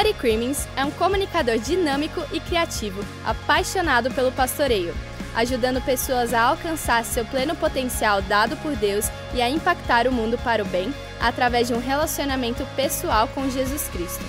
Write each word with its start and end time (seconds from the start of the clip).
Buddy 0.00 0.14
Crimmins 0.14 0.66
é 0.78 0.82
um 0.82 0.90
comunicador 0.90 1.58
dinâmico 1.58 2.22
e 2.32 2.40
criativo, 2.40 3.04
apaixonado 3.22 4.10
pelo 4.10 4.32
pastoreio, 4.32 4.94
ajudando 5.34 5.84
pessoas 5.84 6.32
a 6.32 6.40
alcançar 6.40 7.04
seu 7.04 7.22
pleno 7.26 7.54
potencial 7.54 8.22
dado 8.22 8.56
por 8.56 8.74
Deus 8.76 9.10
e 9.34 9.42
a 9.42 9.50
impactar 9.50 10.08
o 10.08 10.12
mundo 10.12 10.38
para 10.38 10.62
o 10.62 10.66
bem 10.66 10.94
através 11.20 11.68
de 11.68 11.74
um 11.74 11.78
relacionamento 11.78 12.66
pessoal 12.74 13.28
com 13.28 13.50
Jesus 13.50 13.90
Cristo. 13.92 14.24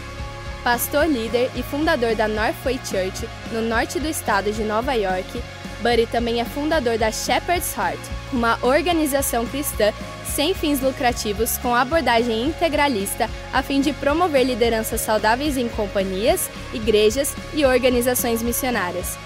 Pastor 0.62 1.08
líder 1.08 1.50
e 1.56 1.64
fundador 1.64 2.16
da 2.16 2.28
Northway 2.28 2.78
Church, 2.84 3.26
no 3.54 3.62
norte 3.62 3.98
do 3.98 4.10
estado 4.10 4.52
de 4.52 4.66
Nova 4.66 4.94
York, 4.94 5.42
Buddy 5.82 6.06
também 6.06 6.42
é 6.42 6.46
fundador 6.46 6.98
da 6.98 7.14
Shepherd's 7.14 7.74
Heart, 7.78 8.00
uma 8.34 8.60
organização 8.62 9.46
cristã 9.46 9.94
sem 10.32 10.54
fins 10.54 10.82
lucrativos 10.82 11.58
com 11.58 11.76
abordagem 11.76 12.46
integralista 12.46 13.30
a 13.54 13.62
fim 13.62 13.82
de 13.82 13.94
promover 13.94 14.46
lideranças 14.46 15.02
saudáveis 15.02 15.58
em 15.58 15.68
companhias, 15.70 16.50
igrejas 16.74 17.36
e 17.54 17.66
organizações 17.66 18.42
missionárias. 18.42 19.18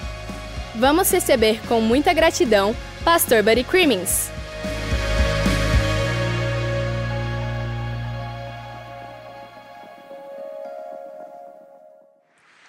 Vamos 0.76 1.10
receber 1.12 1.60
com 1.68 1.80
muita 1.80 2.14
gratidão 2.14 2.76
Pastor 3.04 3.44
Buddy 3.44 3.64
Crimmins. 3.64 4.30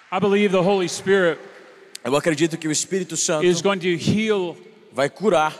I 0.09 0.19
believe 0.21 0.53
the 0.53 0.61
Holy 0.61 0.87
Spirit 0.87 1.37
Eu 2.07 2.15
acredito 2.15 2.57
que 2.57 2.69
o 2.69 2.71
Espírito 2.71 3.17
Santo 3.17 3.45
is 3.45 3.61
going 3.61 3.79
to 3.79 3.89
heal 3.89 4.55
vai 4.93 5.09
curar 5.09 5.53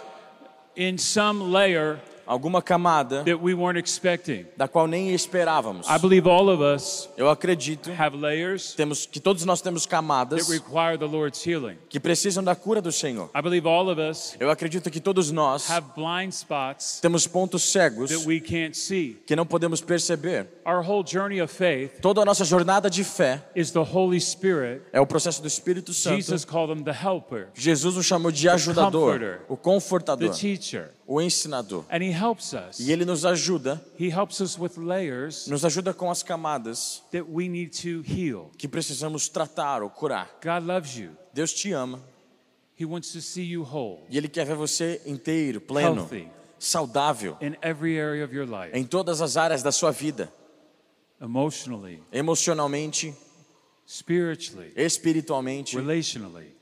in 0.78 0.98
some 0.98 1.52
layer 1.52 2.00
alguma 2.28 2.62
camada 2.62 3.24
that 3.24 3.40
we 3.42 3.54
weren't 3.54 3.80
expecting. 3.80 4.46
da 4.58 4.68
qual 4.68 4.88
nem 4.88 5.14
esperávamos. 5.14 5.88
I 5.90 5.98
believe 5.98 6.28
all 6.30 6.50
of 6.50 6.62
us 6.62 7.10
Eu 7.18 7.30
acredito 7.30 7.90
have 7.98 8.16
layers 8.18 8.74
temos 8.76 9.06
que 9.06 9.20
todos 9.20 9.46
nós 9.46 9.62
temos 9.62 9.84
that 9.84 9.90
camadas 9.96 10.50
require 10.50 10.98
the 10.98 11.06
Lord's 11.06 11.46
healing. 11.46 11.78
que 11.90 12.00
precisam 12.00 12.44
da 12.44 12.56
cura 12.56 12.82
do 12.82 12.92
Senhor. 12.92 13.30
I 13.36 13.42
believe 13.42 13.68
all 13.68 13.90
of 13.90 14.00
us 14.00 14.36
Eu 14.40 14.50
acredito 14.52 14.90
que 14.92 15.00
todos 15.00 15.32
nós 15.32 15.70
have 15.70 15.88
blind 15.96 16.32
spots 16.34 17.00
temos 17.02 17.26
pontos 17.28 17.64
cegos 17.64 18.10
that 18.10 18.26
we 18.28 18.40
can't 18.40 18.76
see. 18.78 19.18
que 19.26 19.36
não 19.36 19.46
podemos 19.46 19.82
perceber. 19.82 20.48
Our 20.66 20.82
whole 20.86 21.04
journey 21.08 21.42
of 21.42 21.54
faith 21.54 22.00
Toda 22.02 22.22
a 22.22 22.26
nossa 22.26 22.44
jornada 22.44 22.90
de 22.90 23.04
fé 23.04 23.42
is 23.56 23.72
the 23.72 23.80
Holy 23.80 24.20
Spirit. 24.20 24.82
é 24.92 25.00
o 25.00 25.06
processo 25.08 25.42
do 25.42 25.48
Espírito 25.48 25.94
Santo. 25.94 26.18
Jesus 26.18 26.44
called 26.44 26.72
him 26.78 26.84
the 26.84 26.92
helper, 26.92 27.48
Jesus 27.54 27.96
o 27.96 28.04
chamou 28.04 28.32
de 28.32 28.50
ajudador, 28.50 29.40
o 29.48 29.56
the 29.56 29.62
confortador, 29.64 30.30
teacher, 30.34 30.92
o 31.08 31.22
ensinador. 31.22 31.86
and 31.90 32.04
he 32.04 32.12
helps 32.12 32.54
us. 32.54 32.80
E 32.80 32.92
ele 32.92 33.06
nos 33.06 33.24
ajuda, 33.26 33.82
He 33.98 34.10
helps 34.10 34.42
us 34.42 34.60
with 34.60 34.78
layers 34.78 35.48
nos 35.48 35.64
ajuda 35.64 35.94
com 35.94 36.12
as 36.12 36.22
camadas 36.22 37.02
that 37.12 37.26
we 37.30 37.48
need 37.48 37.70
to 37.82 38.04
heal. 38.06 38.52
que 38.58 38.68
precisamos 38.68 39.30
tratar 39.30 39.82
ou 39.82 39.90
curar. 39.90 40.30
God 40.44 40.64
loves 40.68 40.98
you. 40.98 41.12
Deus 41.34 41.54
te 41.54 41.72
ama 41.74 42.00
He 42.80 42.86
wants 42.86 43.12
to 43.14 43.22
see 43.22 43.44
you 43.44 43.64
whole, 43.64 44.02
e 44.10 44.18
ele 44.18 44.28
quer 44.28 44.46
ver 44.46 44.56
você 44.56 45.02
inteiro, 45.06 45.60
pleno, 45.60 46.08
saudável 46.60 47.36
in 47.42 47.56
every 47.62 48.00
area 48.00 48.24
of 48.24 48.36
your 48.36 48.46
life, 48.46 48.70
em 48.78 48.84
todas 48.84 49.20
as 49.22 49.36
áreas 49.38 49.64
da 49.64 49.72
sua 49.72 49.90
vida, 49.92 50.32
emotionally, 51.20 52.04
emocionalmente, 52.12 53.16
spiritually, 53.88 54.72
espiritualmente, 54.76 55.76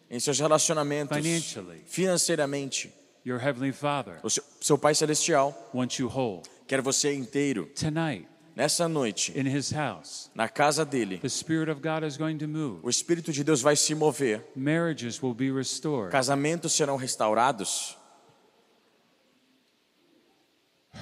em 0.09 0.19
seus 0.19 0.39
relacionamentos, 0.39 1.17
Financially. 1.17 1.81
financeiramente. 1.85 2.93
Your 3.25 3.39
heavenly 3.39 3.71
Father 3.71 4.19
O 4.23 4.29
seu, 4.29 4.43
seu 4.61 4.77
Pai 4.77 4.93
celestial 4.93 5.53
wants 5.73 5.97
you 5.99 6.07
whole. 6.07 6.43
quer 6.67 6.81
você 6.81 7.13
inteiro. 7.13 7.65
Tonight, 7.75 8.27
Nessa 8.55 8.87
noite, 8.87 9.33
in 9.37 9.45
His 9.47 9.71
house, 9.73 10.29
na 10.33 10.47
casa 10.47 10.85
dele, 10.85 11.17
the 11.17 11.27
Spirit 11.27 11.69
of 11.69 11.81
God 11.81 12.05
is 12.05 12.15
going 12.17 12.37
to 12.37 12.47
move. 12.47 12.79
o 12.83 12.89
Espírito 12.89 13.33
de 13.33 13.43
Deus 13.43 13.61
vai 13.61 13.75
se 13.75 13.93
mover. 13.93 14.45
Marriages 14.55 15.21
will 15.21 15.33
be 15.33 15.51
restored. 15.51 16.09
Casamentos 16.11 16.71
serão 16.73 16.95
restaurados, 16.95 17.97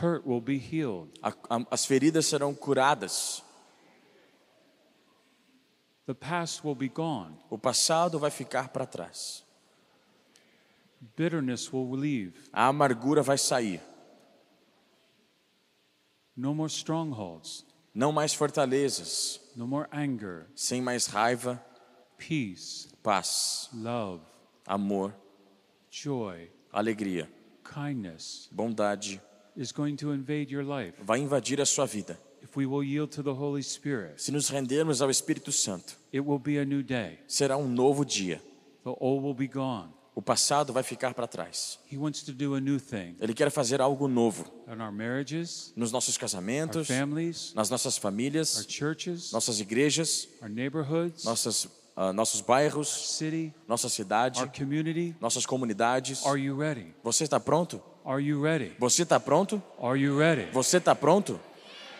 Hurt 0.01 0.25
will 0.25 0.41
be 0.41 0.57
healed. 0.57 1.11
a- 1.22 1.34
a- 1.50 1.66
as 1.69 1.85
feridas 1.85 2.25
serão 2.25 2.55
curadas, 2.55 3.44
The 6.07 6.16
past 6.16 6.66
will 6.66 6.75
be 6.75 6.90
gone. 6.90 7.35
o 7.51 7.57
passado 7.59 8.17
vai 8.17 8.31
ficar 8.31 8.69
para 8.69 8.85
trás, 8.88 9.44
Bitterness 11.16 11.72
will 11.74 11.90
leave. 11.97 12.34
a 12.52 12.68
amargura 12.68 13.22
vai 13.22 13.38
sair, 13.38 13.81
No 16.36 16.53
more 16.53 16.69
strongholds. 16.69 17.66
não 17.94 18.12
mais 18.12 18.34
fortalezas, 18.34 19.40
No 19.56 19.68
more 19.68 19.88
anger. 19.91 20.47
sem 20.56 20.81
mais 20.81 21.06
raiva, 21.08 21.64
Peace. 22.18 22.88
paz, 23.03 23.69
Love. 23.74 24.24
amor, 24.66 25.14
Joy. 25.91 26.50
alegria, 26.72 27.30
Kindness 27.64 28.50
bondade 28.52 29.22
is 29.56 29.72
going 29.72 29.96
to 29.96 30.12
invade 30.12 30.52
your 30.52 30.64
life 30.64 30.96
vai 31.03 31.20
invadir 31.20 31.62
a 31.62 31.66
sua 31.66 31.85
vida. 31.85 32.18
if 32.41 32.58
we 32.58 32.66
will 32.66 32.84
yield 32.84 33.09
to 33.12 33.22
the 33.24 33.34
Holy 33.34 33.62
Spirit. 33.64 34.20
Se 34.22 34.31
nos 34.31 34.50
rendermos 34.50 35.02
ao 35.02 35.09
Espírito 35.09 35.52
Santo, 35.52 35.94
It 36.12 36.22
will 36.22 36.40
be 36.40 36.58
a 36.58 36.66
new 36.66 36.81
day. 36.84 37.20
será 37.28 37.58
um 37.58 37.68
novo 37.68 38.03
dia. 38.03 38.41
The 38.84 38.96
old 39.00 39.24
will 39.24 39.34
be 39.35 39.47
gone. 39.47 39.94
O 40.16 40.22
passado 40.22 40.72
vai 40.72 40.84
ficar 40.84 41.13
para 41.13 41.25
trás. 41.28 41.79
He 41.91 41.97
wants 41.97 42.22
to 42.24 42.31
do 42.31 42.53
a 42.53 42.59
new 42.59 42.79
thing 42.79 43.16
Ele 43.19 43.34
quer 43.34 43.50
fazer 43.50 43.81
algo 43.81 44.07
novo 44.07 44.46
in 44.68 44.79
our 44.79 44.91
marriages, 44.91 45.74
nos 45.75 45.91
nossos 45.91 46.16
our 46.16 46.22
casamentos, 46.22 46.88
families, 46.88 47.51
nas 47.56 47.69
nossas 47.69 47.96
our 47.97 48.01
famílias, 48.01 48.66
churches, 48.69 49.31
nossas 49.31 49.59
igrejas, 49.59 50.28
our 50.41 50.50
neighborhoods, 50.50 51.23
nossas, 51.23 51.68
ah, 51.96 52.13
nossos 52.13 52.41
bairros, 52.41 53.18
city, 53.18 53.53
nossa 53.68 53.90
cidade, 53.90 54.40
our 54.40 54.52
community. 54.52 55.16
nossas 55.19 55.47
comunidades. 55.47 56.23
Are 56.25 56.40
you 56.40 56.56
ready? 56.59 56.94
Você 57.03 57.23
está 57.23 57.40
pronto? 57.40 57.81
Are 58.06 58.22
you 58.22 58.41
ready? 58.44 58.75
Você 58.79 59.03
está 59.03 59.19
pronto? 59.19 59.62
Are 59.81 60.00
you 60.00 60.18
ready? 60.19 60.52
Você 60.52 60.78
está 60.78 60.94
pronto? 60.94 61.40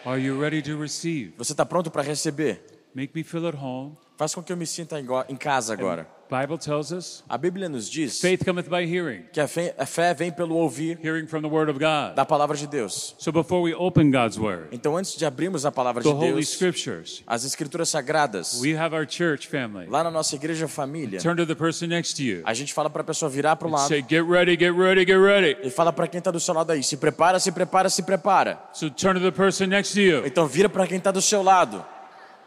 Are 0.06 0.22
you 0.22 0.40
ready 0.40 0.62
to 0.62 0.78
receive? 0.80 1.34
Você 1.38 1.54
está 1.54 1.66
pronto 1.66 1.90
para 1.90 2.04
receber? 2.04 2.73
Make 2.96 3.12
me 3.16 3.24
feel 3.24 3.48
at 3.48 3.56
home. 3.56 3.98
Faz 4.18 4.36
com 4.36 4.44
que 4.44 4.54
eu 4.54 4.58
me 4.58 4.68
sinta 4.68 5.00
em 5.28 5.36
casa 5.36 5.74
agora. 5.74 6.08
Bible 6.30 6.58
tells 6.58 6.92
us 6.92 7.24
A 7.30 7.38
Bíblia 7.38 7.68
nos 7.70 7.88
diz 7.90 8.20
faith 8.20 8.44
cometh 8.44 8.68
by 8.70 8.84
hearing, 8.86 9.24
que 9.32 9.40
a 9.40 9.48
fé, 9.48 9.76
a 9.78 9.86
fé 9.86 10.14
vem 10.16 10.32
pelo 10.32 10.56
ouvir 10.56 10.98
hearing 11.04 11.28
from 11.28 11.42
the 11.42 11.48
word 11.48 11.70
of 11.70 11.78
God. 11.80 12.16
da 12.16 12.26
palavra 12.26 12.56
de 12.58 12.66
Deus. 12.66 13.14
So 13.20 13.32
before 13.32 13.62
we 13.62 13.74
open 13.76 14.10
God's 14.12 14.38
word, 14.40 14.68
Então, 14.72 14.96
antes 14.98 15.16
de 15.16 15.26
abrirmos 15.26 15.64
a 15.66 15.72
palavra 15.72 16.02
the 16.02 16.10
de 16.10 16.16
Holy 16.16 16.34
Deus, 16.34 16.50
Scriptures, 16.50 17.24
as 17.28 17.44
Escrituras 17.44 17.90
Sagradas, 17.90 18.60
we 18.62 18.76
have 18.76 18.96
our 18.96 19.06
church 19.08 19.48
family. 19.48 19.88
lá 19.88 20.04
na 20.04 20.10
nossa 20.12 20.36
igreja 20.36 20.68
família, 20.68 21.20
Turn 21.20 21.36
to 21.36 21.46
the 21.46 21.56
person 21.56 21.88
next 21.88 22.16
to 22.16 22.24
you. 22.24 22.42
a 22.46 22.54
gente 22.54 22.74
fala 22.74 22.90
para 22.90 23.02
a 23.02 23.06
pessoa 23.06 23.30
virar 23.30 23.56
para 23.56 23.68
o 23.68 23.72
lado 23.72 23.88
Say, 23.88 24.04
get 24.08 24.24
ready, 24.24 24.56
get 24.58 24.74
ready, 24.76 25.06
get 25.06 25.18
ready. 25.20 25.58
e 25.64 25.70
fala 25.70 25.92
para 25.94 26.08
quem 26.08 26.18
está 26.20 26.32
do 26.32 26.40
seu 26.40 26.54
lado 26.54 26.72
aí: 26.72 26.82
se 26.84 26.98
prepara, 26.98 27.40
se 27.40 27.52
prepara, 27.52 27.90
se 27.90 28.02
prepara. 28.02 28.60
So 28.74 28.90
turn 28.90 29.20
to 29.20 29.26
the 29.26 29.32
person 29.36 29.68
next 29.68 29.94
to 29.94 30.02
you. 30.02 30.26
Então, 30.26 30.48
vira 30.48 30.70
para 30.70 30.88
quem 30.88 30.98
está 30.98 31.12
do 31.12 31.22
seu 31.22 31.44
lado. 31.44 31.84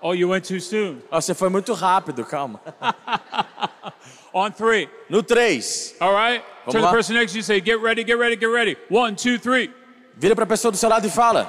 Oh, 0.02 0.12
you 0.12 0.28
went 0.28 0.44
too 0.46 0.60
soon. 0.60 1.02
Ah, 1.10 1.20
você 1.20 1.34
foi 1.34 1.48
muito 1.48 1.72
rápido, 1.72 2.24
calma. 2.24 2.60
On 4.32 4.50
three. 4.50 4.88
No 5.08 5.22
3, 5.22 5.96
All 6.00 6.12
right? 6.12 6.44
Vamos 6.66 6.72
Turn 6.72 6.82
lá. 6.84 6.90
the 6.90 6.96
person 6.96 7.14
next 7.14 7.32
to 7.32 7.38
you. 7.38 7.42
Say, 7.42 7.60
get 7.60 7.80
ready, 7.80 8.04
get 8.04 8.18
ready, 8.18 8.36
get 8.36 8.50
ready. 8.50 8.76
One, 8.90 9.14
two, 9.16 9.38
three. 9.38 9.70
vira 10.14 10.34
para 10.34 10.44
a 10.44 10.46
pessoa 10.46 10.70
do 10.70 10.76
seu 10.76 10.88
lado 10.90 11.06
e 11.06 11.10
fala. 11.10 11.48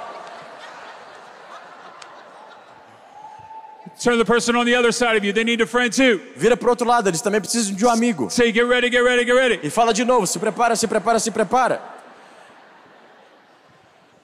Turn 4.00 4.16
the 4.16 4.24
person 4.24 4.54
on 4.56 4.64
the 4.64 4.74
other 4.76 4.92
side 4.92 5.16
of 5.16 5.24
you. 5.24 5.32
They 5.32 5.42
need 5.44 5.60
a 5.60 5.66
friend 5.66 5.92
too. 5.92 6.20
Vira 6.36 6.56
para 6.56 6.70
outro 6.70 6.86
lado, 6.86 7.08
eles 7.08 7.20
também 7.20 7.40
precisam 7.40 7.74
de 7.74 7.84
um 7.84 7.90
amigo. 7.90 8.30
Say, 8.30 8.52
get 8.52 8.64
ready, 8.64 8.88
get 8.90 9.02
ready, 9.02 9.24
get 9.24 9.34
ready. 9.34 9.60
E 9.62 9.70
fala 9.70 9.92
de 9.92 10.04
novo: 10.04 10.26
se 10.26 10.38
prepara, 10.38 10.76
se 10.76 10.86
prepara, 10.86 11.18
se 11.18 11.30
prepara. 11.30 11.80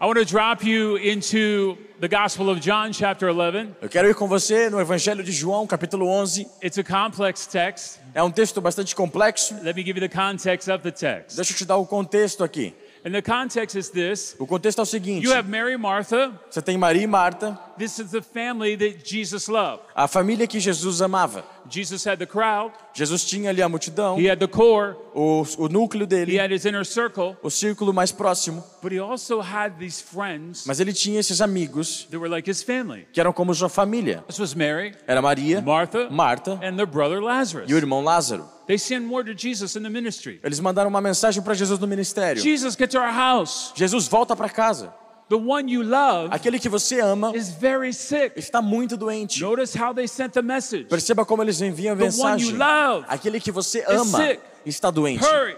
I 0.01 0.07
want 0.07 0.19
to 0.19 0.25
drop 0.25 0.65
you 0.65 0.97
into 0.97 1.79
the 2.01 2.09
Gospel 2.09 2.51
of 2.51 2.61
John, 2.61 2.93
chapter 2.93 3.29
11. 3.31 3.77
Eu 3.81 3.89
quero 3.89 4.09
ir 4.09 4.15
com 4.15 4.27
você 4.27 4.69
no 4.69 4.81
Evangelho 4.81 5.23
de 5.23 5.31
João, 5.33 5.67
capítulo 5.67 6.07
11. 6.09 6.47
It's 6.63 6.77
a 6.79 6.83
complex 6.85 7.47
text. 7.47 8.01
É 8.13 8.23
um 8.23 8.31
texto 8.31 8.61
bastante 8.61 8.95
complexo. 8.95 9.55
Let 9.63 9.77
me 9.77 9.83
give 9.85 9.99
you 9.99 10.07
the 10.07 10.15
context 10.15 10.69
of 10.69 10.83
the 10.83 10.91
text. 10.91 11.37
Deixa 11.37 11.53
eu 11.53 11.57
te 11.57 11.65
dar 11.65 11.77
o 11.77 11.87
contexto 11.87 12.43
aqui. 12.43 12.75
And 13.07 13.13
the 13.13 13.23
context 13.23 13.77
is 13.79 13.91
this 13.91 14.35
O 14.39 14.47
contexto 14.47 14.81
é 14.81 14.83
o 14.83 14.87
seguinte: 14.87 15.25
you 15.25 15.33
have 15.33 15.49
Mary, 15.49 15.77
Martha. 15.77 16.33
você 16.51 16.61
tem 16.61 16.77
Maria 16.77 17.03
e 17.03 17.07
Marta, 17.07 17.59
This 17.77 17.99
is 17.99 18.11
the 18.11 18.23
family 18.23 18.77
that 18.77 19.05
Jesus 19.05 19.49
loved. 19.49 19.83
a 19.95 20.07
família 20.07 20.47
que 20.47 20.61
Jesus 20.61 21.01
amava. 21.01 21.45
Jesus 21.69 22.05
had 22.07 22.19
the 22.19 22.27
crowd, 22.27 22.73
Jesus 22.93 23.25
tinha 23.25 23.49
ali 23.51 23.63
a 23.63 23.69
multidão, 23.69 24.19
he 24.19 24.29
had 24.29 24.39
the 24.39 24.47
core, 24.47 24.97
o, 25.15 25.41
o 25.57 25.69
núcleo 25.69 26.03
he 26.03 26.07
dele, 26.07 26.39
had 26.39 26.53
his 26.53 26.67
inner 26.67 26.85
circle, 26.85 27.37
o 27.43 27.49
círculo 27.49 27.93
mais 27.93 28.13
próximo, 28.13 28.63
but 28.83 28.93
he 28.93 28.99
also 28.99 29.41
had 29.41 29.79
these 29.79 30.01
friends 30.03 30.67
mas 30.67 30.79
ele 30.79 30.93
tinha 30.93 31.19
esses 31.19 31.41
amigos 31.41 32.07
that 32.11 32.19
were 32.19 32.29
like 32.29 32.49
his 32.49 32.63
family. 32.63 33.07
que 33.13 33.19
eram 33.21 33.33
como 33.33 33.55
sua 33.55 33.71
família. 33.71 34.23
This 34.27 34.39
was 34.39 34.55
Mary, 34.55 34.95
Era 35.07 35.23
Maria, 35.23 35.63
Martha, 35.63 36.11
Marta 36.11 36.61
and 36.63 36.77
their 36.77 36.87
brother 36.87 37.23
Lazarus. 37.23 37.71
e 37.71 37.75
o 37.75 37.77
irmão 37.79 38.03
Lázaro. 38.05 38.47
They 38.67 38.79
sent 38.79 39.11
word 39.11 39.31
to 39.31 39.37
Jesus 39.37 39.75
in 39.77 39.83
the 39.83 39.91
ministry. 39.91 40.41
Eles 40.43 40.61
mandaram 40.61 40.89
uma 40.89 41.01
mensagem 41.01 41.43
para 41.43 41.55
Jesus 41.55 41.79
no 41.79 41.87
ministério. 41.87 42.43
Jesus, 42.43 42.75
get 42.77 42.91
to 42.91 42.99
our 42.99 43.13
house. 43.13 43.73
Jesus 43.75 44.07
volta 44.07 44.35
para 44.37 44.49
casa. 44.49 44.93
The 45.37 45.41
one 45.41 45.69
you 45.69 45.83
love 45.83 46.29
Aquele 46.33 46.61
que 46.61 46.69
você 46.69 47.01
ama 47.01 47.35
is 47.37 47.51
very 47.51 47.93
sick. 47.93 48.35
está 48.39 48.63
muito 48.63 48.97
doente. 48.97 49.41
Notice 49.41 49.75
how 49.77 49.93
they 49.93 50.07
sent 50.07 50.33
the 50.33 50.43
message. 50.43 50.85
Perceba 50.85 51.25
como 51.27 51.43
eles 51.43 51.61
enviam 51.61 51.95
a 51.95 51.97
The 51.97 52.05
one 52.05 52.13
mensagem. 52.13 52.51
you 52.51 52.57
love 52.57 53.05
Aquele 53.09 53.41
que 53.41 53.51
você 53.51 53.85
ama 53.89 54.05
sick. 54.19 54.41
está 54.65 54.91
doente. 54.93 55.25
Hurry, 55.25 55.57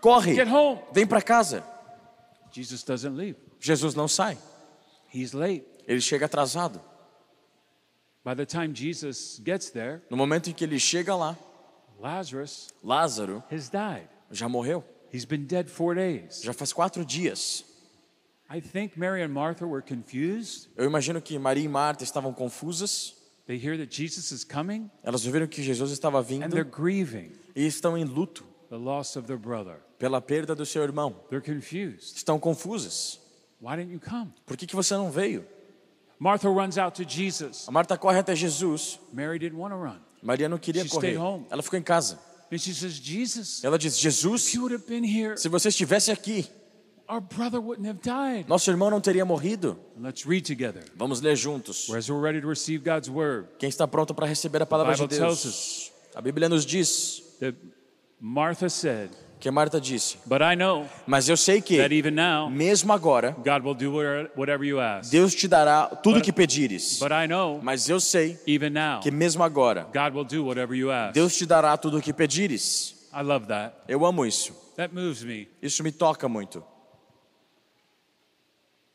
Corre, 0.00 0.34
get 0.34 0.46
home. 0.48 0.80
vem 0.92 1.04
para 1.06 1.20
casa. 1.20 1.64
Jesus 2.52 2.84
doesn't 2.84 3.16
leave. 3.16 3.36
Jesus 3.58 3.94
não 3.96 4.06
sai. 4.06 4.38
He's 5.12 5.32
late. 5.32 5.64
Ele 5.88 6.00
chega 6.00 6.26
atrasado. 6.26 6.80
By 8.24 8.34
the 8.34 8.46
time 8.46 8.72
Jesus 8.74 9.40
gets 9.44 9.70
there, 9.70 10.02
No 10.10 10.16
momento 10.16 10.50
em 10.50 10.52
que 10.52 10.64
ele 10.64 10.78
chega 10.78 11.14
lá, 11.16 11.36
Lazarus 12.00 12.68
Lázaro 12.82 13.42
has 13.50 13.68
died. 13.68 14.08
já 14.30 14.48
morreu. 14.48 14.84
He's 15.12 15.24
been 15.24 15.46
dead 15.46 15.68
four 15.68 15.94
days. 15.96 16.42
Já 16.42 16.52
faz 16.52 16.72
quatro 16.72 17.04
dias. 17.04 17.64
Eu 20.76 20.84
imagino 20.84 21.20
que 21.20 21.38
Maria 21.38 21.64
e 21.64 21.68
Marta 21.68 22.04
estavam 22.04 22.32
confusas. 22.32 23.14
They 23.46 23.56
hear 23.56 23.78
that 23.78 23.94
Jesus 23.94 24.32
is 24.32 24.42
coming 24.42 24.90
Elas 25.04 25.24
ouviram 25.24 25.46
que 25.46 25.62
Jesus 25.62 25.92
estava 25.92 26.18
and 26.18 26.22
vindo 26.22 26.50
they're 26.50 26.68
grieving 26.68 27.30
e 27.54 27.64
estão 27.64 27.96
em 27.96 28.04
luto 28.04 28.44
the 28.68 28.76
loss 28.76 29.16
of 29.16 29.26
their 29.28 29.38
brother. 29.38 29.76
pela 29.98 30.20
perda 30.20 30.52
do 30.54 30.66
seu 30.66 30.82
irmão. 30.82 31.14
They're 31.30 31.40
confused. 31.44 32.16
Estão 32.16 32.40
confusas. 32.40 33.20
Why 33.60 33.76
didn't 33.76 33.92
you 33.92 34.00
come? 34.00 34.32
Por 34.44 34.56
que, 34.56 34.66
que 34.66 34.74
você 34.74 34.94
não 34.94 35.10
veio? 35.12 35.46
Martha 36.18 36.48
runs 36.48 36.76
out 36.76 37.00
to 37.02 37.08
Jesus. 37.08 37.68
A 37.68 37.70
Marta 37.70 37.96
corre 37.96 38.18
até 38.18 38.34
Jesus. 38.34 38.98
Mary 39.12 39.38
didn't 39.38 39.58
want 39.58 39.72
to 39.72 39.78
run. 39.78 40.00
Maria 40.22 40.48
não 40.48 40.58
queria 40.58 40.82
She 40.82 40.88
correr. 40.88 41.12
stayed 41.12 41.18
home. 41.18 41.46
Ela 41.48 41.62
ficou 41.62 41.78
em 41.78 41.82
casa. 41.82 42.18
And 42.50 42.58
she 42.58 42.74
says, 42.74 42.94
Jesus, 42.94 43.62
Ela 43.62 43.78
diz: 43.78 43.94
if 43.94 44.02
Jesus, 44.02 44.52
you 44.54 44.62
would 44.62 44.74
have 44.74 44.86
been 44.88 45.04
here, 45.04 45.36
se 45.36 45.48
você 45.48 45.68
estivesse 45.68 46.10
aqui, 46.10 46.48
our 47.08 47.20
brother 47.20 47.60
wouldn't 47.60 47.86
have 47.88 48.00
died. 48.02 48.46
nosso 48.48 48.70
irmão 48.70 48.90
não 48.90 49.00
teria 49.00 49.24
morrido. 49.24 49.78
Let's 49.98 50.24
read 50.26 50.42
together. 50.46 50.82
Vamos 50.96 51.20
ler 51.20 51.36
juntos. 51.36 51.88
Whereas 51.88 52.08
we're 52.08 52.20
ready 52.22 52.40
to 52.40 52.48
receive 52.48 52.84
God's 52.84 53.08
word. 53.08 53.48
Quem 53.58 53.68
está 53.68 53.86
pronto 53.86 54.14
para 54.14 54.26
receber 54.26 54.62
a 54.62 54.66
palavra 54.66 54.94
de 54.94 55.06
Deus? 55.06 55.92
A 56.14 56.20
Bíblia 56.20 56.48
nos 56.48 56.64
diz 56.64 57.22
que 59.38 59.50
Marta 59.50 59.78
disse: 59.80 60.16
But 60.26 60.40
I 60.40 60.56
know 60.56 60.88
Mas 61.06 61.28
eu 61.28 61.36
sei 61.36 61.60
que, 61.60 61.76
that 61.76 61.94
even 61.94 62.12
now, 62.12 62.48
mesmo 62.50 62.92
agora, 62.92 63.32
God 63.44 63.62
will 63.64 63.74
do 63.74 63.92
whatever- 63.92 64.30
whatever 64.36 64.66
you 64.66 64.80
ask. 64.80 65.10
Deus 65.10 65.34
te 65.34 65.46
dará 65.46 65.86
tudo 65.88 66.18
o 66.18 66.22
que 66.22 66.32
pedires. 66.32 66.98
But 66.98 67.12
I 67.12 67.26
know, 67.28 67.60
Mas 67.62 67.88
eu 67.88 68.00
sei 68.00 68.38
even 68.46 68.70
now, 68.70 69.00
que 69.00 69.10
mesmo 69.10 69.42
agora, 69.44 69.86
God 69.92 70.14
will 70.14 70.24
do 70.24 70.44
whatever 70.46 70.74
you 70.74 70.90
ask. 70.90 71.12
Deus 71.14 71.36
te 71.36 71.44
dará 71.44 71.76
tudo 71.76 71.98
o 71.98 72.00
que 72.00 72.12
pedires. 72.12 73.08
I 73.12 73.22
love 73.22 73.46
that. 73.48 73.74
Eu 73.86 74.04
amo 74.06 74.24
isso. 74.24 74.54
That 74.76 74.94
moves 74.94 75.22
me. 75.22 75.48
Isso 75.62 75.82
me 75.82 75.92
toca 75.92 76.28
muito. 76.28 76.62
There 76.62 76.64
are 76.64 76.64
people 76.64 76.74
tonight, 78.66 78.85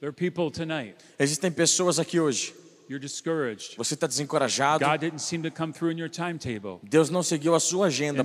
Existem 1.19 1.51
pessoas 1.51 1.99
aqui 1.99 2.19
hoje. 2.19 2.53
you're 2.91 2.99
discouraged. 2.99 3.77
Você 3.77 3.93
está 3.93 4.05
desencorajado. 4.05 4.83
God 4.85 4.99
didn't 4.99 5.21
seem 5.21 5.41
to 5.41 5.49
come 5.49 5.71
through 5.71 5.91
in 5.91 5.97
your 5.97 6.09
timetable. 6.09 6.79
Deus 6.83 7.09
não 7.09 7.23
seguiu 7.23 7.55
a 7.55 7.59
sua 7.59 7.87
agenda 7.87 8.21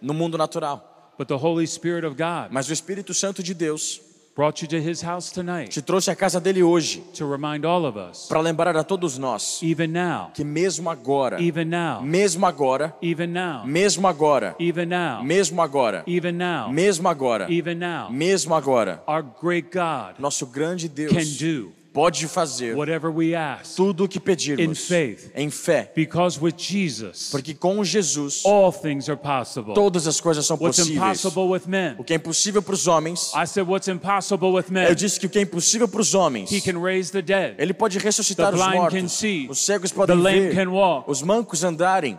no 0.00 0.14
mundo 0.14 0.38
natural. 0.38 1.14
But 1.18 1.28
the 1.28 1.36
Holy 1.36 1.66
Spirit 1.66 2.06
of 2.06 2.16
God 2.16 2.52
Mas 2.52 2.68
o 2.68 2.72
Espírito 2.72 3.12
Santo 3.12 3.42
de 3.42 3.52
Deus 3.52 4.00
brought 4.34 4.62
you 4.62 4.68
to 4.68 4.80
his 4.80 5.02
house 5.04 5.30
tonight 5.30 5.68
te 5.70 5.82
trouxe 5.82 6.08
à 6.08 6.16
casa 6.16 6.40
dele 6.40 6.62
hoje 6.62 7.00
to 7.14 7.30
remind 7.30 7.64
all 7.66 7.84
of 7.84 7.98
us, 7.98 8.28
para 8.28 8.40
lembrar 8.40 8.76
a 8.76 8.82
todos 8.82 9.18
nós 9.18 9.60
even 9.62 9.92
now, 9.92 10.30
que 10.34 10.42
mesmo 10.44 10.88
agora, 10.88 11.40
even 11.40 11.68
now, 11.68 12.00
mesmo 12.02 12.46
agora, 12.46 12.94
even 13.02 13.26
now, 13.32 13.66
mesmo 13.66 14.06
agora, 14.08 14.54
even 14.58 14.86
now, 14.86 15.22
mesmo 15.22 15.60
agora, 15.60 16.02
even 16.06 16.32
now, 16.32 16.72
mesmo 16.72 17.08
agora, 17.08 17.46
even 17.50 17.78
now, 17.78 18.10
mesmo 18.10 18.54
agora, 18.54 19.02
our 19.06 19.22
great 19.22 19.70
God 19.70 20.18
nosso 20.18 20.46
grande 20.46 20.88
can 20.88 20.94
Deus 20.94 21.36
do 21.36 21.81
pode 21.92 22.26
fazer 22.26 22.74
whatever 22.74 23.10
we 23.10 23.34
ask. 23.34 23.76
tudo 23.76 24.04
o 24.04 24.08
que 24.08 24.18
In 24.18 24.20
pedirmos 24.22 24.86
faith. 24.86 25.30
em 25.34 25.50
fé, 25.50 25.92
Because 25.94 26.38
with 26.40 26.54
Jesus, 26.56 27.28
porque 27.30 27.52
com 27.54 27.84
Jesus 27.84 28.42
all 28.46 28.72
things 28.72 29.08
are 29.08 29.20
possible. 29.20 29.74
todas 29.74 30.06
as 30.06 30.20
coisas 30.20 30.46
são 30.46 30.56
What's 30.56 30.78
possíveis. 30.78 30.96
impossible 31.24 31.50
with 31.52 31.62
men? 31.66 31.94
O 31.98 32.04
que 32.04 32.12
é 32.12 32.16
impossível 32.16 32.62
para 32.62 32.74
os 32.74 32.86
homens, 32.86 33.32
I 33.34 33.46
said, 33.46 33.68
What's 33.68 33.88
impossible 33.88 34.48
with 34.52 34.66
eu 34.68 34.72
men? 34.72 34.94
disse 34.94 35.20
que 35.20 35.26
o 35.26 35.30
que 35.30 35.38
é 35.38 35.42
impossível 35.42 35.86
para 35.86 36.00
os 36.00 36.14
homens, 36.14 36.50
He 36.50 36.60
can 36.60 36.80
raise 36.80 37.12
the 37.12 37.20
dead. 37.22 37.56
ele 37.58 37.74
pode 37.74 37.98
ressuscitar 37.98 38.50
The 38.50 38.56
os 38.56 38.62
blind 38.62 38.74
can 38.74 38.80
mortos, 38.80 39.12
see. 39.12 39.46
os 39.50 39.64
cegos 39.64 39.90
The 39.90 39.96
podem 39.96 40.16
lame 40.16 40.40
ver, 40.50 40.54
can 40.54 40.70
walk. 40.70 41.10
os 41.10 41.20
mancos 41.22 41.62
andarem, 41.62 42.18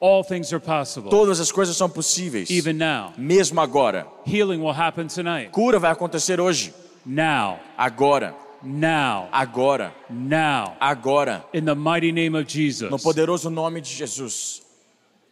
All 0.00 0.22
things 0.24 0.52
are 0.52 0.60
possible. 0.64 1.10
todas 1.10 1.40
as 1.40 1.50
coisas 1.50 1.76
são 1.76 1.90
possíveis. 1.90 2.48
Even 2.50 2.74
now. 2.74 3.12
Mesmo 3.18 3.60
agora, 3.60 4.06
Healing 4.26 4.60
will 4.60 4.70
happen 4.70 5.08
tonight. 5.08 5.50
cura 5.50 5.78
vai 5.78 5.90
acontecer 5.90 6.40
hoje, 6.40 6.72
Now. 7.04 7.58
agora, 7.76 8.32
Now. 8.62 9.28
agora, 9.32 9.94
Now. 10.10 10.76
agora, 10.80 11.44
In 11.52 11.64
the 11.64 11.74
mighty 11.74 12.10
name 12.12 12.36
of 12.36 12.44
no 12.44 12.48
Jesus. 12.48 13.02
poderoso 13.02 13.50
nome 13.50 13.80
de 13.80 13.88
Jesus. 13.90 14.62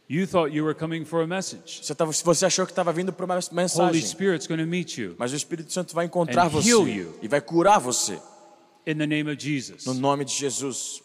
You 0.09 0.25
thought 0.27 0.53
you 0.53 0.63
were 0.65 0.75
coming 0.75 1.05
for 1.05 1.23
a 1.23 1.27
message. 1.27 1.81
Você, 1.83 1.93
tava, 1.93 2.13
você 2.13 2.47
achou 2.47 2.65
que 2.65 2.71
estava 2.71 2.93
vindo 2.93 3.13
para 3.13 3.25
uma 3.27 3.35
Holy 3.35 3.49
mensagem, 3.53 4.03
Spirit's 4.03 4.47
going 4.47 4.61
to 4.61 4.67
meet 4.67 4.97
you 4.97 5.17
mas 5.19 5.33
o 5.33 5.37
Espírito 5.37 5.73
Santo 5.73 5.93
vai 5.95 6.05
encontrar 6.07 6.47
você 6.49 6.69
heal 6.71 6.87
you. 6.87 7.19
e 7.21 7.27
vai 7.27 7.41
curar 7.41 7.81
você 7.81 8.15
in 8.87 8.97
the 8.99 9.07
name 9.07 9.29
of 9.29 9.37
Jesus. 9.43 9.85
no 9.85 9.95
nome 9.95 10.25
de 10.25 10.33
Jesus. 10.33 11.03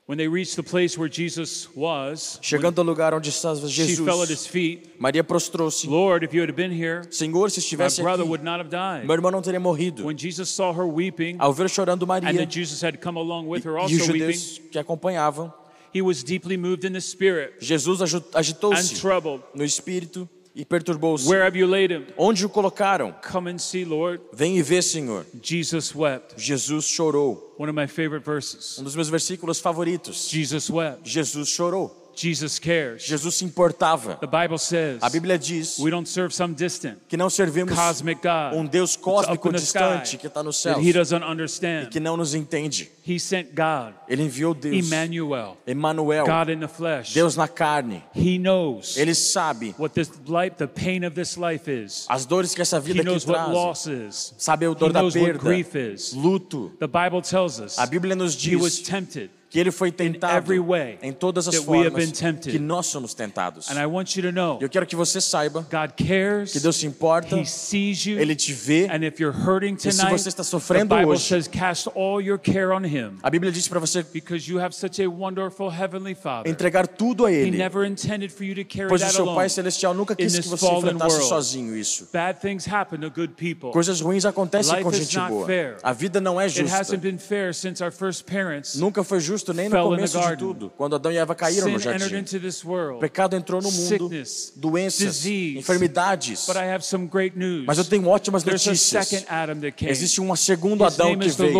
chegando 2.41 2.79
ao 2.79 2.85
lugar 2.85 3.13
onde 3.13 3.29
estava 3.29 3.67
she 3.67 3.95
fell 3.95 4.21
at 4.21 4.29
his 4.29 4.39
Jesus, 4.39 4.47
feet. 4.47 4.89
Maria 4.99 5.23
prostrou-se. 5.23 5.87
Lord, 5.87 6.23
if 6.25 6.33
you 6.33 6.41
had 6.41 6.53
been 6.53 6.71
here, 6.71 7.03
Senhor, 7.11 7.49
se 7.49 7.59
my 7.59 7.63
estivesse 7.63 8.01
brother 8.01 8.23
aqui, 8.23 8.29
would 8.29 8.43
not 8.43 8.59
have 8.59 8.69
died. 8.69 9.05
meu 9.05 9.15
irmão 9.15 9.31
não 9.31 9.41
teria 9.41 9.59
morrido. 9.59 10.05
When 10.05 10.17
Jesus 10.17 10.49
saw 10.49 10.73
her 10.73 10.85
weeping, 10.85 11.35
Ao 11.39 11.53
ver 11.53 11.69
chorando 11.69 12.03
and 12.03 12.07
Maria 12.07 12.33
that 12.33 12.51
Jesus 12.51 12.81
had 12.83 12.97
come 12.99 13.17
along 13.17 13.47
with 13.47 13.63
her 13.65 13.77
e 13.77 13.85
os 13.85 14.01
also 14.01 14.11
weeping, 14.11 14.33
judeus 14.33 14.61
que 14.71 14.79
acompanhavam, 14.79 15.53
he 15.93 16.01
was 16.01 16.23
deeply 16.23 16.57
moved 16.57 16.85
in 16.85 16.93
the 16.93 17.01
spirit 17.01 17.53
Jesus 17.59 17.99
agitou-se 18.33 18.95
troubled. 18.99 19.43
no 19.53 19.63
espírito 19.63 20.27
e 20.55 20.65
perturbou-se. 20.65 21.27
Where 21.27 21.43
have 21.45 21.57
you 21.57 21.67
laid 21.67 21.93
him? 21.93 22.07
Onde 22.17 22.45
o 22.45 22.49
colocaram? 22.49 23.13
Come 23.31 23.51
and 23.51 23.57
see, 23.57 23.85
Lord. 23.85 24.21
Vem 24.33 24.57
e 24.57 24.61
vê, 24.61 24.81
Senhor. 24.81 25.25
Jesus 25.41 25.95
wept. 25.95 26.33
Jesus 26.37 26.85
chorou. 26.85 27.55
One 27.57 27.69
of 27.69 27.79
my 27.79 27.87
favorite 27.87 28.25
verses. 28.25 28.77
Um 28.79 28.83
dos 28.83 28.95
meus 28.95 29.09
versículos 29.09 29.59
favoritos. 29.59 30.29
Jesus 30.29 30.69
wept. 30.69 31.09
Jesus 31.09 31.49
chorou. 31.49 32.00
Jesus 32.15 32.59
cares. 32.59 33.03
Jesus 33.03 33.35
se 33.35 33.45
importava. 33.45 34.15
The 34.15 34.27
Bible 34.27 34.57
says 34.57 34.99
A 35.01 35.09
Bíblia 35.09 35.37
diz 35.37 35.79
we 35.79 35.89
don't 35.89 36.07
serve 36.07 36.33
some 36.33 36.53
distant 36.53 36.99
que 37.07 37.17
não 37.17 37.29
servimos 37.29 37.73
cosmic 37.75 38.21
God 38.21 38.53
um 38.55 38.65
Deus 38.65 38.95
cósmico 38.95 39.51
distante 39.51 40.15
sky 40.15 40.17
que 40.17 40.27
está 40.27 40.41
he 40.81 40.91
doesn't 40.93 41.21
e 41.21 41.25
understand. 41.25 41.89
que 41.89 41.99
não 41.99 42.17
nos 42.17 42.33
entende. 42.33 42.89
He 43.03 43.17
sent 43.19 43.55
God, 43.55 43.93
Ele 44.07 44.23
enviou 44.23 44.53
Deus, 44.53 44.75
Emmanuel, 44.85 45.57
Emmanuel, 45.65 46.25
God 46.25 46.49
in 46.49 46.59
the 46.59 46.67
flesh. 46.67 47.13
Deus 47.13 47.35
na 47.35 47.47
carne. 47.47 48.03
He 48.15 48.37
knows 48.37 48.95
Ele 48.97 49.15
sabe 49.15 49.73
what 49.77 49.93
this 49.95 50.11
life, 50.27 50.55
the 50.57 50.67
pain 50.67 51.03
of 51.03 51.15
this 51.15 51.35
life 51.37 51.67
is. 51.67 52.05
as 52.09 52.25
dores 52.25 52.53
que 52.53 52.61
essa 52.61 52.77
He 52.77 52.81
vida 52.93 53.01
aqui 53.01 53.05
knows 53.09 53.25
what 53.25 53.39
traz. 53.39 53.53
loss 53.53 53.87
is. 53.87 54.33
Sabe 54.37 54.67
He 54.67 54.75
dor 54.75 54.91
da 54.91 55.01
knows 55.01 55.15
what 55.15 55.25
perda, 55.25 55.39
grief 55.39 55.75
is. 55.75 56.13
luto. 56.13 56.71
The 56.79 56.87
Bible 56.87 57.21
tells 57.21 57.59
us 57.59 57.77
A 57.79 57.87
Bíblia 57.87 58.15
nos 58.15 58.35
he 58.35 58.55
was 58.55 58.77
diz 58.79 58.87
tempted. 58.87 59.29
Que 59.51 59.59
ele 59.59 59.69
foi 59.69 59.91
tentado 59.91 60.51
em 61.01 61.11
todas 61.11 61.47
as 61.47 61.55
formas 61.57 62.09
que 62.41 62.57
nós 62.57 62.85
somos 62.87 63.13
tentados. 63.13 63.69
And 63.69 63.79
I 63.81 63.85
want 63.85 64.15
you 64.15 64.23
to 64.23 64.31
know 64.31 64.57
Eu 64.61 64.69
quero 64.69 64.85
que 64.87 64.95
você 64.95 65.19
saiba 65.19 65.61
God 65.69 65.91
cares. 66.07 66.53
que 66.53 66.59
Deus 66.59 66.77
se 66.77 66.87
importa, 66.87 67.37
He 67.37 67.45
sees 67.45 68.05
you. 68.05 68.17
Ele 68.19 68.33
te 68.35 68.53
vê. 68.53 68.87
And 68.89 69.05
if 69.05 69.19
you're 69.19 69.37
hurting 69.37 69.77
se 69.77 69.89
tonight, 69.91 70.11
você 70.17 70.29
está 70.29 70.41
the 70.41 70.49
sofrendo 70.49 70.95
Bible 70.95 71.11
hoje- 71.11 71.27
says 71.27 71.47
cast 71.47 71.89
all 71.95 72.21
your 72.21 72.39
care 72.39 72.71
on 72.71 72.85
him 72.85 73.17
A 73.21 73.29
Bíblia 73.29 73.51
diz 73.51 73.67
para 73.67 73.79
você 73.79 74.01
because 74.03 74.49
you 74.49 74.57
have 74.59 74.73
such 74.73 75.01
a 75.03 75.09
wonderful 75.09 75.69
heavenly 75.69 76.15
Father. 76.15 76.49
entregar 76.49 76.87
tudo 76.87 77.25
a 77.25 77.31
He 77.31 77.35
Ele, 77.47 77.57
never 77.57 77.85
intended 77.85 78.31
for 78.31 78.45
you 78.45 78.55
to 78.55 78.63
carry 78.63 78.87
pois 78.87 79.01
o 79.01 79.05
that 79.05 79.15
seu. 79.15 79.25
Pai 79.35 79.49
Celestial 79.49 79.93
nunca 79.93 80.15
quis 80.15 80.39
que 80.39 80.47
você 80.47 80.65
enfrentasse 80.65 81.27
sozinho 81.27 81.75
isso. 81.75 82.07
Bad 82.13 82.39
things 82.39 82.65
happen 82.67 82.99
to 83.01 83.09
good 83.09 83.33
people. 83.33 83.71
Coisas 83.71 83.99
ruins 83.99 84.23
acontecem 84.25 84.81
com 84.81 84.91
gente 84.93 85.19
boa. 85.19 85.47
A 85.83 85.91
vida 85.91 86.21
não 86.21 86.39
é 86.39 86.45
It 86.45 86.55
justa. 86.61 86.77
hasn't 86.77 87.01
been 87.01 87.17
fair 87.17 87.53
since 87.53 87.83
our 87.83 87.91
first 87.91 88.23
parents 88.25 88.75
Nunca 88.75 89.03
foi 89.03 89.19
nem 89.53 89.65
no 89.65 89.71
começo 89.97 90.17
de 90.19 90.37
tudo, 90.37 90.71
quando 90.77 90.95
Adão 90.95 91.11
e 91.11 91.17
Eva 91.17 91.33
caíram 91.35 91.67
no 91.69 91.79
jardim. 91.79 92.05
pecado 92.99 93.35
entrou 93.35 93.61
no 93.61 93.69
mundo, 93.71 94.09
doenças, 94.55 95.25
enfermidades. 95.57 96.45
Mas 97.65 97.77
eu 97.77 97.83
tenho 97.85 98.07
ótimas 98.07 98.43
notícias. 98.43 99.09
Existe 99.89 100.21
um 100.21 100.35
segundo 100.35 100.83
Adão 100.85 101.07
que 101.17 101.29
veio. 101.37 101.53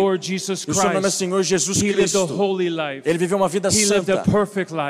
E 0.66 0.70
o 0.70 0.74
seu 0.74 0.84
nome 0.94 1.06
é. 1.06 1.10
Senhor 1.10 1.42
Jesus 1.42 1.78
Cristo. 1.94 2.26
Ele 3.04 3.18
viveu 3.18 3.36
uma 3.38 3.48
vida 3.48 3.70
santa, 3.70 4.22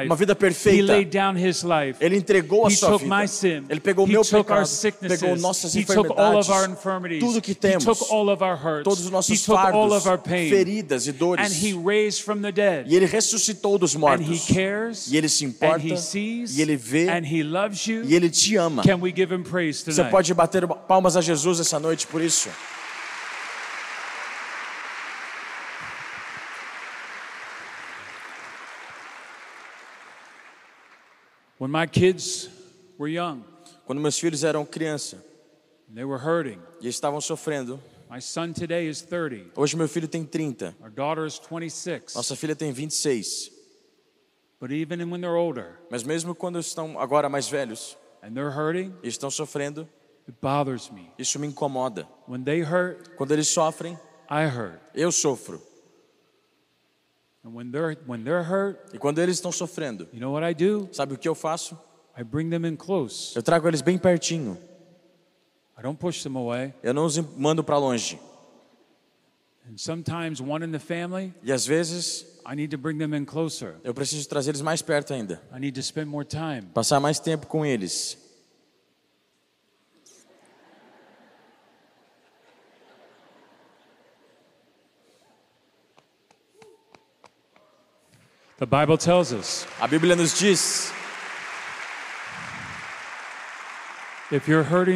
uma 0.07 0.17
vida 0.17 0.35
perfeita. 0.35 0.93
Ele 2.01 2.17
entregou 2.17 2.67
a 2.67 2.71
sua 2.71 2.99
vida. 2.99 3.05
Ele 3.69 3.81
pegou 3.81 4.05
o 4.05 4.09
meu 4.09 4.23
pecado, 4.45 4.69
pegou 5.09 5.37
nossas 5.41 5.73
enfermidades, 5.77 6.47
tudo 7.21 7.41
que 7.43 7.55
temos, 7.55 7.85
todos 8.85 9.05
os 9.05 9.11
nossos 9.11 9.45
fardos, 9.45 10.03
feridas 10.51 11.07
e 11.07 11.13
dores. 11.13 11.47
Dead. 12.83 12.93
E 12.93 12.97
ele 12.97 13.07
ressuscitou 13.07 13.79
dos 13.79 13.95
And 13.95 13.99
he 13.99 14.01
mortos. 14.01 14.47
cares. 14.47 15.11
E 15.11 15.17
ele 15.17 15.29
se 15.29 15.45
and 15.45 15.49
importa. 15.49 15.85
he 15.85 15.97
sees. 15.97 16.57
E 16.59 16.63
ele 16.63 16.77
vê. 16.77 17.09
And 17.09 17.25
he 17.27 17.43
loves 17.43 17.87
you. 17.87 18.05
E 18.05 18.15
ele 18.15 18.29
te 18.31 18.57
ama. 18.57 18.83
Can 18.83 18.97
we 19.01 19.13
give 19.15 19.33
him 19.35 19.43
praise 19.43 19.81
Você 19.85 19.93
tonight? 19.95 20.11
pode 20.11 20.35
bater 20.35 20.67
palmas 20.67 21.17
a 21.17 21.21
Jesus 21.21 21.61
essa 21.61 21.79
noite 21.79 22.07
por 22.07 22.21
isso. 22.21 22.49
When 31.59 31.71
my 31.71 31.87
kids 31.87 32.49
were 32.99 33.09
young, 33.09 33.45
Quando 33.87 34.01
meus 34.01 34.19
filhos 34.19 34.43
eram 34.45 34.65
criança 34.65 35.17
and 35.89 35.95
they 35.95 36.05
were 36.05 36.19
hurting. 36.19 36.59
e 36.81 36.89
estavam 36.89 37.21
sofrendo, 37.21 37.81
My 38.13 38.21
son 38.21 38.53
today 38.53 38.87
is 38.89 39.01
30. 39.01 39.53
hoje 39.57 39.75
meu 39.75 39.89
filho 39.89 40.07
tem 40.07 40.23
30, 40.23 40.77
Our 40.83 40.91
daughter 40.91 41.25
is 41.27 41.39
26. 41.39 42.15
nossa 42.15 42.37
filha 42.37 42.55
tem 42.55 42.71
26. 42.71 43.51
But 44.61 44.71
even 44.71 45.03
when 45.11 45.23
they're 45.23 45.35
older 45.35 45.79
Mas 45.91 46.03
mesmo 46.03 46.35
quando 46.35 46.59
estão 46.59 46.99
agora 47.01 47.31
mais 47.31 47.49
velhos 47.49 47.97
and 48.23 48.35
they're 48.35 48.51
hurting, 48.55 48.95
e 49.03 49.09
estão 49.09 49.31
sofrendo, 49.31 49.89
it 50.29 50.37
bothers 50.43 50.91
me. 50.91 51.11
isso 51.19 51.39
me 51.39 51.47
incomoda. 51.47 52.07
When 52.29 52.45
they 52.45 52.61
hurt, 52.63 53.17
Quando 53.17 53.33
eles 53.33 53.49
sofrem, 53.49 53.99
I 54.31 54.45
hurt. 54.47 54.79
eu 54.95 55.11
sofro. 55.11 55.63
And 57.43 57.55
when 57.55 57.71
they're 57.71 57.97
when 58.07 58.23
they're 58.25 58.45
hurt, 58.47 58.95
E 58.95 58.99
quando 58.99 59.21
eles 59.21 59.37
estão 59.37 59.51
sofrendo, 59.51 60.07
you 60.13 60.21
know 60.21 60.33
what 60.35 60.45
I 60.47 60.53
do? 60.53 60.87
sabe 60.93 61.15
o 61.15 61.19
que 61.19 61.27
eu 61.27 61.35
faço? 61.35 61.79
I 62.15 62.23
bring 62.23 62.51
them 62.51 62.67
in 62.69 62.77
close. 62.77 63.35
Eu 63.35 63.43
trago 63.43 63.67
eles 63.67 63.81
bem 63.81 63.97
pertinho. 63.97 64.59
I 65.72 65.72
don't 65.72 65.72
push 65.72 65.72
them 65.72 65.72
away. 65.72 65.72
Eu 66.83 66.95
não 66.95 67.05
os 67.07 67.19
mando 67.37 67.65
para 67.65 67.77
longe. 67.79 68.19
And 69.69 69.79
sometimes 69.79 70.41
one 70.41 70.65
in 70.65 70.73
the 70.73 70.79
family, 70.79 71.33
E 71.43 71.53
às 71.53 71.65
vezes 71.67 72.27
I 72.45 72.55
need 72.57 72.71
to 72.71 72.79
bring 72.79 72.99
them 72.99 73.15
in 73.17 73.25
closer. 73.25 73.77
eu 73.85 73.95
preciso 73.95 74.29
trazer 74.29 74.51
eles 74.51 74.61
mais 74.61 74.83
perto 74.83 75.15
ainda. 75.15 75.41
I 75.55 75.61
need 75.61 75.73
to 75.75 75.83
spend 75.83 76.07
more 76.09 76.25
time. 76.25 76.63
Passar 76.75 76.99
mais 76.99 77.21
tempo 77.21 77.47
com 77.47 77.65
eles. 77.65 78.19
The 88.59 88.67
Bible 88.67 88.97
tells 88.97 89.33
us 89.33 89.67
A 89.81 89.89
Bíblia 89.89 90.15
nos 90.17 90.39
diz: 90.39 90.53
if 90.53 90.61
you're 90.61 91.01
hurting 94.13 94.22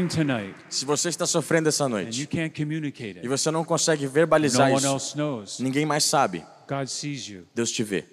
tonight 0.08 0.54
se 0.68 0.84
você 0.84 1.08
está 1.08 1.26
sofrendo 1.26 1.68
essa 1.68 1.84
and 1.84 1.88
you 1.88 1.92
noite 1.94 2.26
can't 2.26 2.50
communicate 2.58 3.16
e 3.16 3.20
it, 3.20 3.28
você 3.28 3.50
não 3.50 3.64
consegue 3.64 4.04
no 4.04 4.10
verbalizar 4.10 4.68
one 4.68 4.78
isso, 4.78 4.86
else 4.86 5.14
knows. 5.14 5.58
ninguém 5.60 5.84
mais 5.86 6.04
sabe. 6.04 6.44
God 6.68 6.86
sees 6.88 7.28
you 7.28 7.46
Deus 7.54 7.70
te 7.70 7.82
vê 7.84 8.04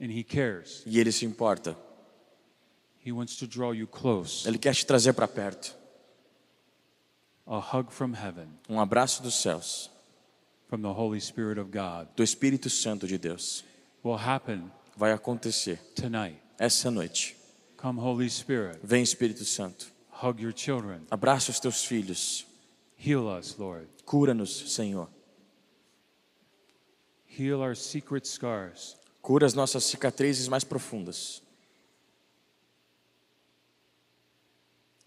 and 0.00 0.10
He 0.10 0.24
cares. 0.24 0.82
e 0.86 0.98
Ele 0.98 1.12
se 1.12 1.24
importa. 1.26 1.76
He 3.04 3.12
wants 3.12 3.36
to 3.36 3.46
draw 3.46 3.74
you 3.74 3.86
close. 3.86 4.46
Ele 4.48 4.58
quer 4.58 4.74
te 4.74 4.84
trazer 4.84 5.12
para 5.12 5.28
perto. 5.28 5.74
A 7.46 7.58
hug 7.58 7.92
from 7.92 8.12
heaven, 8.14 8.48
Um 8.68 8.80
abraço 8.80 9.22
dos 9.22 9.34
céus, 9.40 9.90
from 10.68 10.82
the 10.82 10.88
Holy 10.88 11.20
Spirit 11.20 11.58
of 11.58 11.70
God, 11.70 12.08
do 12.14 12.22
Espírito 12.22 12.70
Santo 12.70 13.06
de 13.06 13.18
Deus. 13.18 13.64
Vai 14.96 15.12
acontecer 15.12 15.78
tonight. 15.94 16.36
essa 16.58 16.90
noite. 16.90 17.36
Come, 17.80 17.98
Holy 18.00 18.28
Spirit, 18.28 18.78
Vem, 18.82 19.02
Espírito 19.02 19.44
Santo. 19.44 19.86
hug 20.22 20.40
your 20.42 20.52
children. 20.52 21.00
Abraça 21.10 21.50
os 21.50 21.58
teus 21.58 21.82
filhos. 21.84 22.44
Heal 22.96 23.26
us, 23.28 23.56
Lord. 23.58 23.86
Cura-nos, 24.04 24.74
Senhor. 24.74 25.08
Heal 27.26 27.62
our 27.62 27.74
secret 27.74 28.26
scars. 28.26 28.96
Cura 29.22 29.46
as 29.46 29.54
nossas 29.54 29.84
cicatrizes 29.84 30.46
mais 30.48 30.62
profundas. 30.64 31.40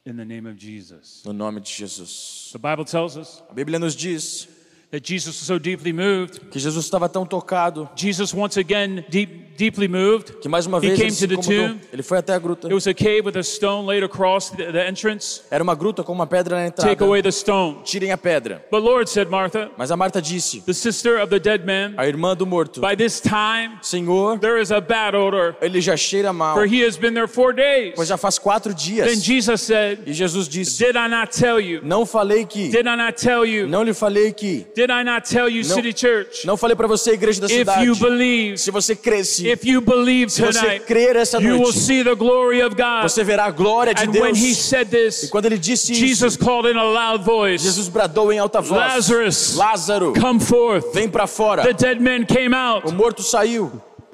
In 0.05 0.17
the 0.17 0.25
name 0.25 0.47
of 0.47 0.57
Jesus. 0.57 1.21
No 1.25 1.31
nome 1.31 1.59
de 1.61 1.69
Jesus. 1.69 2.49
The 2.51 2.57
Bible 2.59 2.83
tells 2.85 3.15
us 3.15 3.41
A 3.49 3.53
Bíblia 3.53 3.79
nos 3.79 3.95
diz 3.95 4.47
that 4.91 5.01
Jesus 5.03 5.39
was 5.39 5.47
so 5.47 5.57
deeply 5.57 5.93
moved. 5.93 6.49
que 6.51 6.59
Jesus 6.59 6.85
estava 6.85 7.07
tão 7.07 7.25
tocado 7.25 7.89
Jesus, 7.95 8.33
once 8.33 8.57
again, 8.59 9.05
deep, 9.09 9.52
deeply 9.57 9.87
moved. 9.87 10.33
que 10.41 10.47
mais 10.49 10.65
uma 10.65 10.77
He 10.79 10.81
vez 10.87 10.93
came 10.97 11.07
ele 11.09 11.15
se 11.15 11.27
to 11.27 11.35
the 11.35 11.41
incomodou. 11.41 11.67
tomb. 11.69 11.81
Ele 11.93 12.03
foi 12.03 12.17
até 12.17 12.33
a 12.33 12.39
gruta. 12.39 12.67
It 12.67 12.73
was 12.73 12.87
a 12.87 12.93
cave 12.93 13.21
with 13.25 13.37
a 13.37 13.43
stone 13.43 13.85
laid 13.87 14.03
across 14.03 14.49
the, 14.51 14.71
the 14.71 14.87
entrance. 14.87 15.41
Era 15.51 15.63
uma 15.63 15.75
gruta 15.75 16.03
com 16.03 16.11
uma 16.13 16.27
pedra 16.27 16.55
na 16.57 16.67
entrada. 16.67 16.89
Take 16.89 17.03
away 17.03 17.21
the 17.21 17.31
stone. 17.31 17.81
Tirem 17.83 18.11
a 18.11 18.17
pedra. 18.17 18.63
But 18.71 18.81
Lord, 18.83 19.09
said 19.09 19.29
Martha, 19.29 19.69
Mas 19.77 19.91
a 19.91 19.97
Marta 19.97 20.21
disse, 20.21 20.61
the 20.61 20.73
sister 20.73 21.17
of 21.21 21.29
the 21.29 21.39
dead 21.39 21.65
man, 21.65 21.93
a 21.97 22.07
irmã 22.07 22.35
do 22.35 22.45
morto, 22.45 22.81
by 22.81 22.95
this 22.95 23.19
time 23.21 23.77
Senhor, 23.81 24.37
there 24.39 24.59
is 24.61 24.71
a 24.71 24.79
bad 24.81 25.15
odor, 25.15 25.55
ele 25.61 25.79
já 25.81 25.95
cheira 25.95 26.31
mal, 26.33 26.55
for 26.55 26.65
he 26.65 26.83
has 26.85 26.97
been 26.97 27.13
there 27.13 27.27
four 27.27 27.53
days. 27.53 27.93
pois 27.95 28.07
já 28.07 28.17
faz 28.17 28.37
quatro 28.39 28.73
Then 28.73 29.05
dias. 29.05 29.23
Jesus 29.23 29.61
said, 29.61 29.99
E 30.05 30.13
Jesus 30.13 30.47
disse, 30.47 30.77
Did 30.83 30.95
I 30.95 31.07
not 31.07 31.31
tell 31.37 31.59
you? 31.59 31.81
não 31.83 32.05
falei 32.05 32.45
que, 32.45 32.69
Did 32.69 32.85
I 32.87 32.95
not 32.95 33.13
tell 33.21 33.45
you? 33.45 33.67
não 33.67 33.83
lhe 33.83 33.93
falei 33.93 34.31
que, 34.33 34.65
Did 34.75 34.89
I 34.89 35.03
not 35.03 35.29
tell 35.29 35.47
you. 35.49 35.63
City 35.63 35.93
Church? 35.95 36.45
não 36.45 36.57
falei 36.57 36.75
para 36.75 36.87
você, 36.87 37.11
igreja 37.11 37.41
da 37.41 37.47
If 37.47 37.53
cidade. 37.53 37.85
you 37.85 37.95
believe, 37.95 38.57
Se 38.57 38.71
você 38.71 38.95
cresce, 38.95 39.42
if 39.47 39.65
you 39.65 39.81
believe 39.81 40.29
se 40.31 40.41
você 40.41 40.79
crer 40.79 41.15
essa 41.15 41.39
you 41.39 41.53
will 41.55 41.63
noite, 41.63 41.79
see 41.79 42.03
the 42.03 42.15
glory 42.15 42.61
of 42.61 42.75
God. 42.75 43.03
você 43.03 43.23
verá 43.23 43.45
a 43.45 43.51
glória 43.51 43.93
de 43.93 44.03
And 44.03 44.11
when 44.11 44.35
he 44.35 44.47
Deus. 44.53 44.57
said 44.57 44.87
E 44.87 44.89
this, 45.09 45.29
quando 45.29 45.45
ele 45.45 45.57
disse 45.57 45.93
Jesus 45.93 46.33
isso, 46.33 46.39
called 46.45 46.67
in 46.69 46.77
a 46.77 46.83
loud 46.83 47.23
voice, 47.23 47.63
Jesus 47.63 47.87
bradou 47.89 48.31
em 48.31 48.39
alta 48.39 48.61
voz, 48.61 48.79
Lazarus, 48.79 49.55
Lázaro, 49.55 50.13
come 50.19 50.39
forth. 50.39 50.93
vem 50.93 51.07
para 51.09 51.27
fora. 51.27 51.63
The 51.63 51.73
dead 51.73 51.99
man 52.01 52.25
came 52.25 52.53
out. 52.55 52.87
O 52.87 52.91
morto 52.91 53.21
saiu, 53.23 53.71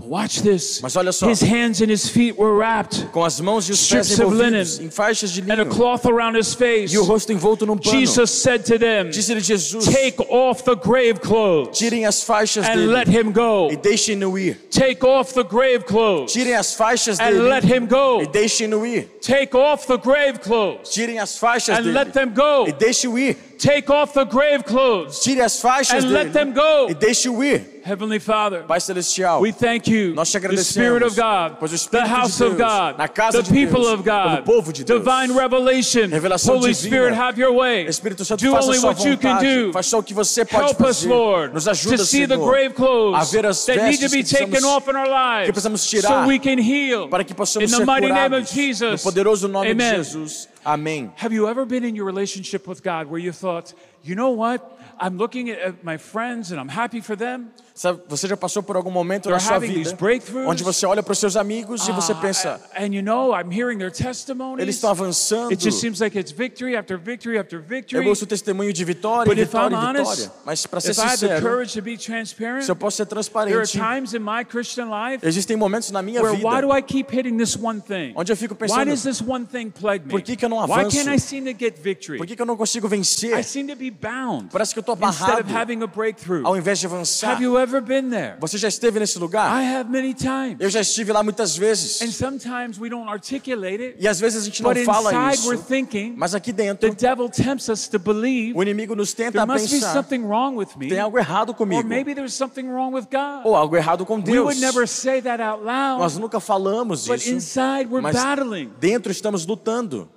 watch 0.10 0.42
this. 0.42 0.82
Mas 0.82 0.96
olha 0.96 1.12
só. 1.12 1.28
His 1.30 1.42
hands 1.42 1.82
and 1.82 1.90
his 1.92 2.10
feet 2.10 2.36
were 2.38 2.54
wrapped 2.58 3.06
com 3.12 3.24
as 3.24 3.40
mãos 3.40 3.70
e 3.70 3.72
os 3.72 3.80
pés 3.88 4.08
Strips 4.08 4.20
of 4.20 4.22
envolvidos 4.34 4.78
linen. 4.80 4.88
em 4.88 4.90
faixas 4.90 5.32
de 5.32 5.42
and 5.42 5.62
a 5.62 5.66
cloth 5.66 6.06
around 6.06 6.36
his 6.38 6.54
face. 6.54 6.94
e 6.94 6.98
o 6.98 7.04
rosto 7.04 7.32
envolto 7.32 7.66
num 7.66 7.78
pano. 7.78 7.92
Jesus 8.00 8.32
said 8.32 8.64
to 8.66 8.78
them, 8.80 9.12
Disse-lhe 9.12 9.40
Jesus, 9.42 9.86
Take 9.86 10.20
off 10.30 10.64
the 10.64 10.76
grave 10.76 11.20
clothes 11.22 11.78
tirem 11.78 12.06
as 12.06 12.24
faixas 12.24 12.66
and 12.68 12.88
let 12.92 13.08
him 13.08 13.32
go. 13.32 13.70
e 13.72 13.76
deixem-no 13.78 14.38
ir. 14.38 14.58
Take 14.72 15.06
off 15.06 15.34
the 15.34 15.44
grave 15.44 15.86
clothes 15.86 16.34
Tirem 16.34 16.56
as 16.56 16.74
faixas 16.76 17.20
and 17.20 17.48
let 17.48 17.64
him 17.64 17.86
go. 17.86 18.22
e 18.22 18.26
deixem-no 18.26 18.86
ir. 18.86 19.08
Take 19.22 19.56
off 19.56 19.86
the 19.86 19.98
grave 19.98 20.40
clothes 20.40 20.90
Tirem 20.90 21.20
as 21.20 21.38
faixas 21.38 21.78
and 21.78 21.94
let 21.94 22.14
them 22.14 22.34
go. 22.34 22.66
e 22.68 22.72
deixem-o 22.72 23.18
ir. 23.18 23.36
Take 23.60 23.92
off 23.92 24.14
the 24.14 24.24
grave 24.24 24.64
clothes 24.64 25.20
Tire 25.20 25.42
as 25.42 25.62
faixas 25.62 26.06
and 26.06 26.12
let 26.14 26.32
them 26.32 26.54
go. 26.54 26.88
e 26.90 26.94
deixe-o 26.94 27.44
ir. 27.44 27.79
Heavenly 27.90 28.20
Father, 28.20 28.62
Pai 28.68 28.80
Celestial, 28.80 29.42
we 29.42 29.52
thank 29.52 29.88
you, 29.88 30.14
Nós 30.14 30.30
te 30.32 30.38
the 30.38 30.58
Spirit 30.64 31.02
of 31.02 31.14
agradecemos, 31.14 31.16
God, 31.16 31.58
pois 31.60 31.72
o 31.72 31.76
the 31.76 31.76
Espírito 31.98 32.04
de 32.08 32.10
house 32.14 32.40
of 32.40 32.56
God, 32.56 32.98
na 33.00 33.08
casa 33.08 33.42
the 33.42 33.44
de 33.44 33.50
people 33.52 33.82
Deus, 33.82 33.94
of 33.94 34.04
God, 34.06 34.30
pelo 34.30 34.44
povo 34.44 34.72
de 34.72 34.84
Deus, 34.84 35.00
divine 35.00 35.34
revelation. 35.34 36.08
revelação 36.12 36.58
Holy 36.58 36.72
divina. 36.72 36.76
Spirit, 36.76 37.14
have 37.16 37.40
your 37.42 37.52
way. 37.52 37.88
Espírito 37.88 38.24
Santo, 38.24 38.46
Do 38.46 38.52
faça 38.52 38.68
only 38.68 38.78
sua 38.78 38.90
what 38.92 39.04
you 39.04 39.18
can 39.18 39.42
do. 39.42 39.74
Faz 39.74 39.88
só 39.88 39.98
o 39.98 40.04
que 40.04 40.14
você 40.14 40.46
pode 40.46 40.66
Help 40.66 40.82
us. 40.82 41.04
Lord, 41.04 41.52
Nos 41.56 41.64
to 41.64 41.72
ajuda, 41.72 42.06
see 42.06 42.28
the 42.28 42.36
Senhor, 42.36 42.48
grave 42.52 42.72
a 42.72 42.76
clothes 42.76 43.32
ver 43.32 43.46
as 43.48 43.66
that 43.66 43.78
need 43.90 44.00
to 44.00 44.10
be 44.10 44.24
taken 44.24 44.64
off 44.66 44.88
in 44.88 44.96
our 44.96 45.10
lives 45.10 45.46
que 45.48 45.54
precisamos 45.54 45.80
so 45.80 46.28
we 46.28 46.38
can 46.38 46.60
heal. 46.60 47.08
para 47.10 47.24
que 47.24 47.34
In 47.34 47.38
possamos 47.38 47.72
the 47.72 47.78
ser 47.78 47.86
mighty 47.86 48.12
name 48.12 48.34
of. 48.36 48.46
Jesus. 48.48 49.04
No 49.04 49.12
poderoso 49.12 49.48
nome 49.48 49.72
Amen. 49.72 49.96
de 49.96 50.04
Jesus. 50.04 50.48
Amém. 50.64 51.12
Have 51.16 51.34
you 51.34 51.48
ever 51.48 51.66
been 51.66 51.84
in 51.84 51.96
your 51.96 52.06
relationship 52.06 52.68
with 52.68 52.84
God 52.84 53.08
where 53.10 53.20
you 53.20 53.32
thought, 53.32 53.74
you 54.04 54.14
know 54.14 54.30
what? 54.30 54.78
I'm 55.00 55.18
looking 55.18 55.50
at 55.50 55.84
my 55.84 55.98
friends 55.98 56.52
and 56.52 56.60
I'm 56.60 56.68
happy 56.70 57.00
for 57.02 57.16
them. 57.16 57.52
Sabe, 57.80 58.02
Você 58.10 58.28
já 58.28 58.36
passou 58.36 58.62
por 58.62 58.76
algum 58.76 58.92
momento 58.92 59.30
They're 59.30 59.36
na 59.36 59.40
sua 59.40 59.58
vida 59.58 59.98
onde 60.46 60.66
você 60.66 60.86
olha 60.86 61.02
para 61.02 61.14
os 61.14 61.18
seus 61.18 61.38
amigos 61.38 61.88
e 61.88 61.94
você 61.94 62.12
Ah, 62.12 62.16
pensa, 62.16 62.62
and 62.78 62.88
you 62.88 63.02
know, 63.02 63.34
I'm 63.34 63.50
hearing 63.54 63.78
their 63.78 63.90
testimonies. 63.90 64.62
eles 64.62 64.76
estão 64.76 64.90
avançando. 64.90 65.50
It 65.52 65.64
just 65.64 65.80
seems 65.80 66.02
like 66.02 66.20
it's 66.20 66.30
victory 66.34 66.76
after 66.76 66.98
victory 66.98 67.38
after 67.38 67.58
Eu 67.60 67.64
victory. 67.66 68.10
ouço 68.10 68.26
testemunho 68.26 68.74
de 68.74 68.84
vitória, 68.84 69.24
But 69.34 69.38
e 69.38 69.44
if 69.44 69.54
I'm 69.54 69.70
vitória, 69.70 69.78
honest, 69.78 70.12
vitória. 70.12 70.32
Mas 70.46 70.66
para 70.66 70.82
ser 70.82 70.92
if 70.92 70.98
I 70.98 71.02
have 71.04 71.12
the 71.12 71.18
sincero, 71.20 71.42
courage 71.42 71.74
to 71.74 71.82
be 71.82 71.98
transparent, 71.98 72.64
se 72.66 72.70
eu 72.72 72.76
posso 72.76 72.98
ser 72.98 73.06
there 73.06 73.18
are 73.18 73.24
transparente, 73.30 73.72
times 73.72 74.14
in 74.14 74.20
my 74.20 74.44
Christian 74.44 74.90
life 74.90 75.26
existem 75.26 75.56
momentos 75.56 75.90
na 75.92 76.02
minha 76.02 76.22
where 76.22 76.36
why 76.36 76.60
do 76.60 76.68
vida 76.68 76.80
I 76.80 76.82
keep 76.82 77.16
hitting 77.16 77.38
this 77.38 77.56
one 77.56 77.80
thing? 77.80 78.12
onde 78.14 78.30
eu 78.30 78.36
fico 78.36 78.56
Why 78.56 78.68
pensando, 78.68 78.90
does 78.90 79.04
this 79.04 79.22
one 79.22 79.46
thing 79.46 79.70
plague 79.70 80.04
me? 80.04 80.12
Por 80.12 80.22
que 80.22 80.36
que 80.36 80.44
eu 80.44 80.50
não 80.50 80.58
Why 80.58 80.64
avanço? 80.82 80.98
can't 80.98 81.16
I 81.16 81.18
seem 81.18 81.46
to 81.46 81.58
get 81.58 81.80
victory? 81.82 82.18
por 82.18 82.28
que, 82.28 82.36
que 82.36 82.42
eu 82.42 82.46
não 82.46 82.58
consigo 82.58 82.88
I 82.88 82.90
vencer 82.90 83.42
seem 83.46 83.68
to 83.68 83.76
be 83.78 83.90
bound 83.90 84.50
Parece 84.52 84.74
que 84.74 84.80
eu 84.80 84.84
instead 84.84 84.98
abarrado 85.02 85.48
of 85.48 85.56
having 85.58 85.82
a 85.82 85.88
breakthrough. 85.88 86.46
ao 86.46 86.58
invés 86.58 86.78
de 86.78 86.86
avançar? 86.86 87.32
Have 87.32 87.42
you 87.42 87.58
ever 87.58 87.69
been 87.82 88.10
there? 88.10 88.36
Você 88.40 88.58
já 88.58 88.68
esteve 88.68 89.00
nesse 89.00 89.18
I 89.18 89.22
lugar? 89.22 89.52
have 89.52 89.90
many 89.90 90.14
times. 90.14 90.58
Eu 90.60 90.70
já 90.70 90.82
estive 90.82 91.12
lá 91.12 91.22
muitas 91.24 91.56
vezes. 91.56 92.02
And 92.02 92.12
sometimes 92.12 92.80
we 92.80 92.90
don't 92.90 93.10
articulate 93.10 93.82
it, 93.84 93.96
E 94.00 94.08
às 94.08 94.20
vezes 94.20 94.42
a 94.42 94.46
gente 94.46 94.64
não 94.64 94.74
but 94.74 94.84
fala 94.84 95.34
isso. 95.34 95.48
we're 95.48 95.62
thinking, 95.62 96.14
Mas 96.18 96.34
aqui 96.34 96.52
the 96.52 96.64
dentro, 96.64 96.94
devil 96.96 97.30
tempts 97.30 97.70
us 97.70 97.88
to 97.88 98.00
believe 98.00 98.58
o 98.58 98.62
inimigo 98.64 98.96
nos 98.96 99.14
tenta 99.14 99.34
there 99.34 99.44
a 99.44 99.46
must 99.46 99.66
be 99.68 99.76
pensar, 99.80 99.94
something 99.94 100.24
wrong 100.26 100.56
with 100.58 100.70
me, 100.78 100.90
tem 100.90 101.00
algo 101.00 101.18
errado 101.18 101.50
or 101.50 101.56
comigo. 101.56 101.88
maybe 101.88 102.14
there's 102.16 102.34
something 102.34 102.68
wrong 102.68 102.94
with 102.94 103.06
God. 103.12 103.46
Ou 103.46 103.56
algo 103.56 103.76
errado 103.76 104.06
com 104.06 104.16
We 104.18 104.24
Deus. 104.24 104.46
would 104.46 104.60
never 104.60 104.88
say 104.88 105.22
that 105.22 105.42
out 105.42 105.64
loud, 105.64 106.00
Nós 106.00 106.18
nunca 106.18 106.40
falamos 106.40 107.06
but 107.08 107.18
isso. 107.20 107.30
inside 107.32 107.88
we're 107.90 108.02
Mas 108.02 108.16
battling. 108.16 108.72
dentro 108.80 109.12
estamos 109.12 109.46
lutando. 109.46 110.10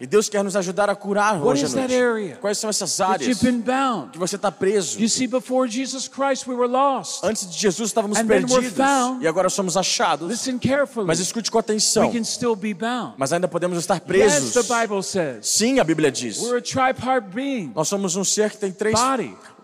E 0.00 0.06
Deus 0.06 0.28
quer 0.28 0.42
nos 0.42 0.56
ajudar 0.56 0.90
a 0.90 0.96
curar 0.96 1.36
What 1.36 1.46
hoje 1.50 1.62
à 1.62 1.66
is 1.68 1.74
that 1.74 1.88
noite. 1.88 2.02
area 2.02 2.36
Quais 2.40 2.58
são 2.58 2.68
essas 2.68 3.00
áreas 3.00 3.28
you've 3.28 3.44
been 3.44 3.60
bound. 3.60 4.10
que 4.10 4.18
você 4.18 4.34
está 4.34 4.50
preso? 4.50 4.98
You 5.00 5.08
see, 5.08 5.28
before 5.28 5.70
Jesus 5.70 6.08
Christ, 6.08 6.48
we 6.48 6.54
were 6.56 6.66
lost. 6.66 7.22
Antes 7.22 7.48
de 7.48 7.56
Jesus 7.56 7.90
estávamos 7.90 8.18
And 8.18 8.26
then 8.26 8.42
we're 8.42 8.48
perdidos 8.48 8.76
found. 8.76 9.22
e 9.22 9.28
agora 9.28 9.48
somos 9.48 9.76
achados. 9.76 10.28
Listen 10.28 10.58
carefully. 10.58 11.06
Mas 11.06 11.20
escute 11.20 11.48
com 11.48 11.58
We 11.58 11.60
atenção. 11.60 12.10
can 12.12 12.24
still 12.24 12.56
be 12.56 12.74
bound. 12.74 13.14
Mas 13.16 13.32
ainda 13.32 13.46
podemos 13.46 13.78
estar 13.78 13.94
Yes, 13.94 14.02
presos. 14.04 14.52
the 14.52 14.62
Bible 14.80 15.02
says. 15.04 15.46
Sim, 15.46 15.78
a 15.78 15.84
Bíblia 15.84 16.10
diz. 16.10 16.38
We're 16.40 16.58
a 16.58 16.60
tripart 16.60 17.26
being. 17.32 17.70
Nós 17.74 17.86
somos 17.86 18.16
um 18.16 18.24
ser 18.24 18.50
que 18.50 18.56
tem 18.58 18.72
três: 18.72 18.94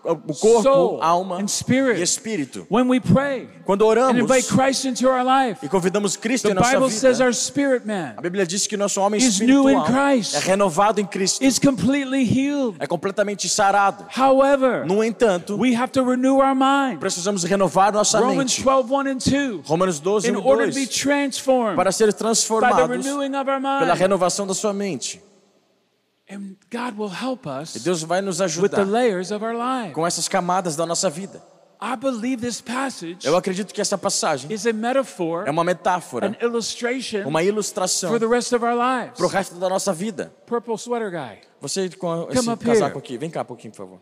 o 0.03 0.15
corpo, 0.15 0.61
soul, 0.63 0.99
alma 1.03 1.37
and 1.37 1.47
spirit. 1.47 1.99
e 1.99 2.03
espírito. 2.03 2.65
When 2.69 2.87
we 2.89 2.99
pray 2.99 3.47
Quando 3.65 3.83
and 3.85 3.97
oramos 3.97 4.21
invite 4.21 4.47
Christ 4.47 4.85
into 4.85 5.07
our 5.07 5.23
life, 5.23 5.63
e 5.65 5.69
convidamos 5.69 6.15
Cristo 6.15 6.49
em 6.49 6.53
nossa 6.53 6.71
Bible 6.73 6.89
says 6.91 7.17
vida, 7.17 7.25
our 7.25 7.33
spirit 7.33 7.85
man 7.85 8.13
a 8.17 8.21
Bíblia 8.21 8.45
diz 8.45 8.65
que 8.67 8.75
nosso 8.77 8.99
homem 9.01 9.19
is 9.19 9.39
new 9.39 9.69
in 9.69 9.77
espiritual 9.77 9.85
Christ. 9.85 10.35
é 10.35 10.39
renovado 10.39 10.99
em 11.01 11.05
Cristo, 11.05 11.43
is 11.43 11.59
completely 11.59 12.23
healed. 12.23 12.75
é 12.79 12.87
completamente 12.87 13.47
sarado. 13.49 14.05
However, 14.15 14.85
No 14.85 15.03
entanto, 15.03 15.55
we 15.57 15.75
have 15.75 15.91
to 15.91 16.03
renew 16.03 16.37
our 16.39 16.55
mind. 16.55 16.99
precisamos 16.99 17.43
renovar 17.43 17.91
nossa 17.93 18.19
Romans 18.19 18.37
mente. 18.57 18.63
12, 18.63 18.91
1 18.91 19.07
and 19.07 19.17
2. 19.19 19.61
Romanos 19.65 19.99
12, 19.99 20.27
In 20.29 20.35
1 20.35 20.45
order 20.45 20.67
to 20.69 20.75
be 20.75 20.85
2. 20.87 20.91
transformed 21.03 21.75
Para 21.75 21.91
ser 21.91 22.07
by 22.07 22.11
the 22.13 22.17
transformados 22.17 22.89
renewing 22.89 23.35
of 23.35 23.49
our 23.49 23.59
pela 23.61 23.85
mind. 23.85 23.99
renovação 23.99 24.47
da 24.47 24.53
sua 24.53 24.73
mente. 24.73 25.21
And 25.21 25.21
God 25.21 25.21
will 25.21 25.21
help 25.21 26.18
E 26.29 27.61
us 27.61 27.83
Deus 27.83 28.03
vai 28.03 28.21
nos 28.21 28.39
with 28.39 28.45
the 28.69 28.81
ajudar 28.81 28.85
layers 28.85 29.31
of 29.31 29.43
our 29.43 29.55
life. 29.55 29.93
com 29.93 30.05
essas 30.05 30.27
camadas 30.27 30.75
da 30.75 30.85
nossa 30.85 31.09
vida. 31.09 31.41
I 31.81 31.95
believe 31.95 32.41
this 32.45 32.59
passage 32.59 33.19
Eu 33.25 33.37
acredito 33.37 33.73
que 33.73 33.79
essa 33.79 33.97
passagem 33.97 34.51
is 34.53 34.67
a 34.67 34.73
metaphor, 34.73 35.47
é 35.47 35.51
uma 35.51 35.63
metáfora, 35.63 36.27
an 36.27 36.35
illustration 36.45 37.25
uma 37.25 37.41
ilustração 37.41 38.09
for 38.11 38.19
the 38.19 38.27
rest 38.27 38.51
of 38.53 38.63
our 38.65 38.75
lives. 38.75 39.17
para 39.17 39.25
o 39.25 39.29
resto 39.29 39.55
da 39.55 39.69
nossa 39.69 39.93
vida. 39.93 40.31
Purple 40.45 40.73
sweater 40.77 41.09
guy, 41.09 41.39
Você 41.61 41.89
com 41.91 42.25
Come 42.25 42.33
esse 42.37 42.49
up 42.49 42.63
casaco 42.65 42.97
here. 42.97 42.99
aqui, 42.99 43.17
vem 43.17 43.29
cá 43.29 43.41
um 43.41 43.45
pouquinho, 43.45 43.71
por 43.71 43.77
favor. 43.77 44.01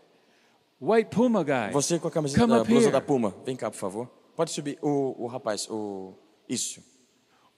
white 0.82 1.10
puma 1.16 1.44
guy, 1.44 1.72
Você 1.72 2.00
com 2.00 2.08
a 2.08 2.12
camiseta 2.12 2.42
Come 2.42 2.54
da 2.58 2.64
blusa 2.64 2.86
here. 2.88 2.92
da 2.92 3.00
Puma, 3.02 3.34
vem 3.46 3.56
cá, 3.56 3.70
por 3.70 3.78
favor. 3.78 4.10
Pode 4.36 4.52
subir. 4.52 4.78
O, 4.82 5.24
o 5.24 5.28
rapaz, 5.28 5.68
o. 5.70 6.14
Isso. 6.50 6.82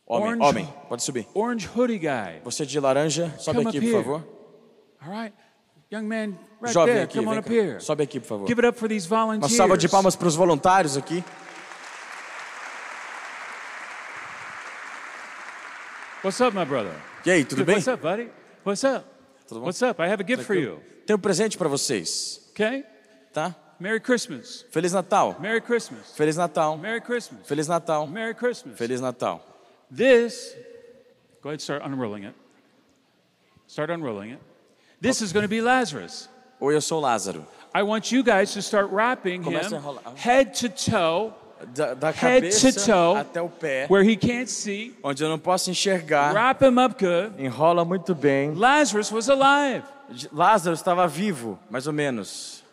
Homem, 0.05 0.27
Orange. 0.33 0.43
homem, 0.49 0.73
pode 0.89 1.03
subir. 1.03 1.27
orange 1.33 1.69
hoodie 1.73 1.97
guy. 1.99 2.41
Você 2.43 2.65
de 2.65 2.77
laranja, 2.79 3.33
sobe 3.37 3.59
Come 3.59 3.69
aqui, 3.69 3.79
por 3.79 3.87
here. 3.87 4.03
favor. 4.03 4.38
All 5.01 5.09
right, 5.11 5.33
young 5.89 6.07
man, 6.07 6.37
right 6.59 6.73
Jovem 6.73 6.93
there, 6.93 7.03
aqui, 7.05 7.19
come 7.19 7.29
on 7.29 7.37
up 7.37 7.47
here. 7.49 7.79
Sobe 7.79 8.01
aqui, 8.03 8.19
por 8.19 8.27
favor. 8.27 8.47
Give 8.47 8.59
it 8.59 8.65
up 8.67 8.77
for 8.77 8.87
these 8.89 9.07
Uma 9.07 9.25
volunteers. 9.25 9.55
salva 9.55 9.77
de 9.77 9.87
palmas 9.87 10.15
para 10.15 10.27
os 10.27 10.35
voluntários 10.35 10.97
aqui. 10.97 11.23
What's 16.21 16.41
up, 16.41 16.53
my 16.53 16.65
brother? 16.65 16.91
E 17.25 17.31
aí, 17.31 17.45
tudo 17.45 17.63
bem? 17.63 17.75
What's 17.75 17.87
up, 17.87 18.01
buddy? 18.01 18.29
What's 18.65 18.83
up? 18.83 19.05
Tudo 19.47 19.61
bom? 19.61 19.67
What's 19.67 19.81
up? 19.81 20.01
I 20.01 20.07
have 20.09 20.19
a 20.21 20.27
gift 20.27 20.43
for 20.43 20.53
you. 20.53 20.81
Tenho 21.05 21.17
um 21.17 21.21
presente 21.21 21.57
para 21.57 21.69
vocês, 21.69 22.49
Okay? 22.51 22.83
tá? 23.33 23.55
Merry 23.79 24.01
Christmas. 24.01 24.65
Feliz 24.69 24.91
Natal. 24.91 25.37
Merry 25.39 25.61
Christmas. 25.61 26.11
Feliz 26.15 26.35
Natal. 26.35 26.77
Merry 26.77 26.99
Christmas. 26.99 27.47
Feliz 27.47 27.67
Natal. 27.69 28.05
Merry 28.07 28.33
Christmas. 28.35 28.77
Feliz 28.77 28.99
Natal. 28.99 29.41
This, 29.89 30.53
go 31.41 31.49
ahead, 31.49 31.61
start 31.61 31.81
unrolling 31.85 32.25
it. 32.25 32.35
Start 33.67 33.89
unrolling 33.89 34.31
it. 34.31 34.39
This 35.01 35.21
is 35.21 35.31
going 35.31 35.43
to 35.43 35.49
be 35.49 35.61
Lazarus. 35.61 36.27
Oi, 36.61 36.75
eu 36.75 36.81
sou 36.81 36.99
Lázaro. 36.99 37.45
I 37.73 37.83
want 37.83 38.11
you 38.11 38.23
guys 38.23 38.51
to 38.53 38.61
start 38.61 38.91
wrapping 38.91 39.43
Começa 39.43 39.77
him 39.77 40.15
head 40.15 40.53
to 40.55 40.69
toe, 40.69 41.33
Da, 41.73 41.93
da 41.93 42.11
head 42.11 42.49
to 42.51 42.71
toe, 42.73 43.15
até 43.17 43.41
o 43.41 43.47
pé, 43.49 43.85
where 43.89 44.03
he 44.03 44.15
can't 44.17 44.49
see. 44.49 44.93
onde 45.03 45.23
eu 45.23 45.29
não 45.29 45.37
posso 45.39 45.69
enxergar. 45.69 46.33
Wrap 46.33 46.61
him 46.63 46.77
up 46.79 46.95
good. 46.97 47.33
Enrola 47.37 47.85
muito 47.85 48.13
bem. 48.15 48.53
Lazarus 48.53 49.11
was 49.11 49.29
alive. 49.29 49.83
Lázaro 50.33 50.73
estava 50.73 51.07
vivo, 51.07 51.59
mais 51.69 51.85
ou 51.85 51.93
menos. 51.93 52.63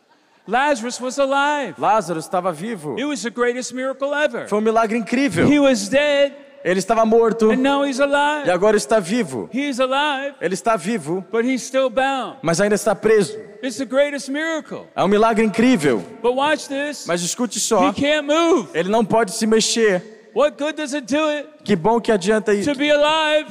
Lazarus 0.49 1.01
was 1.01 1.19
alive. 1.19 1.75
Lázaro 1.79 2.19
estava 2.21 2.53
vivo. 2.53 2.97
It 2.99 3.05
was 3.05 3.23
the 3.23 3.31
greatest 3.31 3.73
miracle 3.75 4.15
ever. 4.15 4.49
Foi 4.49 4.59
um 4.59 4.63
milagre 4.63 4.97
incrível. 4.97 5.47
He 5.47 5.59
was 5.59 5.89
dead, 5.89 6.33
Ele 6.65 6.79
estava 6.79 7.05
morto 7.05 7.51
and 7.51 7.59
now 7.59 7.85
he's 7.87 7.99
e 7.99 8.51
agora 8.51 8.77
está 8.77 8.99
vivo. 8.99 9.49
Ele 9.53 10.55
está 10.55 10.77
vivo, 10.77 11.25
but 11.31 11.45
he's 11.45 11.63
still 11.63 11.89
bound. 11.89 12.39
mas 12.43 12.61
ainda 12.61 12.75
está 12.75 12.95
preso. 12.95 13.37
It's 13.63 13.79
the 13.79 13.85
greatest 13.85 14.29
miracle. 14.29 14.87
É 14.95 15.03
um 15.03 15.09
milagre 15.09 15.45
incrível. 15.45 16.03
But 16.23 16.35
watch 16.35 16.69
this. 16.69 17.07
Mas 17.07 17.23
escute 17.23 17.59
só, 17.61 17.89
He 17.91 17.93
can't 17.93 18.23
move. 18.27 18.69
ele 18.75 18.89
não 18.89 19.05
pode 19.05 19.33
se 19.33 19.47
mexer. 19.47 20.03
What 20.35 20.63
good 20.63 20.75
does 20.75 20.93
it 20.93 21.07
do 21.07 21.25
it 21.29 21.49
Que 21.65 21.75
bom 21.75 21.99
que 21.99 22.13
adianta 22.13 22.53
isso, 22.53 22.71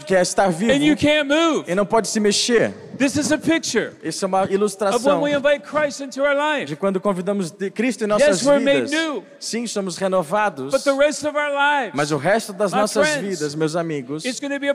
que 0.05 0.15
é 0.15 0.21
estar 0.21 0.49
vivo 0.49 0.71
and 0.71 0.85
you 0.85 0.95
can't 0.95 1.23
move? 1.27 1.63
e 1.67 1.73
não 1.73 1.85
pode 1.85 2.07
se 2.07 2.19
mexer. 2.19 2.73
This 2.97 3.17
is 3.17 3.31
a 3.31 3.37
picture 3.37 3.93
Isso 4.03 4.23
é 4.23 4.27
uma 4.27 4.41
of 4.43 4.49
when 4.49 4.55
ilustração 4.55 5.21
we 5.21 5.33
invite 5.33 5.63
Christ 5.65 6.01
into 6.01 6.21
our 6.23 6.35
life. 6.35 6.65
de 6.65 6.75
quando 6.75 6.99
convidamos 6.99 7.53
Cristo 7.73 8.03
em 8.03 8.07
nossas 8.07 8.39
Yes, 8.41 8.45
we're 8.45 8.59
made 8.63 8.85
vidas. 8.87 8.91
new. 8.91 9.23
Sim, 9.39 9.67
somos 9.67 9.97
renovados, 9.97 10.71
But 10.71 10.83
the 10.83 10.93
rest 10.95 11.25
of 11.25 11.35
our 11.37 11.51
mas 11.93 12.11
o 12.11 12.17
resto 12.17 12.53
das 12.53 12.71
nossas 12.71 13.07
friends, 13.07 13.39
vidas, 13.39 13.55
meus 13.55 13.75
amigos, 13.75 14.23
it's 14.25 14.39
going 14.39 14.53
to 14.53 14.59
be 14.59 14.69
a 14.69 14.73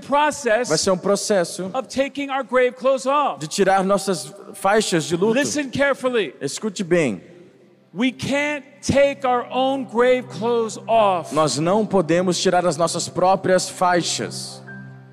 vai 0.68 0.78
ser 0.78 0.90
um 0.90 0.98
processo 0.98 1.70
of 1.74 1.88
taking 1.88 2.30
our 2.30 2.44
grave 2.44 2.72
clothes 2.72 3.06
off. 3.06 3.40
de 3.40 3.46
tirar 3.48 3.84
nossas 3.84 4.32
faixas 4.54 5.04
de 5.04 5.16
luto. 5.16 5.34
Listen 5.38 5.70
carefully. 5.70 6.34
Escute 6.40 6.84
bem, 6.84 7.22
We 7.92 8.12
can't 8.12 8.64
take 8.82 9.26
our 9.26 9.44
own 9.50 9.84
grave 9.84 10.28
clothes 10.28 10.78
off. 10.86 11.34
nós 11.34 11.58
não 11.58 11.84
podemos 11.84 12.38
tirar 12.40 12.64
as 12.64 12.76
nossas 12.76 13.08
próprias 13.08 13.68
faixas. 13.68 14.59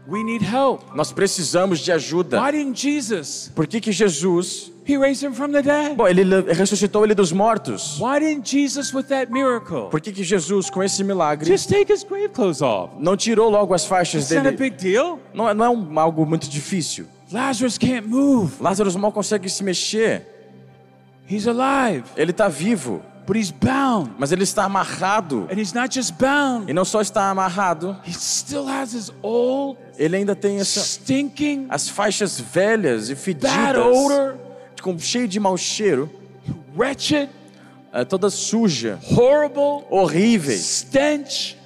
We 0.08 0.24
need 0.24 0.44
help. 0.46 0.84
Nós 0.96 1.12
precisamos 1.12 1.80
de 1.80 1.92
ajuda. 1.92 2.42
Why 2.42 2.52
didn't 2.52 2.76
Jesus? 2.82 3.52
Por 3.54 3.68
que 3.68 3.82
que 3.82 3.92
Jesus, 3.92 4.72
He 4.88 4.98
raised 4.98 5.22
him 5.22 5.34
from 5.34 5.52
the 5.52 5.62
dead. 5.62 5.96
bom, 5.98 6.08
ele 6.08 6.24
le- 6.24 6.54
ressuscitou 6.54 7.04
ele 7.04 7.14
dos 7.14 7.34
mortos? 7.34 8.00
Why 8.00 8.20
didn't 8.20 8.50
Jesus, 8.50 8.94
with 8.94 9.08
that 9.10 9.30
miracle, 9.30 9.90
Por 9.90 10.00
que 10.00 10.14
que 10.14 10.24
Jesus, 10.24 10.70
com 10.70 10.82
esse 10.82 11.04
milagre, 11.04 11.46
just 11.46 11.70
take 11.70 11.92
his 11.92 12.04
grave 12.06 12.30
clothes 12.30 12.62
off? 12.62 12.94
não 12.98 13.18
tirou 13.18 13.50
logo 13.50 13.74
as 13.74 13.86
faixas 13.86 14.24
It's 14.24 14.36
not 14.36 14.48
a 14.48 14.52
dele? 14.52 14.70
big 14.70 14.78
deal. 14.82 15.20
Não 15.34 15.50
é, 15.50 15.54
não 15.54 15.66
é 15.66 15.70
um- 15.70 16.00
algo 16.00 16.26
muito 16.26 16.48
difícil. 16.50 17.06
Lazarus 17.30 17.78
can't 17.78 18.08
move. 18.08 18.54
Lázaro 18.62 18.98
mal 18.98 19.12
consegue 19.12 19.50
se 19.50 19.62
mexer. 19.62 20.26
He's 21.30 21.46
alive, 21.46 22.06
Ele 22.16 22.32
está 22.32 22.48
vivo, 22.48 23.02
but 23.28 23.36
he's 23.38 23.52
bound. 23.52 24.16
mas 24.18 24.32
ele 24.32 24.44
está 24.44 24.64
amarrado. 24.64 25.48
And 25.52 25.60
he's 25.60 25.74
not 25.74 25.94
just 25.94 26.14
bound, 26.18 26.70
E 26.70 26.74
não 26.74 26.86
só 26.86 27.02
está 27.02 27.30
amarrado, 27.30 27.96
he 28.06 28.14
still 28.14 28.66
has 28.68 28.94
his 28.94 29.12
old, 29.22 29.78
ele 29.98 30.16
ainda 30.16 30.34
tem 30.36 30.60
essa, 30.60 30.80
stinking, 30.80 31.68
as 31.70 31.90
faixas 31.90 32.40
velhas 32.40 33.10
e 33.10 33.14
bad 33.14 33.22
fedidas, 33.22 33.76
odor, 33.76 34.38
com 34.82 34.98
cheio 34.98 35.28
de 35.28 35.40
mau 35.40 35.58
cheiro, 35.58 36.10
wretched, 36.76 37.30
é, 37.92 38.06
toda 38.06 38.30
suja, 38.30 38.98
horrible 39.12 39.86
horríveis, 39.90 40.62
stench 40.62 41.57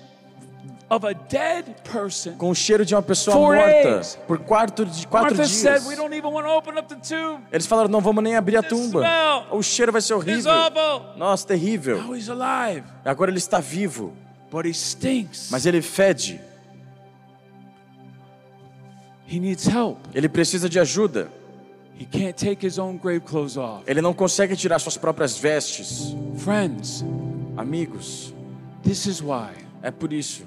of 0.92 1.08
a 1.08 1.14
dead 1.14 1.66
person. 1.90 2.34
com 2.34 2.50
o 2.50 2.56
cheiro 2.56 2.86
de 2.86 2.94
uma 2.94 3.02
pessoa 3.02 3.34
morta 3.38 3.64
days. 3.64 4.20
por 4.28 4.40
quatro, 4.40 4.86
de 4.86 5.08
quatro 5.08 5.38
Martha 5.38 5.48
dias. 5.48 5.62
said, 5.62 5.88
We 5.88 5.96
don't 5.96 6.14
even 6.14 6.30
want 6.32 6.46
to 6.46 6.52
open 6.52 6.78
up 6.78 6.94
the 6.94 7.00
tomb. 7.00 7.42
Eles 7.52 7.66
falaram, 7.66 7.90
não 7.90 8.02
vamos 8.02 8.22
nem 8.22 8.36
abrir 8.36 8.58
a 8.58 8.64
tumba. 8.64 9.02
O 9.52 9.64
cheiro 9.64 9.92
vai 9.92 10.02
ser 10.02 10.16
horrível. 10.16 10.52
Nossa, 11.16 11.48
terrível. 11.48 12.04
Now 12.04 12.14
he's 12.16 12.30
alive, 12.30 12.84
Agora 13.06 13.32
ele 13.32 13.38
está 13.38 13.62
vivo, 13.62 14.14
but 14.52 14.66
he 14.66 14.74
stinks. 14.74 15.48
mas 15.50 15.66
ele 15.66 15.82
fede. 15.82 16.42
He 19.26 19.40
needs 19.40 19.66
help. 19.66 19.98
Ele 20.14 20.28
precisa 20.28 20.68
de 20.68 20.78
ajuda. 20.78 21.32
He 21.98 22.06
can't 22.06 22.34
take 22.34 22.66
his 22.66 22.78
own 22.78 22.98
grave 22.98 23.22
clothes 23.22 23.56
off. 23.56 23.84
Ele 23.88 24.02
não 24.02 24.14
consegue 24.14 24.58
tirar 24.58 24.80
suas 24.80 24.98
próprias 24.98 25.38
vestes. 25.38 26.14
Friends, 26.38 27.06
Amigos, 27.56 28.34
this 28.84 29.06
is 29.06 29.22
why 29.22 29.52
é 29.84 29.92
por 29.92 30.12
isso 30.12 30.44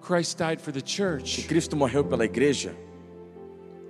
Christ 0.00 0.38
died 0.38 0.60
for 0.60 0.72
the 0.72 0.80
que 0.80 0.88
church. 0.96 1.46
Cristo 1.48 1.76
morreu 1.76 2.04
pela 2.04 2.24
igreja. 2.24 2.74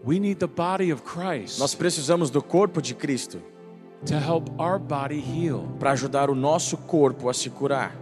We 0.04 0.18
need 0.18 0.38
the 0.38 0.46
body 0.46 0.90
of 0.92 1.02
Christ 1.02 1.58
Nós 1.60 1.74
precisamos 1.74 2.30
do 2.30 2.42
corpo 2.42 2.80
de 2.80 2.94
Cristo 2.94 3.42
to 4.06 4.14
help 4.18 4.48
our 4.58 4.78
body 4.78 5.20
heal. 5.20 5.68
para 5.78 5.92
ajudar 5.92 6.30
o 6.30 6.34
nosso 6.34 6.76
corpo 6.76 7.28
a 7.28 7.34
se 7.34 7.50
curar. 7.50 7.94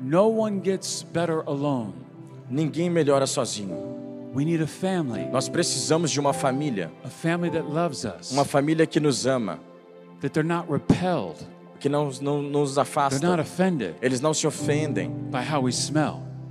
No 0.00 0.28
one 0.28 0.60
gets 0.60 1.02
better 1.02 1.42
alone. 1.46 1.94
Ninguém 2.50 2.90
melhora 2.90 3.26
sozinho. 3.26 3.90
We 4.34 4.44
need 4.44 4.62
a 4.62 4.66
family, 4.66 5.26
Nós 5.30 5.48
precisamos 5.48 6.10
de 6.10 6.18
uma 6.18 6.32
família, 6.32 6.90
a 7.04 7.08
family 7.10 7.50
that 7.50 7.66
loves 7.68 8.04
us, 8.04 8.32
uma 8.32 8.44
família 8.46 8.86
que 8.86 8.98
nos 8.98 9.26
ama, 9.26 9.60
that 10.20 10.32
they're 10.32 10.42
not 10.42 10.70
repelled, 10.70 11.36
que 11.82 11.88
não, 11.88 12.10
não 12.20 12.40
nos 12.40 12.74
they're 12.74 12.76
not 12.76 12.80
afasta. 12.80 13.40
offended 13.40 13.96
Eles 14.00 14.20
não 14.20 14.32
se 14.32 14.46
ofendem 14.46 15.12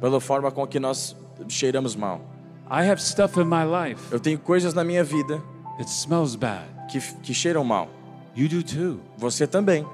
pela 0.01 0.19
forma 0.19 0.51
com 0.51 0.67
que 0.67 0.77
nós 0.77 1.15
cheiramos 1.47 1.95
mal. 1.95 2.19
Eu 4.11 4.19
tenho 4.19 4.37
coisas 4.37 4.73
na 4.73 4.83
minha 4.83 5.05
vida 5.05 5.41
que, 6.89 6.99
que 7.21 7.33
cheiram 7.33 7.63
mal. 7.63 7.87
Você 9.17 9.47
também. 9.47 9.85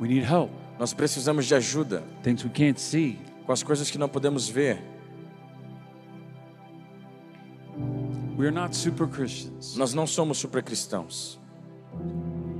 We 0.00 0.08
need 0.08 0.24
help. 0.24 0.50
Nós 0.76 0.92
precisamos 0.92 1.46
de 1.46 1.54
ajuda. 1.54 2.02
Com 3.46 3.52
as 3.52 3.62
coisas 3.62 3.90
que 3.90 3.98
não 3.98 4.08
podemos 4.08 4.48
ver. 4.48 4.82
Super. 8.72 9.78
Nós 9.78 9.94
não 9.94 10.06
somos 10.06 10.38
supercristãos. 10.38 11.38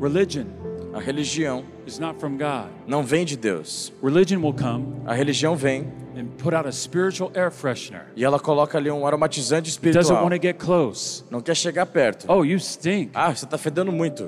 Religion 0.01 0.47
A 0.95 0.99
religião 1.01 1.65
is 1.87 1.99
not 2.01 2.19
from 2.19 2.37
God. 2.37 2.69
não 2.87 3.05
vem 3.05 3.25
de 3.25 3.37
Deus. 3.37 3.93
Religion 4.03 4.41
will 4.41 4.55
come 4.55 5.03
A 5.07 5.15
religião 5.15 5.55
vem 5.55 5.87
and 6.17 6.27
put 6.39 6.55
out 6.55 6.67
a 6.67 6.73
spiritual 6.73 7.31
air 7.35 7.51
freshener. 7.51 8.07
e 8.17 8.25
ela 8.25 8.39
coloca 8.41 8.77
ali 8.79 8.91
um 8.91 9.07
aromatizante 9.07 9.71
Doesn't 9.71 9.89
espiritual. 9.91 10.23
want 10.25 10.35
to 10.35 10.41
get 10.43 10.57
close. 10.59 11.23
Não 11.31 11.41
quer 11.41 11.55
chegar 11.55 11.87
perto. 11.87 12.25
Oh, 12.29 12.45
you 12.45 12.59
stink. 12.59 13.11
Ah, 13.15 13.35
você 13.35 13.47
tá 13.47 13.57
fedendo 13.59 13.93
muito. 13.93 14.27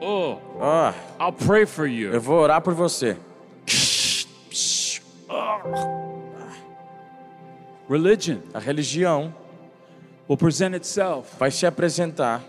Oh, 0.00 0.36
Ah, 0.60 0.94
I'll 1.20 1.32
pray 1.32 1.66
for 1.66 1.86
eu 1.86 2.12
you. 2.14 2.20
vou 2.20 2.38
orar 2.40 2.60
por 2.62 2.72
você. 2.74 3.16
Religion 7.88 8.38
A 8.54 8.58
religião 8.60 9.34
will 10.28 10.36
present 10.36 10.74
itself. 10.74 11.36
vai 11.38 11.50
se 11.50 11.66
apresentar, 11.66 12.42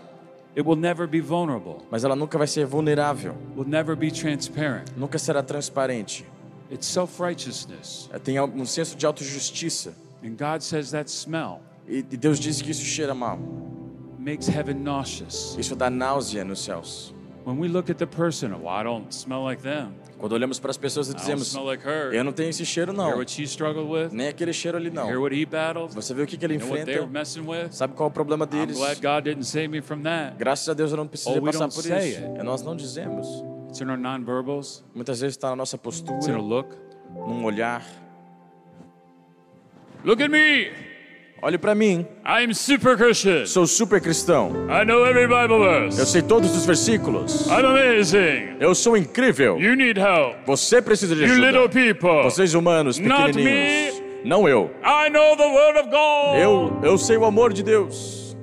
It 0.56 0.66
will 0.66 0.76
never 0.76 1.06
be 1.06 1.20
vulnerable. 1.20 1.78
mas 1.90 2.04
ela 2.04 2.14
nunca 2.14 2.36
vai 2.36 2.46
ser 2.46 2.66
vulnerável. 2.66 3.34
Will 3.56 3.66
never 3.66 3.96
be 3.96 4.10
transparent. 4.10 4.90
Nunca 4.96 5.18
será 5.18 5.42
transparente. 5.42 6.26
It's 6.70 6.86
self-righteousness. 6.86 8.08
Ela 8.10 8.18
Tem 8.20 8.38
um 8.40 8.66
senso 8.66 8.96
de 8.96 9.06
autojustiça. 9.06 9.94
And 10.24 10.30
God 10.36 10.62
says 10.62 10.90
that 10.92 11.10
smell 11.10 11.60
E 11.88 11.98
e 11.98 12.16
Deus 12.16 12.38
diz 12.38 12.60
que 12.62 12.70
isso 12.70 12.84
cheira 12.84 13.14
mal. 13.14 13.38
makes 14.18 14.46
heaven 14.48 14.74
nauseous. 14.74 15.56
Isso 15.58 15.74
dá 15.74 15.90
náusea 15.90 16.44
nos 16.44 16.60
céus. 16.60 17.12
When 17.44 17.58
we 17.58 17.66
look 17.68 17.90
at 17.90 17.98
the 17.98 18.06
person, 18.06 18.52
well, 18.52 18.68
I 18.68 18.84
don't 18.84 19.12
smell 19.12 19.42
like 19.42 19.62
them. 19.62 19.94
Quando 20.18 20.32
olhamos 20.34 20.60
para 20.60 20.70
as 20.70 20.76
pessoas 20.76 21.08
e 21.10 21.14
dizemos, 21.14 21.48
smell 21.48 21.64
like 21.64 21.84
her. 21.84 22.14
eu 22.14 22.22
não 22.22 22.32
tenho 22.32 22.50
esse 22.50 22.64
cheiro 22.64 22.92
não. 22.92 23.16
what 23.16 23.28
she 23.28 23.42
struggled 23.42 23.90
with. 23.90 24.10
Nem 24.12 24.28
aquele 24.28 24.52
cheiro 24.52 24.78
ali 24.78 24.90
não. 24.90 25.08
what 25.20 25.34
he 25.34 25.44
battled. 25.44 25.92
Você 25.94 26.14
vê 26.14 26.22
o 26.22 26.26
que, 26.26 26.36
que 26.36 26.44
ele 26.44 26.54
enfrenta? 26.54 27.04
messing 27.06 27.40
with. 27.44 27.72
Sabe 27.72 27.94
qual 27.94 28.08
é 28.08 28.10
o 28.10 28.12
problema 28.12 28.44
I'm 28.44 28.48
deles? 28.48 28.76
glad 28.78 29.00
God 29.00 29.24
didn't 29.24 29.44
save 29.44 29.68
me 29.68 29.82
from 29.82 30.02
that. 30.02 30.36
Graças 30.38 30.68
a 30.68 30.74
Deus 30.74 30.92
eu 30.92 30.96
não 30.96 31.08
precisei 31.08 31.38
Oh, 31.38 31.42
passar 31.42 31.68
por 31.68 31.80
isso. 31.80 31.90
É, 31.90 32.42
nós 32.44 32.62
não 32.62 32.76
dizemos. 32.76 33.26
It's 33.68 33.80
in 33.80 33.88
our 33.88 33.98
nonverbals. 33.98 34.84
Muitas 34.94 35.20
vezes 35.20 35.34
está 35.36 35.50
na 35.50 35.56
nossa 35.56 35.74
It's 35.76 35.98
in 35.98 36.08
a 36.08 36.14
postura, 36.14 36.38
look. 36.38 36.76
num 37.10 37.44
olhar. 37.44 37.84
Look 40.04 40.22
at 40.22 40.30
me. 40.30 40.91
Olhe 41.44 41.58
para 41.58 41.74
mim, 41.74 42.06
I'm 42.24 42.54
super 42.54 42.96
Christian. 42.96 43.46
sou 43.46 43.66
super 43.66 44.00
cristão. 44.00 44.52
I 44.70 44.84
know 44.84 45.04
every 45.04 45.26
Bible 45.26 45.56
Eu 45.64 45.80
verse. 45.90 46.06
sei 46.06 46.22
todos 46.22 46.56
os 46.56 46.64
versículos. 46.64 47.46
I'm 47.48 47.66
amazing. 47.66 48.56
Eu 48.60 48.74
sou 48.76 48.96
incrível. 48.96 49.58
You 49.58 49.74
need 49.74 49.98
help. 49.98 50.36
Você 50.46 50.80
precisa 50.80 51.16
de 51.16 51.22
You 51.24 51.34
little 51.34 51.64
ajuda. 51.64 51.68
people. 51.94 52.22
Vocês 52.22 52.54
humanos 52.54 52.98
Not 53.00 53.32
pequenininhos. 53.32 54.00
Não 54.24 54.48
eu. 54.48 54.70
I 54.84 55.10
know 55.10 55.36
the 55.36 55.48
word 55.48 55.78
of 55.80 55.88
God. 55.90 56.38
Eu, 56.40 56.78
eu 56.84 56.96
sei 56.96 57.16
o 57.16 57.24
amor 57.24 57.52
de 57.52 57.64
Deus. 57.64 58.36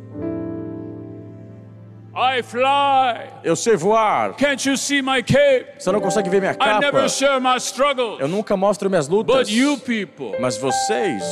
I 2.14 2.44
fly. 2.44 3.30
Eu 3.46 3.56
sei 3.56 3.78
voar. 3.78 4.34
Can't 4.36 4.68
you 4.68 4.76
see 4.76 5.02
my 5.02 5.24
cape? 5.24 5.68
Você 5.80 5.90
não 5.90 6.02
consegue 6.02 6.30
ver 6.30 6.42
minha 6.42 6.52
I 6.52 6.58
capa. 6.58 6.80
never 6.82 7.10
share 7.10 7.40
my 7.40 7.56
struggles. 7.60 8.20
Eu 8.20 8.28
nunca 8.28 8.58
mostro 8.58 8.90
minhas 8.90 9.08
lutas. 9.08 9.38
But 9.38 9.50
you 9.50 9.78
people, 9.78 10.38
Mas 10.42 10.58
vocês, 10.58 11.24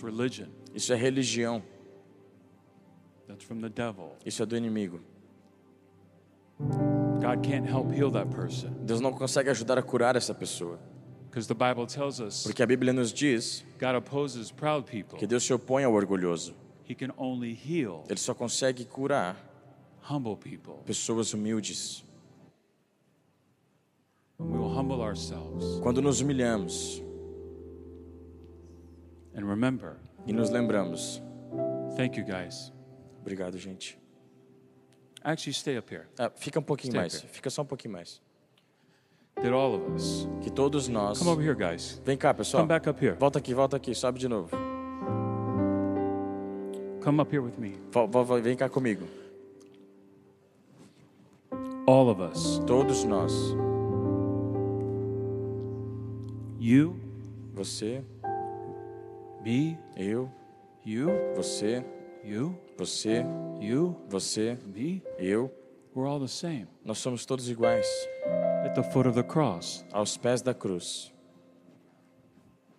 that's 0.00 0.18
religion. 0.18 0.48
isso 0.74 0.92
é 0.92 0.96
religião. 0.96 1.62
That's 3.28 3.44
from 3.44 3.60
the 3.60 3.68
devil. 3.68 4.16
Isso 4.26 4.42
é 4.42 4.46
do 4.46 4.56
inimigo. 4.56 5.00
God 6.58 7.42
can't 7.42 7.66
help 7.66 7.90
heal 7.92 8.10
that 8.10 8.28
person 8.30 8.70
Deus 8.84 9.00
não 9.00 9.12
consegue 9.12 9.48
ajudar 9.50 9.78
a 9.78 9.82
curar 9.82 10.14
essa 10.16 10.34
pessoa. 10.34 10.78
because 11.30 11.46
the 11.46 11.54
Bible 11.54 11.86
tells 11.86 12.20
us 12.20 12.42
Porque 12.44 12.62
a 12.62 12.66
Bíblia 12.66 12.92
nos 12.92 13.12
diz 13.12 13.64
God 13.78 13.94
opposes 13.96 14.50
proud 14.50 14.84
people. 14.84 15.18
que 15.18 15.26
Deus 15.26 15.44
se 15.44 15.52
opõe 15.54 15.84
ao 15.84 15.92
orgulhoso. 15.94 16.54
He 16.88 16.94
can 16.94 17.12
only 17.16 17.52
heal 17.54 18.04
Ele 18.08 18.18
só 18.18 18.34
consegue 18.34 18.84
curar 18.84 19.36
humble 20.10 20.36
people. 20.36 20.74
pessoas 20.84 21.32
humildes. 21.32 22.02
When 24.38 24.52
we 24.52 24.58
will 24.58 24.74
humble 24.76 25.02
ourselves 25.02 25.78
Quando 25.82 26.00
nos 26.02 26.20
humilhamos 26.20 27.00
and 29.34 29.46
remember, 29.46 29.96
e 30.26 30.32
nos 30.32 30.50
lembramos. 30.50 31.20
thank 31.96 32.18
you 32.18 32.24
guys. 32.24 32.72
Obrigado, 33.20 33.58
gente. 33.58 33.98
Actually, 35.22 35.54
stay 35.54 35.76
up 35.76 35.92
here. 35.92 36.06
Ah, 36.18 36.30
fica 36.34 36.58
um 36.58 36.62
pouquinho 36.62 36.92
Stay 36.92 37.00
mais. 37.00 37.20
Fica 37.20 37.50
só 37.50 37.62
um 37.62 37.66
pouquinho 37.66 37.92
mais. 37.92 38.20
That 39.36 39.52
all 39.52 39.74
of 39.74 39.94
us. 39.94 40.26
Que 40.42 40.50
todos 40.50 40.88
nós. 40.88 41.18
Come 41.18 41.30
over 41.30 41.42
here, 41.42 41.54
guys. 41.54 42.00
Vem 42.04 42.16
cá, 42.16 42.32
pessoal. 42.32 42.62
Come 42.62 42.68
back 42.68 42.88
up 42.88 43.04
here. 43.04 43.16
Volta 43.18 43.38
aqui, 43.38 43.54
volta 43.54 43.76
aqui. 43.76 43.94
Sobe 43.94 44.18
de 44.18 44.28
novo. 44.28 44.50
Come 47.02 47.20
up 47.20 47.30
here 47.34 47.42
with 47.42 47.58
me. 47.58 47.76
Vem 48.42 48.56
cá 48.56 48.68
comigo. 48.68 49.06
All 51.86 52.08
of 52.08 52.20
us. 52.22 52.58
Todos 52.66 53.04
nós. 53.04 53.32
You, 56.58 56.94
Você, 57.54 58.04
me, 59.44 59.78
eu, 59.96 60.30
you, 60.84 61.08
você, 61.34 61.84
you, 62.24 62.56
você, 62.76 63.24
you, 63.60 63.96
você, 64.08 64.58
me. 64.66 65.02
eu. 65.18 65.50
We're 65.94 66.06
all 66.08 66.20
the 66.20 66.28
same. 66.28 66.66
Nós 66.84 66.98
somos 66.98 67.26
todos 67.26 67.48
iguais. 67.50 67.86
At 68.64 68.74
the 68.74 68.82
foot 68.82 69.08
of 69.08 69.14
the 69.16 69.24
cross. 69.24 69.84
Aos 69.92 70.16
pés 70.16 70.40
da 70.40 70.54
cruz. 70.54 71.12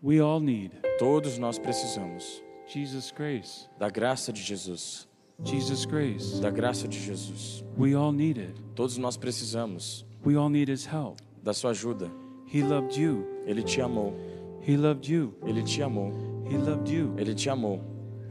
We 0.01 0.19
all 0.21 0.39
need 0.39 0.71
Todos 0.97 1.37
nós 1.37 1.59
precisamos 1.59 2.41
Jesus' 2.67 3.11
grace. 3.11 3.67
da 3.77 3.89
graça 3.89 4.31
de 4.31 4.41
Jesus. 4.41 5.07
Jesus' 5.43 5.85
grace. 5.85 6.39
Da 6.39 6.49
graça 6.49 6.87
de 6.87 6.97
Jesus. 6.99 7.63
We 7.77 7.93
all 7.95 8.11
need 8.13 8.39
it. 8.39 8.53
Todos 8.75 8.97
nós 8.97 9.17
precisamos 9.17 10.05
We 10.23 10.35
all 10.37 10.49
need 10.49 10.71
His 10.71 10.85
help. 10.85 11.19
da 11.43 11.53
sua 11.53 11.71
ajuda. 11.71 12.09
He 12.53 12.63
loved 12.63 12.97
you. 12.99 13.25
Ele 13.45 13.61
te 13.63 13.81
amou. 13.81 14.13
He 14.65 14.77
loved 14.77 15.11
you. 15.11 15.33
Ele 15.45 15.63
te 15.63 15.81
amou. 15.83 16.11
He 16.51 16.57
loved 16.57 16.89
you. 16.89 17.13
Ele 17.17 17.33
te 17.33 17.49
amou. 17.49 17.79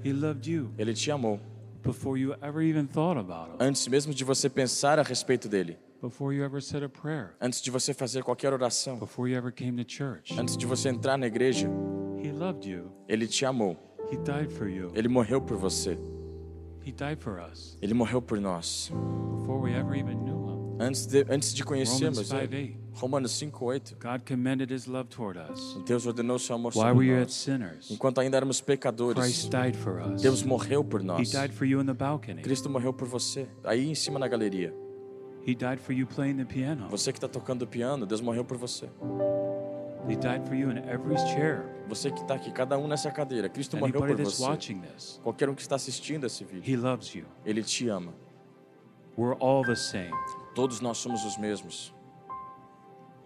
He 0.04 0.12
loved 0.12 0.46
you 0.46 0.70
Ele 0.78 0.92
te 0.92 1.10
amou. 1.10 1.40
before 1.82 2.18
you 2.18 2.34
ever 2.42 2.60
even 2.60 2.86
thought 2.86 3.18
about 3.18 3.48
Him. 3.50 3.56
Antes 3.60 3.88
mesmo 3.88 4.12
de 4.12 4.24
você 4.24 4.50
pensar 4.50 4.98
a 4.98 5.02
respeito 5.02 5.48
dele. 5.48 5.78
Before 6.02 6.34
you 6.34 6.44
ever 6.44 6.60
said 6.62 6.82
a 6.82 6.88
prayer. 6.88 7.34
Antes 7.40 7.62
de 7.62 7.70
você 7.70 7.94
fazer 7.94 8.22
qualquer 8.22 8.52
oração. 8.52 8.98
Before 8.98 9.28
you 9.30 9.36
ever 9.36 9.50
came 9.50 9.82
to 9.82 9.90
church. 9.90 10.38
Antes 10.38 10.56
de 10.56 10.66
você 10.66 10.90
entrar 10.90 11.16
na 11.16 11.26
igreja. 11.26 11.68
He 12.22 12.30
loved 12.30 12.68
you. 12.68 12.90
Ele 13.08 13.26
te 13.26 13.46
amou. 13.46 13.76
He 14.12 14.16
died 14.18 14.52
for 14.52 14.68
you. 14.68 14.90
Ele 14.94 15.08
morreu 15.08 15.40
por 15.40 15.56
você. 15.56 15.98
He 16.84 16.92
died 16.92 17.18
for 17.20 17.38
us 17.40 17.76
Ele 17.80 17.94
morreu 17.94 18.20
por 18.20 18.40
nós. 18.40 18.90
before 19.38 19.60
we 19.60 19.72
ever 19.74 19.94
even 19.94 20.16
knew 20.16 20.36
Him. 20.48 20.76
Antes 20.80 21.06
de, 21.06 21.24
antes 21.28 21.54
de 21.54 21.62
Romans 21.62 21.88
conhecermos 21.88 22.28
5 22.28 22.42
ele. 22.42 22.79
8. 22.94 23.00
Romanos 23.00 23.32
5:8. 23.40 23.96
God 23.98 24.22
commended 24.26 24.70
His 24.72 24.86
love 24.86 25.08
toward 25.08 25.38
us. 25.38 25.76
Deus 25.86 26.06
ordenou 26.06 26.38
seu 26.38 26.56
amor 26.56 26.72
While 26.74 26.88
sobre 26.88 26.98
we 26.98 27.10
were 27.10 27.20
yet 27.20 27.26
nós. 27.28 27.34
sinners, 27.34 27.90
Enquanto 27.90 28.20
ainda 28.20 28.36
éramos 28.36 28.60
pecadores, 28.60 29.22
Christ 29.22 29.50
died 29.50 29.76
for 29.76 30.00
us. 30.00 30.20
Deus 30.22 30.42
morreu 30.42 30.82
por 30.84 31.00
He 31.00 31.04
nós. 31.04 31.30
died 31.30 31.52
for 31.52 31.64
you 31.66 31.80
in 31.80 31.86
the 31.86 31.94
balcony. 31.94 32.42
Cristo 32.42 32.68
morreu 32.68 32.92
por 32.92 33.06
você. 33.08 33.48
Aí 33.64 33.88
em 33.88 33.94
cima 33.94 34.18
na 34.18 34.28
galeria. 34.28 34.74
He 35.46 35.54
died 35.54 35.80
for 35.80 35.92
you 35.92 36.06
playing 36.06 36.36
the 36.36 36.44
piano. 36.44 36.88
Você 36.90 37.12
que 37.12 37.18
está 37.18 37.28
tocando 37.28 37.66
piano, 37.66 38.04
Deus 38.06 38.20
morreu 38.20 38.44
por 38.44 38.56
você. 38.58 38.90
He 40.08 40.16
died 40.16 40.46
for 40.46 40.54
you 40.54 40.70
in 40.70 40.78
every 40.88 41.16
chair. 41.34 41.64
Você 41.88 42.10
que 42.10 42.20
está 42.20 42.34
aqui, 42.34 42.50
cada 42.52 42.76
um 42.78 42.86
nessa 42.86 43.10
cadeira, 43.10 43.48
Cristo 43.48 43.76
morreu 43.76 43.94
Anybody 44.02 44.14
por 44.16 44.24
that's 44.24 44.38
você. 44.38 44.48
watching 44.50 44.80
this, 44.80 45.20
Qualquer 45.22 45.48
um 45.48 45.54
que 45.54 45.62
está 45.62 45.76
assistindo 45.76 46.24
esse 46.26 46.44
vídeo, 46.44 46.62
He 46.72 46.76
loves 46.76 47.14
you. 47.14 47.24
Ele 47.44 47.62
te 47.62 47.88
ama. 47.88 48.12
We're 49.16 49.36
all 49.40 49.62
the 49.64 49.74
same. 49.76 50.10
Todos 50.54 50.80
nós 50.80 50.98
somos 50.98 51.24
os 51.24 51.36
mesmos. 51.38 51.94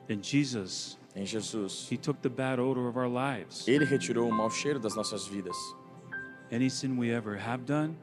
In 0.09 0.21
Jesus, 0.23 0.99
Em 1.17 1.25
Jesus, 1.25 1.88
He 1.90 1.97
took 1.97 2.21
the 2.23 2.29
bad 2.29 2.59
odor 2.59 2.88
of 2.88 2.97
our 2.97 3.09
lives. 3.09 3.67
Ele 3.69 3.85
retirou 3.85 4.29
o 4.29 4.33
mau 4.33 4.51
cheiro 4.51 4.79
das 4.81 4.95
nossas 4.97 5.27
vidas. 5.27 5.57
Any 6.51 6.69
sin 6.69 6.97
we 6.97 7.11
ever 7.11 7.37
have 7.37 7.64
done, 7.64 7.97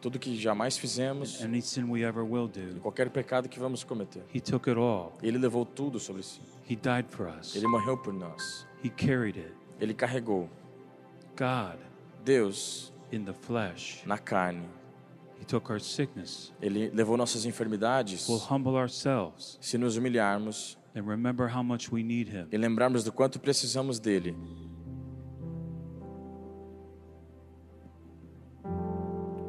Tudo 0.00 0.18
que 0.18 0.36
jamais 0.36 0.78
fizemos, 0.78 1.42
any 1.42 1.60
sin 1.60 1.88
we 1.88 2.04
ever 2.04 2.24
will 2.24 2.46
do, 2.46 2.78
qualquer 2.80 3.10
pecado 3.10 3.48
que 3.48 3.60
vamos 3.60 3.82
cometer. 3.82 4.22
He 4.32 4.40
took 4.40 4.68
it 4.68 4.78
all. 4.78 5.12
Ele 5.22 5.38
levou 5.38 5.64
tudo 5.64 5.98
sobre 5.98 6.22
si. 6.22 6.40
He 6.68 6.76
died 6.76 7.06
for 7.08 7.28
us. 7.28 7.56
Ele 7.56 7.66
morreu 7.66 7.96
por 7.96 8.12
nós. 8.12 8.64
He 8.82 8.90
carried 8.90 9.36
it. 9.36 9.52
Ele 9.80 9.94
carregou 9.94 10.48
God, 11.36 11.78
Deus 12.24 12.92
in 13.10 13.24
the 13.24 13.32
flesh, 13.32 14.02
na 14.06 14.16
carne. 14.16 14.68
He 15.40 15.44
took 15.44 15.70
our 15.70 15.80
sickness. 15.80 16.52
Ele 16.62 16.90
levou 16.90 17.16
nossas 17.16 17.44
enfermidades. 17.44 18.28
We'll 18.28 18.38
humble 18.38 18.76
ourselves 18.76 19.58
Se 19.60 19.76
nos 19.78 19.96
humilharmos 19.96 20.77
and 20.94 21.06
remember 21.06 21.48
how 21.48 21.62
much 21.62 21.90
we 21.92 22.02
need 22.02 22.28
Him. 22.28 22.48
e 22.50 22.56
lembrarmos 22.58 23.04
do 23.04 23.12
quanto 23.12 23.38
precisamos 23.38 23.98
dele, 24.00 24.34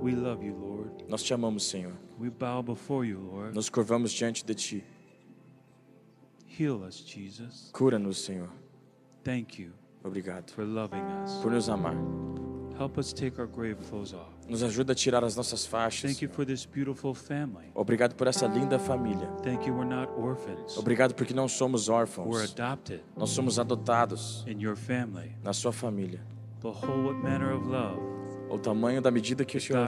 We 0.02 0.16
love 0.16 0.44
you, 0.44 0.54
Lord. 0.56 1.06
Nós 1.10 1.24
te 1.24 1.34
amamos, 1.34 1.64
Senhor. 1.64 1.94
We 2.18 2.30
bow 2.30 2.62
before 2.62 3.06
you, 3.06 3.20
Lord. 3.20 3.54
Nos 3.54 3.70
curvamos 3.70 4.12
diante 4.18 4.46
de 4.46 4.54
ti. 4.56 4.84
Heal 6.48 6.84
us, 6.84 7.02
Jesus. 7.02 7.70
Cura-nos, 7.74 8.18
Senhor. 8.18 8.50
Thank 9.24 9.60
you 9.60 9.72
Obrigado 10.04 10.50
for 10.52 10.64
loving 10.66 11.02
us. 11.24 11.42
por 11.42 11.52
nos 11.52 11.68
amar. 11.70 11.96
Help 12.78 12.98
us 12.98 13.12
take 13.14 13.40
our 13.40 13.48
grave 13.48 13.78
clothes 13.90 14.14
off. 14.14 14.34
Nos 14.50 14.64
ajuda 14.64 14.94
a 14.94 14.96
tirar 14.96 15.24
as 15.24 15.36
nossas 15.36 15.66
faixas. 15.66 16.12
Thank 16.12 16.26
you 16.26 16.32
for 16.34 16.44
this 16.44 16.66
beautiful 16.66 17.14
family. 17.14 17.68
Obrigado 17.76 18.16
por 18.16 18.26
essa 18.26 18.48
linda 18.48 18.80
família. 18.80 19.28
Thank 19.44 19.68
you 19.68 19.76
we're 19.76 19.86
not 19.88 20.12
orphans. 20.18 20.76
Obrigado 20.76 21.14
porque 21.14 21.34
não 21.34 21.48
somos 21.48 21.88
We're 21.88 22.00
órfãos. 22.02 22.52
adopted 22.52 23.02
Nós 23.16 23.30
somos 23.30 23.60
adotados 23.60 24.44
in 24.48 24.60
your 24.60 24.76
family. 24.76 25.36
na 25.44 25.54
sua 25.54 25.72
família. 25.72 26.20
Manner 27.24 27.56
of 27.56 27.68
love 27.68 28.00
O 28.50 28.58
tamanho 28.58 29.02
da 29.02 29.12
medida 29.12 29.46
que 29.46 29.58
o 29.58 29.62
Senhor, 29.62 29.88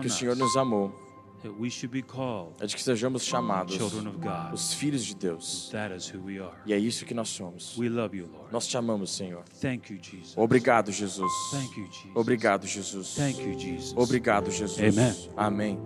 que 0.00 0.06
o 0.06 0.10
Senhor 0.10 0.36
nos 0.36 0.54
amou 0.56 1.09
that 1.42 1.52
we 1.58 1.70
should 1.70 1.92
be 1.92 2.02
called 2.02 2.54
é 2.60 2.66
de 2.66 2.74
que 2.74 2.82
sejamos 2.82 3.22
chamados 3.22 3.74
children 3.74 4.08
of 4.08 4.18
God. 4.18 4.52
os 4.52 4.74
filhos 4.74 5.04
de 5.04 5.14
Deus. 5.14 5.68
That 5.72 5.94
is 5.94 6.12
who 6.12 6.20
we 6.22 6.38
are. 6.40 6.56
E 6.66 6.72
é 6.72 6.78
isso 6.78 7.04
que 7.04 7.14
nós 7.14 7.28
somos. 7.28 7.76
We 7.78 7.88
love 7.88 8.16
you, 8.16 8.26
Lord. 8.26 8.52
Nós 8.52 8.66
te 8.66 8.76
amamos, 8.76 9.10
Senhor. 9.10 9.42
Thank 9.60 9.92
you, 9.92 9.98
Jesus. 10.02 10.34
Obrigado, 10.36 10.90
Jesus. 10.92 11.30
Thank 11.50 11.78
you, 11.78 11.86
Jesus. 11.86 12.12
Obrigado, 12.14 12.66
Jesus. 12.66 13.14
Thank 13.14 13.40
you, 13.40 13.58
Jesus. 13.58 13.94
Obrigado, 13.96 14.50
Jesus. 14.50 14.78
Amen. 14.78 15.14
Amém. 15.36 15.78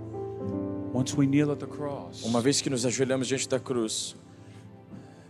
Once 0.92 1.16
we 1.16 1.26
kneel 1.26 1.50
at 1.50 1.58
the 1.58 1.66
cross, 1.66 2.22
Uma 2.24 2.40
vez 2.40 2.60
que 2.60 2.70
nos 2.70 2.86
ajoelhamos 2.86 3.26
diante 3.26 3.48
da 3.48 3.58
cruz, 3.58 4.14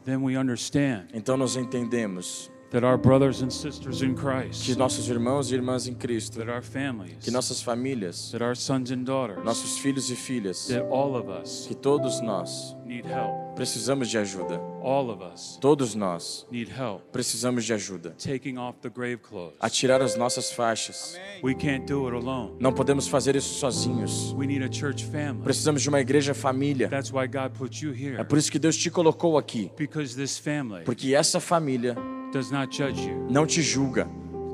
then 0.04 0.18
we 0.22 0.36
understand 0.36 1.06
então 1.14 1.36
nós 1.38 1.56
entendemos 1.56 2.50
that 2.74 2.84
our 2.84 2.98
brothers 2.98 3.40
and 3.40 3.50
sisters 3.50 4.02
in 4.02 4.14
que 4.14 4.22
Christ, 4.22 4.76
nossos 4.76 5.08
irmãos 5.08 5.50
e 5.50 5.54
irmãs 5.54 5.86
em 5.86 5.94
Cristo, 5.94 6.38
that 6.38 6.50
our 6.50 6.62
families, 6.62 7.16
que 7.22 7.30
nossas 7.30 7.62
famílias, 7.62 8.30
that 8.32 8.42
our 8.44 8.56
sons 8.56 8.90
and 8.90 9.04
daughters, 9.04 9.44
nossos 9.44 9.78
filhos 9.78 10.10
e 10.10 10.16
filhas, 10.16 10.66
that 10.66 10.84
all 10.90 11.16
of 11.16 11.28
us 11.28 11.66
que 11.68 11.74
todos 11.74 12.20
nós 12.20 12.76
need 12.84 13.06
help. 13.06 13.54
precisamos 13.54 14.08
de 14.10 14.18
ajuda. 14.18 14.60
All 14.82 15.08
of 15.08 15.22
us 15.24 15.56
Todos 15.62 15.94
nós 15.94 16.46
need 16.50 16.68
help 16.70 17.00
precisamos 17.12 17.64
de 17.64 17.72
ajuda. 17.72 18.10
taking 18.18 18.58
off 18.58 18.76
the 18.82 18.90
grave 18.90 19.18
clothes. 19.18 19.56
A 19.60 19.70
tirar 19.70 20.02
as 20.02 20.16
nossas 20.16 20.50
faixas. 20.52 21.16
We 21.42 21.54
can't 21.54 21.86
do 21.86 22.06
it 22.08 22.14
alone. 22.16 22.56
Não 22.60 22.72
podemos 22.72 23.06
fazer 23.08 23.34
isso 23.36 23.54
sozinhos. 23.54 24.32
We 24.36 24.46
need 24.46 24.62
a 24.64 24.68
church 24.70 25.04
family. 25.06 25.42
Precisamos 25.44 25.80
de 25.80 25.88
uma 25.88 26.00
igreja 26.00 26.34
família. 26.34 26.88
That's 26.88 27.10
why 27.12 27.26
God 27.28 27.52
put 27.56 27.82
you 27.84 27.92
É 27.92 27.96
here. 27.96 28.24
por 28.24 28.36
isso 28.36 28.50
que 28.50 28.58
Deus 28.58 28.76
te 28.76 28.90
colocou 28.90 29.38
aqui. 29.38 29.70
Because 29.78 30.14
this 30.16 30.36
family 30.38 30.84
Porque 30.84 31.14
essa 31.14 31.38
família 31.40 31.96
does 32.34 32.50
not 32.50 32.68
judge 32.76 33.00
you. 33.06 33.26
não 33.30 33.46
te 33.46 33.62
julga. 33.62 34.08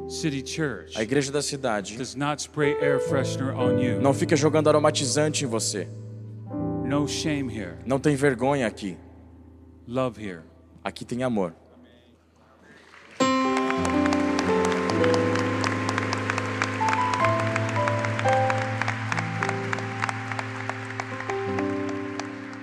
City 0.07 0.43
Church 0.45 0.99
A 0.99 1.03
igreja 1.03 1.33
da 1.33 1.41
cidade 1.41 1.97
does 1.97 2.15
not 2.15 2.43
spray 2.43 2.75
air 2.81 3.01
freshener 3.01 3.55
on 3.57 3.79
you. 3.79 4.01
não 4.03 4.13
fica 4.13 4.37
jogando 4.37 4.69
aromatizante 4.69 5.45
em 5.45 5.49
você. 5.49 5.89
No 6.85 7.09
shame 7.09 7.51
here. 7.51 7.77
Não 7.87 7.99
tem 7.99 8.15
vergonha 8.17 8.67
aqui. 8.67 8.99
Love 9.89 10.21
here. 10.23 10.43
Aqui 10.85 11.05
tem 11.07 11.23
amor. 11.23 11.55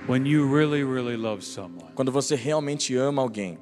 When 0.06 0.26
you 0.26 0.46
really, 0.46 0.84
really 0.84 1.16
love 1.16 1.42
someone, 1.44 1.92
Quando 1.94 2.12
você 2.12 2.34
realmente 2.34 2.94
ama 2.96 3.20
alguém, 3.20 3.58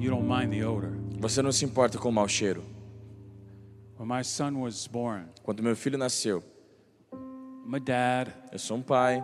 you 0.00 0.10
don't 0.10 0.26
mind 0.26 0.52
the 0.52 0.64
odor. 0.66 0.90
você 1.18 1.42
não 1.42 1.52
se 1.52 1.64
importa 1.64 1.98
com 1.98 2.08
o 2.08 2.12
mau 2.12 2.26
cheiro. 2.28 2.62
When 3.98 4.08
my 4.08 4.24
son 4.24 4.54
was 4.60 4.86
born, 4.86 5.26
Quando 5.42 5.62
meu 5.62 5.76
filho 5.76 5.98
nasceu, 5.98 6.42
a 7.12 7.78
dad, 7.78 8.30
eu 8.50 8.58
sou 8.58 8.78
um 8.78 8.82
pai, 8.82 9.22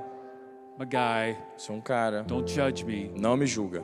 a 0.79 0.85
guy. 0.85 1.37
sou 1.57 1.77
um 1.77 1.81
cara. 1.81 2.23
Don't 2.25 2.51
judge 2.53 2.85
me. 2.85 3.11
Não 3.19 3.37
me 3.37 3.47
julga. 3.47 3.83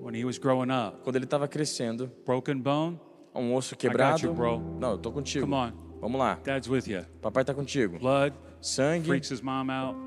When 0.00 0.14
he 0.14 0.24
was 0.24 0.38
growing 0.38 0.70
up, 0.70 0.98
Quando 1.02 1.16
ele 1.16 1.24
estava 1.24 1.48
crescendo, 1.48 2.10
broken 2.24 2.58
bone, 2.60 3.00
um 3.34 3.54
osso 3.54 3.74
quebrado. 3.76 4.24
you, 4.24 4.34
bro. 4.34 4.60
Não, 4.78 4.92
eu 4.92 4.98
tô 4.98 5.10
contigo. 5.10 5.46
come 5.46 5.54
on. 5.56 5.72
Vamos 6.00 6.18
lá. 6.20 6.38
Dad's 6.44 6.68
with 6.68 6.86
you. 6.86 7.02
Papai 7.22 7.44
tá 7.44 7.54
contigo. 7.54 7.98
Blood 7.98 8.34
Sangue 8.60 9.06
freaks 9.06 9.30
his 9.30 9.40
mom 9.40 9.70
out. 9.70 9.98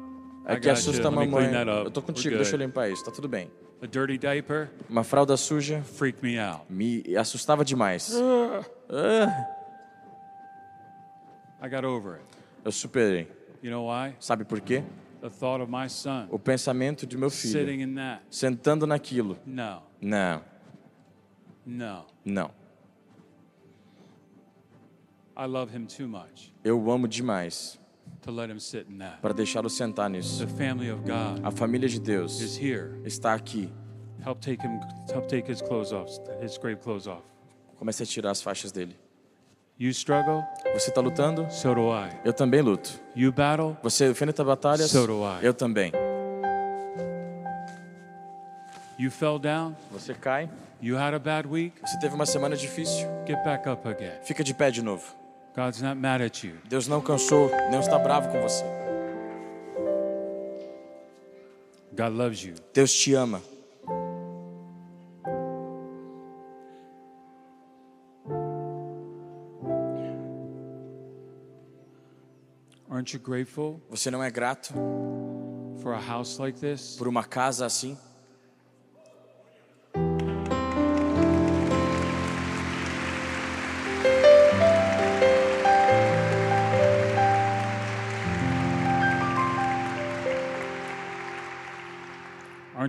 I 0.48 0.54
é 0.54 0.56
que 0.56 0.62
got 0.62 0.66
you. 0.68 0.72
assusta 0.74 1.08
a 1.08 1.12
mamãe. 1.12 1.52
Eu 1.52 1.92
tô 1.92 2.00
We're 2.00 2.06
contigo, 2.14 2.36
deixa 2.36 2.56
eu 2.56 2.60
limpar 2.60 2.90
isso, 2.90 3.04
tá 3.04 3.12
tudo 3.12 3.28
bem. 3.28 3.52
A 3.82 3.88
dirty 3.88 4.18
diaper 4.18 4.70
Uma 4.90 5.04
fralda 5.04 5.38
suja 5.38 5.82
freaked 5.84 6.22
me 6.22 6.38
out. 6.38 6.66
me 6.70 7.04
assustava 7.16 7.64
demais. 7.64 8.14
I 11.62 11.68
got 11.70 11.84
over 11.86 12.16
it. 12.18 12.26
Eu 12.64 12.72
superei. 12.72 13.28
You 13.62 13.72
know 13.72 13.86
why? 13.88 14.16
Sabe 14.20 14.46
por 14.46 14.60
quê? 14.62 14.84
The 15.22 15.30
thought 15.30 15.62
of 15.62 15.70
my 15.72 15.90
son 15.90 16.28
O 16.32 16.40
pensamento 16.40 17.06
de 17.06 17.18
meu 17.18 17.30
filho 17.30 17.52
sitting 17.54 17.82
in 17.82 17.96
that. 17.96 18.22
sentando 18.30 18.88
naquilo. 18.88 19.38
No, 19.46 19.82
Não, 20.02 20.42
no. 21.66 22.06
não. 22.24 22.52
I 25.36 25.46
love 25.46 25.74
him 25.76 25.86
too 25.86 26.08
much 26.08 26.54
Eu 26.64 26.82
o 26.82 26.92
amo 26.92 27.08
demais 27.08 27.80
to 28.22 28.32
let 28.32 28.50
him 28.50 28.60
sit 28.60 28.86
in 28.90 28.98
that. 29.00 29.20
para 29.22 29.34
deixá-lo 29.34 29.70
sentar 29.70 30.10
nisso. 30.10 30.46
A 31.44 31.52
família 31.52 31.88
de 31.90 32.00
Deus 32.00 32.40
está 33.06 33.34
aqui. 33.34 33.72
Help 34.26 34.40
take 34.42 34.66
him. 34.66 34.80
Help 35.14 35.28
take 35.28 35.50
his 35.52 35.62
clothes 35.62 35.92
off. 35.94 36.12
His 36.44 36.58
grave 36.58 36.78
clothes 36.82 37.08
off. 37.08 37.24
Comece 37.78 38.04
a 38.04 38.06
tirar 38.06 38.32
as 38.32 38.42
faixas 38.42 38.72
dele. 38.72 38.96
You 39.80 39.90
struggle, 39.92 40.44
Você 40.74 40.90
está 40.90 41.00
lutando? 41.00 41.48
so 41.50 41.74
do 41.74 41.90
I. 41.90 42.10
Eu 42.26 42.34
também 42.34 42.62
luto. 42.62 43.00
You 43.16 43.32
battle, 43.32 43.78
Você 43.82 44.10
enfrenta 44.10 44.44
batalhas? 44.44 44.92
So 44.92 45.08
do 45.08 45.22
I. 45.24 45.40
Eu 45.46 45.54
também. 45.54 45.94
you 48.98 49.10
fell 49.10 49.40
down, 49.40 49.74
Você 49.92 50.14
cai? 50.14 50.50
you 50.82 50.98
had 50.98 51.14
a 51.14 51.20
bad 51.20 51.48
week, 51.48 51.80
Você 51.82 51.98
teve 52.00 52.14
uma 52.14 52.26
semana 52.26 52.58
difícil? 52.58 53.08
get 53.26 53.42
back 53.46 53.68
up 53.70 53.88
again. 53.88 54.20
Fica 54.24 54.44
de 54.44 54.54
pé 54.54 54.70
de 54.70 54.82
novo. 54.82 55.16
God's 55.60 55.82
not 55.82 55.98
mad 55.98 56.22
at 56.22 56.42
you. 56.42 56.54
Deus 56.70 56.88
não 56.88 57.02
cansou, 57.02 57.52
não 57.70 57.82
está 57.82 58.00
bravo 58.00 58.30
com 58.30 58.42
você. 58.42 58.64
God 61.92 62.14
loves 62.14 62.42
you. 62.46 62.54
Deus 62.74 62.94
te 62.94 63.14
ama. 63.14 63.42
Aren't 72.90 73.14
you 73.14 73.20
grateful 73.20 73.82
Você 73.90 74.10
não 74.10 74.24
é 74.24 74.32
grato 74.32 74.74
for 75.82 75.94
a 75.94 76.00
house 76.00 76.38
like 76.38 76.58
this? 76.58 76.96
por 76.96 77.10
uma 77.10 77.26
casa 77.26 77.66
assim? 77.66 77.98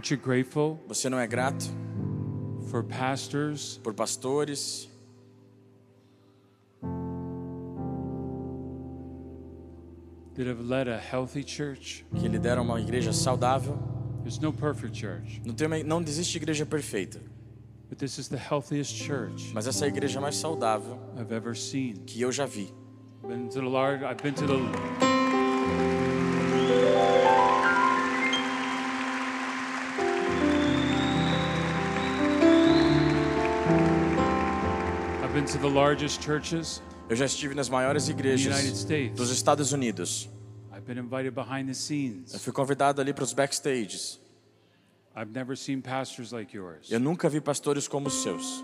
Aren't 0.00 0.10
you 0.10 0.16
grateful 0.16 0.80
Você 0.88 1.10
não 1.10 1.18
é 1.18 1.26
grato 1.26 1.66
for 2.70 2.82
pastors 2.82 3.78
por 3.82 3.92
pastores 3.92 4.88
that 10.34 10.46
have 10.46 10.60
led 10.64 10.88
a 10.88 10.96
healthy 10.98 11.44
church? 11.46 12.06
que 12.18 12.28
lideram 12.28 12.62
uma 12.62 12.80
igreja 12.80 13.12
saudável? 13.12 13.78
There's 14.22 14.38
no 14.38 14.54
perfect 14.54 14.96
church, 14.96 15.42
Não, 15.44 15.52
tem 15.52 15.66
uma, 15.66 15.82
não 15.82 16.00
existe 16.00 16.36
igreja 16.38 16.64
perfeita, 16.64 17.20
but 17.90 17.98
this 17.98 18.16
is 18.16 18.28
the 18.28 18.38
healthiest 18.38 18.94
church 18.94 19.52
mas 19.52 19.66
essa 19.66 19.84
é 19.84 19.88
a 19.88 19.90
igreja 19.90 20.18
mais 20.18 20.36
saudável 20.36 20.98
I've 21.18 21.34
ever 21.34 21.54
seen. 21.54 21.96
que 22.06 22.22
eu 22.22 22.32
já 22.32 22.46
vi. 22.46 22.72
Been 23.28 23.48
to 23.48 23.60
the 23.60 23.68
large. 23.68 24.02
I've 24.02 24.22
been 24.22 24.32
to 24.32 24.46
the. 24.46 25.10
Eu 37.08 37.16
já 37.16 37.24
estive 37.24 37.54
nas 37.54 37.68
maiores 37.68 38.08
in 38.08 38.14
the 38.14 38.22
United 38.22 38.44
igrejas 38.48 38.78
States. 38.78 39.16
dos 39.16 39.30
Estados 39.30 39.72
Unidos. 39.72 40.28
I've 40.72 40.86
been 40.86 40.98
invited 40.98 41.32
behind 41.34 41.64
the 41.66 41.70
Eu 41.72 41.74
scenes. 41.74 42.42
fui 42.42 42.52
convidado 42.52 43.00
ali 43.00 43.12
para 43.12 43.24
os 43.24 43.32
backstages. 43.32 44.20
I've 45.16 45.32
never 45.32 45.56
seen 45.56 45.80
pastors 45.80 46.30
like 46.32 46.54
yours. 46.56 46.90
Eu 46.90 47.00
nunca 47.00 47.28
vi 47.28 47.40
pastores 47.40 47.88
como 47.88 48.06
os 48.08 48.22
seus. 48.22 48.62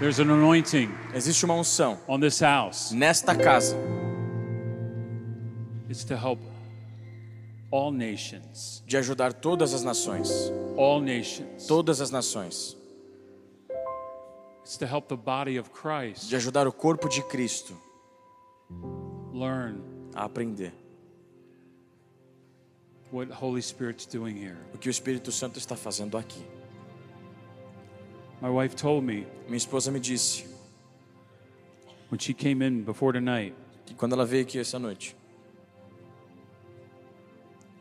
There's 0.00 0.18
an 0.18 0.30
anointing 0.30 0.92
Existe 1.14 1.44
uma 1.44 1.54
unção 1.54 1.98
on 2.06 2.20
this 2.20 2.40
house. 2.40 2.92
nesta 2.92 3.34
casa. 3.34 3.76
It's 5.94 6.02
to 6.06 6.16
help 6.16 6.40
all 7.70 7.92
nations, 7.92 8.82
de 8.84 8.96
ajudar 8.96 9.32
todas 9.32 9.72
as 9.72 9.84
nações. 9.84 10.28
all 10.76 11.00
nations. 11.00 11.68
Todas 11.68 12.00
as 12.00 12.10
nações. 12.10 12.76
It's 14.64 14.76
to 14.78 14.88
help 14.88 15.06
the 15.06 15.16
body 15.16 15.56
of 15.56 15.70
Christ 15.70 16.28
De 16.28 16.34
ajudar 16.34 16.66
o 16.66 16.72
corpo 16.72 17.08
de 17.08 17.22
Cristo 17.22 17.76
learn 19.32 19.82
a 20.16 20.24
aprender 20.24 20.72
what 23.12 23.30
Holy 23.30 23.62
Spirit's 23.62 24.04
doing 24.04 24.36
here. 24.36 24.58
o 24.74 24.78
que 24.78 24.88
o 24.88 24.90
Espírito 24.90 25.30
Santo 25.30 25.60
está 25.60 25.76
fazendo 25.76 26.18
aqui. 26.18 26.44
My 28.42 28.50
wife 28.50 28.74
told 28.74 29.06
me 29.06 29.28
Minha 29.46 29.58
esposa 29.58 29.92
me 29.92 30.00
disse 30.00 30.44
when 32.10 32.18
she 32.18 32.34
came 32.34 32.66
in 32.66 32.82
before 32.82 33.12
tonight, 33.12 33.54
que 33.86 33.94
quando 33.94 34.14
ela 34.14 34.26
veio 34.26 34.42
aqui 34.42 34.58
essa 34.58 34.76
noite, 34.76 35.14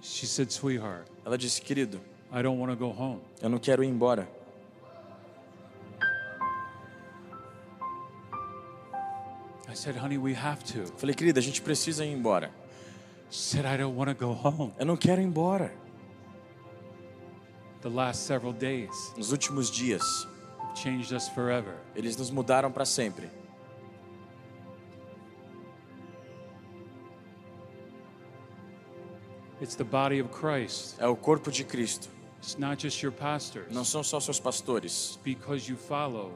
she 0.03 0.27
said, 0.27 0.51
Sweetheart, 0.51 1.07
ela 1.25 1.37
disse: 1.37 1.61
Querido, 1.61 1.99
I 2.31 2.41
don't 2.41 2.59
want 2.59 2.71
to 2.71 2.75
go 2.77 2.91
home. 2.91 3.21
eu 3.41 3.49
não 3.49 3.57
quero 3.59 3.83
ir 3.83 3.87
embora. 3.87 4.27
I 9.69 9.73
said, 9.75 9.95
Honey, 9.95 10.17
we 10.17 10.33
have 10.33 10.63
to. 10.73 10.85
Falei, 10.97 11.15
querida, 11.15 11.39
a 11.39 11.41
gente 11.43 11.61
precisa 11.61 12.05
ir 12.05 12.11
embora. 12.13 12.51
She 13.31 13.39
said, 13.39 13.65
I 13.65 13.77
don't 13.77 13.95
want 13.95 14.09
to 14.09 14.13
go 14.15 14.33
home. 14.33 14.73
Eu 14.79 14.85
não 14.85 14.97
quero 14.97 15.21
ir 15.21 15.25
embora. 15.25 15.71
The 17.81 17.89
last 17.89 18.23
several 18.25 18.53
days 18.53 18.89
Nos 19.17 19.31
últimos 19.33 19.69
dias, 19.69 20.03
changed 20.75 21.11
us 21.13 21.27
forever. 21.29 21.75
eles 21.95 22.15
nos 22.17 22.29
mudaram 22.29 22.71
para 22.71 22.85
sempre. 22.85 23.29
It's 29.63 29.75
the 29.75 29.83
body 29.85 30.21
of 30.21 30.29
Christ. 30.29 30.95
É 30.99 31.07
o 31.07 31.15
corpo 31.15 31.49
de 31.49 31.63
Cristo. 31.63 32.09
It's 32.39 32.57
not 32.57 32.81
just 32.81 33.01
your 33.01 33.13
pastors. 33.13 33.73
Não 33.73 33.85
são 33.85 34.03
só 34.03 34.19
seus 34.19 34.37
pastores, 34.39 35.17
Because 35.23 35.71
you 35.71 35.77
follow 35.77 36.33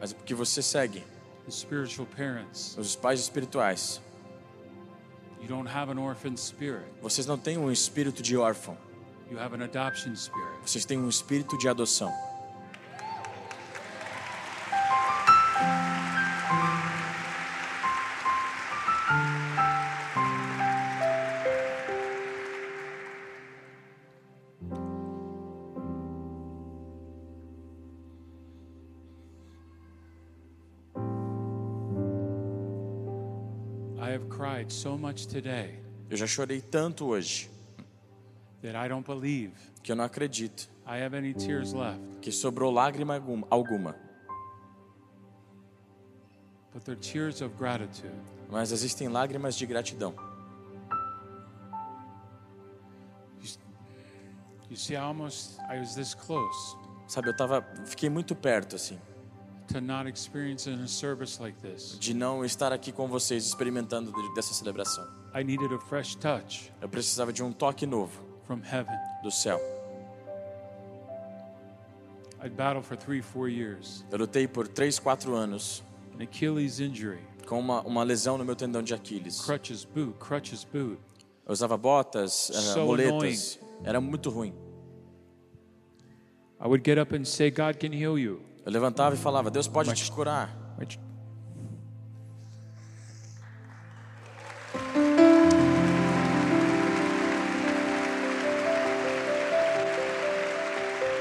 mas 0.00 0.12
é 0.12 0.14
porque 0.14 0.34
você 0.34 0.62
segue 0.62 1.00
the 1.44 1.50
spiritual 1.50 2.06
parents. 2.16 2.74
os 2.78 2.96
pais 2.96 3.20
espirituais. 3.20 4.00
You 5.40 5.48
don't 5.48 5.68
have 5.68 5.90
an 5.92 5.98
orphan 6.00 6.36
spirit. 6.36 6.86
Vocês 7.02 7.26
não 7.26 7.36
têm 7.36 7.58
um 7.58 7.70
espírito 7.70 8.22
de 8.22 8.36
órfão, 8.36 8.76
You 9.30 9.38
have 9.38 9.54
an 9.54 9.62
adoption 9.64 10.14
spirit. 10.16 10.58
vocês 10.64 10.84
têm 10.86 10.98
um 10.98 11.08
espírito 11.08 11.58
de 11.58 11.68
adoção. 11.68 12.10
Eu 36.10 36.16
já 36.16 36.26
chorei 36.26 36.60
tanto 36.60 37.06
hoje 37.06 37.50
that 38.62 38.76
I 38.76 38.88
don't 38.88 39.06
believe 39.06 39.52
que 39.82 39.90
eu 39.90 39.96
não 39.96 40.04
acredito 40.04 40.68
I 40.86 41.02
have 41.02 41.16
any 41.16 41.32
tears 41.34 41.72
left. 41.72 42.00
que 42.20 42.30
sobrou 42.30 42.70
lágrima 42.70 43.14
alguma- 43.14 43.46
alguma. 43.50 43.96
But 46.72 46.84
they're 46.84 47.00
tears 47.00 47.40
of 47.42 47.54
gratitude. 47.56 48.14
Mas 48.50 48.72
existem 48.72 49.08
lágrimas 49.08 49.54
de 49.56 49.66
gratidão. 49.66 50.14
You 54.70 54.76
see, 54.76 54.94
I 54.94 55.00
almost 55.00 55.58
I 55.70 55.78
was 55.78 55.94
this 55.94 56.14
close 56.14 56.76
Sabe, 57.06 57.28
eu 57.28 57.36
tava, 57.36 57.62
fiquei 57.84 58.08
muito 58.08 58.34
perto 58.34 58.74
assim, 58.76 58.98
de 61.98 62.14
não 62.14 62.44
estar 62.44 62.72
aqui 62.72 62.92
com 62.92 63.06
vocês 63.08 63.44
experimentando 63.46 64.12
de- 64.12 64.34
dessa 64.34 64.52
celebração. 64.54 65.04
I 65.34 65.42
needed 65.44 65.72
a 65.72 65.78
fresh 65.78 66.14
touch 66.16 66.72
Eu 66.80 66.88
precisava 66.88 67.32
de 67.32 67.42
um 67.42 67.52
toque 67.52 67.86
novo 67.86 68.20
from 68.46 68.60
heaven. 68.64 68.94
do 69.22 69.30
céu. 69.30 69.58
I 72.44 72.48
battled 72.48 72.84
for 72.84 72.96
three, 72.96 73.22
four 73.22 73.48
years, 73.48 74.04
Eu 74.10 74.18
lutei 74.18 74.48
por 74.48 74.66
3, 74.66 74.98
4 74.98 75.34
anos 75.34 75.82
an 76.18 76.24
Achilles 76.24 76.80
injury, 76.80 77.20
com 77.46 77.58
uma, 77.60 77.80
uma 77.82 78.02
lesão 78.02 78.36
no 78.36 78.44
meu 78.44 78.56
tendão 78.56 78.82
de 78.82 78.92
Aquiles. 78.92 79.40
crutches 79.40 79.84
boot, 79.84 80.14
crutches 80.18 80.64
boot. 80.64 80.98
Eu 81.46 81.52
usava 81.52 81.76
botas, 81.76 82.50
eh, 82.50 82.54
So 82.60 82.80
muletas. 82.86 83.58
Era 83.84 84.00
muito 84.00 84.28
ruim. 84.28 84.52
I 86.60 86.66
would 86.66 86.82
get 86.84 86.98
up 86.98 87.14
and 87.16 87.24
say, 87.24 87.50
God 87.50 87.76
can 87.76 87.92
heal 87.92 88.18
you. 88.18 88.40
Eu 88.64 88.72
levantava 88.72 89.14
e 89.14 89.18
falava: 89.18 89.50
Deus 89.50 89.68
pode 89.68 89.92
te 89.94 90.10
curar. 90.10 90.56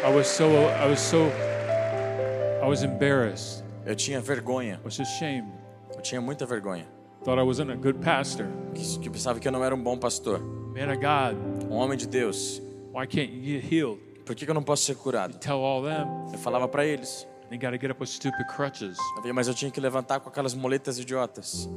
I 0.04 0.10
was 0.10 0.28
so 0.28 0.48
I 0.68 0.88
was 0.88 1.00
so 1.00 1.32
I 2.62 2.68
was 2.68 2.84
embarrassed. 2.84 3.64
Eu 3.86 3.96
tinha 3.96 4.20
vergonha. 4.20 4.80
I 4.82 4.86
was 4.86 5.00
ashamed. 5.00 5.52
Eu 5.96 6.02
tinha 6.02 6.20
muita 6.22 6.46
vergonha. 6.46 6.86
Thought 7.24 7.40
I 7.40 7.44
wasn't 7.44 7.72
a 7.72 7.76
good 7.76 8.00
pastor. 8.00 8.48
Que, 8.74 9.00
que 9.00 9.10
pensava 9.10 9.40
que 9.40 9.48
eu 9.48 9.52
não 9.52 9.64
era 9.64 9.76
um 9.76 9.82
bom 9.82 9.98
pastor. 9.98 10.40
Man 10.40 10.90
of 10.92 10.98
God, 10.98 11.38
Um 11.70 11.76
homem 11.76 11.98
de 11.98 12.08
Deus. 12.08 12.62
why 12.92 13.06
can't 13.06 13.32
you 13.32 13.60
get 13.60 13.72
healed? 13.72 14.00
Por 14.26 14.36
que, 14.36 14.46
que 14.46 14.52
eu 14.52 14.56
não 14.56 14.64
posso 14.64 14.84
ser 14.84 14.96
curado? 14.96 15.38
Tell 15.38 15.58
all 15.58 15.84
them 15.84 16.08
Eu 16.32 16.40
falava 16.40 16.68
para 16.68 16.86
eles. 16.86 17.28
They 17.52 17.58
got 17.60 17.72
to 17.72 17.78
get 17.78 17.92
up 17.92 18.00
with 18.00 18.10
stupid 18.10 18.48
crutches. 18.48 18.98
Mas 19.34 19.48
eu 19.48 19.54
tinha 19.54 19.70
que 19.70 19.80
levantar 19.80 20.20
com 20.22 20.30
aquelas 20.30 20.56
muletas 20.56 20.98
idiotas. 20.98 21.70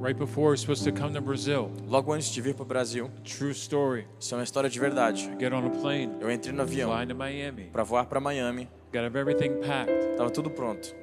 Right 0.00 0.18
before 0.18 0.48
we're 0.48 0.56
supposed 0.56 0.82
to 0.84 0.92
come 0.98 1.12
to 1.12 1.20
Brazil, 1.20 1.70
Logo 1.86 2.10
antes 2.14 2.30
de 2.32 2.40
vir 2.40 2.54
para 2.54 2.62
o 2.62 2.66
Brasil, 2.66 3.10
true 3.22 3.50
story. 3.52 4.06
isso 4.18 4.34
é 4.34 4.38
uma 4.38 4.44
história 4.44 4.70
de 4.70 4.80
verdade. 4.80 5.30
Get 5.38 5.52
on 5.52 5.66
a 5.66 5.70
plane, 5.70 6.16
Eu 6.20 6.30
entrei 6.30 6.54
no 6.54 6.62
avião 6.62 6.90
fly 6.90 7.06
to 7.06 7.14
Miami. 7.14 7.64
para 7.70 7.84
voar 7.84 8.06
para 8.06 8.18
Miami. 8.18 8.66
Got 8.94 9.02
everything 9.14 9.60
packed. 9.60 10.16
Tava 10.16 10.30
tudo 10.30 10.48
pronto. 10.50 10.94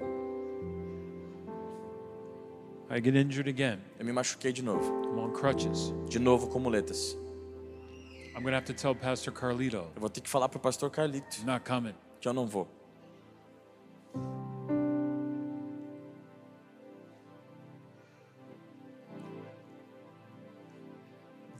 I 2.89 2.99
get 2.99 3.15
injured 3.15 3.47
again. 3.49 3.79
Eu 3.99 4.05
me 4.05 4.11
machuquei 4.13 4.51
de 4.51 4.63
novo. 4.63 4.89
I'm 5.13 5.19
on 5.19 5.31
crutches. 5.31 5.93
De 6.09 6.17
novo 6.19 6.47
com 6.47 6.57
muletas. 6.59 7.15
I'm 8.35 8.41
gonna 8.43 8.55
have 8.57 8.65
to 8.65 8.73
tell 8.73 8.95
Pastor 8.95 9.31
Carlito, 9.33 9.77
Eu 9.95 9.99
vou 10.01 10.09
ter 10.09 10.21
que 10.21 10.29
falar 10.29 10.47
pro 10.49 10.59
pastor 10.59 10.89
Carlito 10.89 11.45
not 11.45 11.63
coming. 11.69 11.93
que 12.19 12.27
eu 12.27 12.33
não 12.33 12.47
vou. 12.47 12.67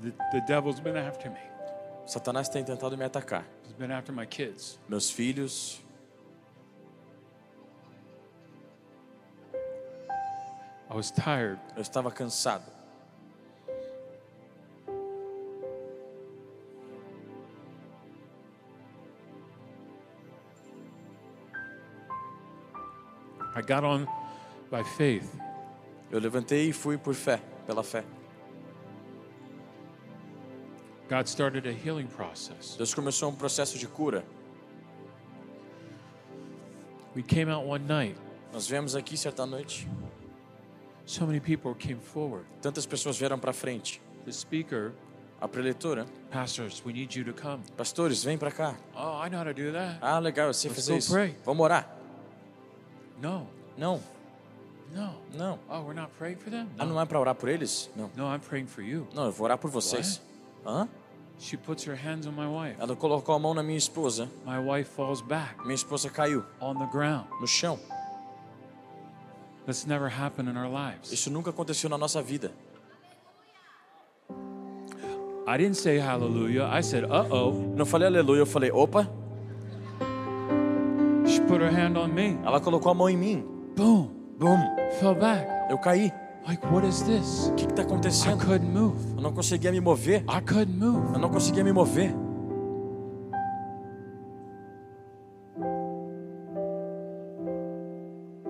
The, 0.01 0.13
the 0.31 0.41
devil's 0.47 0.79
been 0.79 0.95
after 0.95 1.29
me. 1.29 1.39
Satanás 2.05 2.49
tem 2.49 2.63
tentado 2.63 2.97
me 2.97 3.05
atacar. 3.05 3.43
He's 3.63 3.73
been 3.73 3.91
after 3.91 4.11
my 4.11 4.25
kids. 4.25 4.77
Meus 4.87 5.11
filhos, 5.11 5.79
I 10.89 10.95
was 10.95 11.11
tired. 11.11 11.59
eu 11.75 11.81
estava 11.81 12.11
cansado. 12.11 12.63
I 23.55 23.61
got 23.61 23.83
on 23.83 24.07
by 24.69 24.83
faith. 24.83 25.27
Eu 26.11 26.19
levantei 26.19 26.69
e 26.69 26.71
fui 26.71 26.97
por 26.97 27.15
fé, 27.15 27.41
pela 27.65 27.83
fé. 27.83 28.03
God 31.09 31.27
started 31.27 31.65
a 31.67 31.71
healing 31.71 32.07
process. 32.07 32.75
Deus 32.77 32.93
começou 32.93 33.29
um 33.29 33.35
processo 33.35 33.77
de 33.77 33.87
cura. 33.87 34.23
We 37.15 37.23
came 37.23 37.49
out 37.49 37.65
one 37.65 37.85
night. 37.87 38.15
Nós 38.53 38.67
viemos 38.67 38.95
aqui 38.95 39.17
certa 39.17 39.45
noite. 39.45 39.87
So 41.05 41.25
many 41.25 41.39
people 41.39 41.73
came 41.75 41.99
forward. 41.99 42.45
Tantas 42.61 42.85
pessoas 42.85 43.17
vieram 43.17 43.39
para 43.39 43.53
frente. 43.53 44.01
The 44.25 44.31
speaker, 44.31 44.91
A 45.39 45.47
preletora, 45.47 46.05
pastors, 46.31 46.81
we 46.83 46.91
need 46.91 47.15
you 47.15 47.23
to 47.23 47.31
come. 47.33 47.61
pastores, 47.77 48.23
vem 48.23 48.37
para 48.39 48.51
cá. 48.51 48.75
Oh, 48.95 49.23
I 49.23 49.29
know 49.29 49.37
how 49.39 49.45
to 49.45 49.53
do 49.53 49.71
that. 49.71 49.99
Ah, 50.01 50.17
legal, 50.19 50.47
eu 50.47 50.53
sei 50.53 50.69
Let's 50.71 50.81
fazer 50.85 50.97
isso. 50.97 51.13
pray. 51.13 51.35
Vamos 51.45 51.63
orar? 51.63 51.87
No, 53.21 53.47
Não, 53.77 54.01
no. 54.91 55.13
não. 55.35 55.59
Oh, 55.69 55.81
we're 55.81 55.93
not 55.93 56.11
praying 56.17 56.37
for 56.37 56.49
them? 56.49 56.67
Ah, 56.79 56.85
não 56.85 56.99
é 56.99 57.05
para 57.05 57.19
orar 57.19 57.35
por 57.35 57.49
eles? 57.49 57.87
Não. 57.95 58.09
No, 58.15 58.25
I'm 58.33 58.39
praying 58.39 58.65
for 58.65 58.81
you. 58.83 59.07
Não, 59.13 59.25
eu 59.25 59.31
vou 59.31 59.45
orar 59.45 59.57
por 59.59 59.69
vocês. 59.69 60.19
Hã? 60.67 60.87
She 61.39 61.55
puts 61.55 61.83
her 61.85 61.95
hands 61.95 62.27
on 62.27 62.35
my 62.35 62.47
wife. 62.47 62.75
Ela 62.79 62.95
colocou 62.95 63.33
a 63.33 63.39
mão 63.39 63.53
na 63.53 63.63
minha 63.63 63.77
esposa. 63.77 64.27
My 64.45 64.59
wife 64.59 64.89
falls 64.89 65.21
back 65.21 65.63
Minha 65.63 65.75
esposa 65.75 66.09
caiu 66.09 66.43
on 66.59 66.75
the 66.77 66.87
ground. 66.87 67.25
no 67.39 67.47
chão. 67.47 67.79
That's 69.65 69.85
never 69.85 70.09
happened 70.09 70.49
in 70.49 70.57
our 70.57 70.69
lives. 70.69 71.11
Isso 71.11 71.29
nunca 71.29 71.51
aconteceu 71.51 71.89
na 71.89 71.97
nossa 71.97 72.21
vida. 72.21 72.51
I 75.47 75.57
didn't 75.57 75.77
say 75.77 75.97
hallelujah. 75.97 76.65
I 76.65 76.81
said, 76.81 77.05
uh 77.05 77.25
oh. 77.31 77.51
Não 77.75 77.85
falei 77.85 78.07
aleluia, 78.07 78.39
eu 78.39 78.45
falei, 78.45 78.69
opa. 78.71 79.07
She 81.25 81.39
put 81.41 81.61
her 81.61 81.69
hand 81.71 81.97
on 81.97 82.09
me. 82.13 82.37
Ela 82.43 82.59
colocou 82.59 82.91
a 82.91 82.93
mão 82.93 83.09
em 83.09 83.15
mim. 83.17 83.45
Boom. 83.75 84.09
Bum. 84.37 84.57
Fell 84.99 85.15
back. 85.15 85.47
Eu 85.69 85.77
caí. 85.77 86.11
Like, 86.47 86.63
what 86.71 86.85
is 86.85 87.03
this? 87.03 87.49
O 87.49 87.55
que 87.55 87.65
está 87.65 87.81
I 87.81 87.85
acontecendo? 87.85 88.37
couldn't 88.45 88.71
move. 88.71 88.95
Eu 89.17 89.21
não 89.21 89.33
conseguia 89.33 89.71
me 89.71 89.81
mover. 89.81 90.23
I 90.29 90.41
couldn't 90.41 90.77
move. 90.77 91.13
Eu 91.13 91.19
não 91.19 91.29
conseguia 91.29 91.63
me 91.63 91.73
mover. 91.73 92.13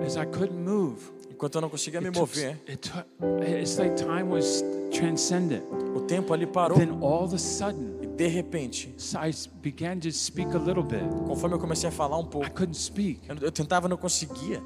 As 0.05 0.15
I 0.15 0.25
couldn't 0.25 0.57
move. 0.63 1.11
Enquanto 1.29 1.55
eu 1.55 1.61
não 1.61 1.69
conseguia 1.69 2.01
me 2.01 2.09
mover, 2.09 2.57
it 2.67 2.77
took, 2.89 3.05
it's 3.47 3.77
like 3.77 3.95
time 3.95 4.23
was 4.29 4.63
transcendent. 4.91 5.63
o 5.95 6.01
tempo 6.01 6.33
ali 6.33 6.47
parou. 6.47 6.77
Then 6.77 6.97
all 7.01 7.25
of 7.25 7.35
a 7.35 7.37
sudden, 7.37 7.95
E 8.01 8.07
de 8.07 8.27
repente, 8.27 8.95
I 9.15 9.31
began 9.61 9.99
to 9.99 10.11
speak 10.11 10.55
a 10.55 10.57
little 10.59 10.81
bit. 10.83 11.03
conforme 11.27 11.55
eu 11.55 11.59
comecei 11.59 11.89
a 11.89 11.91
falar 11.91 12.17
um 12.17 12.23
I 12.23 12.29
pouco, 12.29 12.49
couldn't 12.51 12.77
speak. 12.77 13.19
eu, 13.29 13.35
eu 13.41 13.51
tentava 13.51 13.87
não 13.87 13.97
conseguia. 13.97 14.63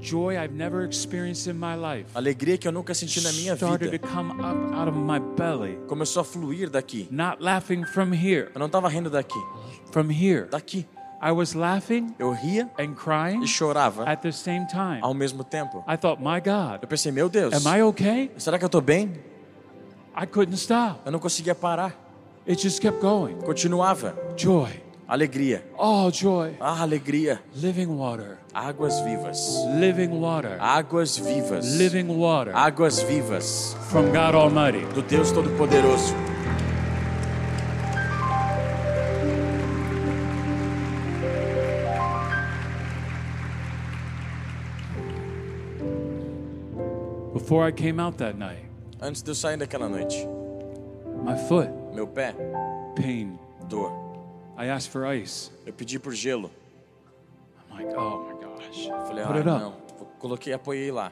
Joy 0.00 0.36
I've 0.42 0.54
never 0.54 0.84
experienced 0.84 1.46
in 1.50 1.56
my 1.58 1.74
life 1.76 2.06
Alegria 2.14 2.56
que 2.56 2.66
eu 2.66 2.72
nunca 2.72 2.94
senti 2.94 3.20
na 3.20 3.32
minha 3.32 3.54
started 3.54 3.84
to 3.86 3.90
vida 3.90 4.06
come 4.08 4.30
up 4.40 4.74
out 4.74 4.88
of 4.88 4.96
my 4.98 5.18
belly. 5.36 5.78
começou 5.86 6.20
a 6.22 6.24
fluir 6.24 6.70
daqui. 6.70 7.06
Not 7.10 7.42
laughing 7.42 7.84
from 7.84 8.12
here, 8.14 8.50
Eu 8.54 8.58
não 8.58 8.66
estava 8.66 8.88
rindo 8.88 9.10
daqui, 9.10 9.38
from 9.92 10.10
here. 10.10 10.46
daqui. 10.50 10.86
I 11.22 11.32
was 11.32 11.52
laughing 11.54 12.14
Eu 12.18 12.32
ria 12.32 12.70
and 12.78 12.94
crying 12.94 13.42
e 13.42 13.46
chorava 13.46 14.04
at 14.04 14.22
the 14.22 14.32
same 14.32 14.66
time. 14.68 15.00
ao 15.02 15.12
mesmo 15.12 15.44
tempo. 15.44 15.84
I 15.86 15.96
thought, 15.98 16.18
my 16.22 16.40
God, 16.40 16.80
Eu 16.82 16.88
pensei, 16.88 17.12
meu 17.12 17.28
Deus, 17.28 17.52
am 17.54 17.76
I 17.78 17.82
okay? 17.82 18.30
será 18.38 18.58
que 18.58 18.64
eu 18.64 18.70
tô 18.70 18.80
bem? 18.80 19.12
I 20.16 20.26
couldn't 20.26 20.54
stop. 20.56 21.00
Eu 21.04 21.12
não 21.12 21.18
conseguia 21.18 21.54
parar. 21.54 21.94
It 22.48 22.60
just 22.62 22.80
kept 22.80 23.00
going. 23.00 23.34
Continuava. 23.44 24.14
Joy. 24.36 24.70
Alegria. 25.10 25.64
Oh, 25.76 26.08
joy. 26.08 26.54
Ah, 26.60 26.82
alegria. 26.82 27.40
Living 27.56 27.88
water. 27.98 28.38
Águas 28.54 29.00
vivas. 29.00 29.58
Living 29.76 30.20
water. 30.20 30.56
Águas 30.60 31.18
vivas. 31.18 31.76
Living 31.76 32.06
water 32.16 32.52
Águas 32.54 33.02
vivas 33.02 33.74
from 33.90 34.12
God 34.12 34.36
Almighty. 34.36 34.84
do 34.94 35.02
Deus 35.02 35.32
Todo-Poderoso. 35.32 36.14
Before 47.32 47.64
I 47.64 47.72
came 47.72 47.98
out 48.00 48.18
that 48.18 48.36
night, 48.38 48.64
Antes 49.00 49.22
de 49.22 49.30
eu 49.30 49.34
sair 49.34 49.56
daquela 49.56 49.88
noite, 49.88 50.26
my 51.24 51.34
foot, 51.48 51.68
meu 51.94 52.06
pé, 52.06 52.34
pain. 52.94 53.38
dor. 53.68 54.09
I 54.60 54.68
asked 54.68 54.90
for 54.90 55.06
ice. 55.06 55.50
Eu 55.64 55.72
pedi 55.72 55.98
por 55.98 56.12
gelo. 56.12 56.50
I'm 57.70 57.78
like, 57.78 57.96
oh 57.96 58.18
my 58.26 58.34
gosh. 58.44 58.88
Falei, 59.08 59.24
Put 59.24 59.36
ah, 59.36 59.40
it 59.40 59.48
up. 59.48 59.60
não. 59.60 59.72
Coloquei, 60.18 60.52
apoiei 60.52 60.90
lá. 60.90 61.10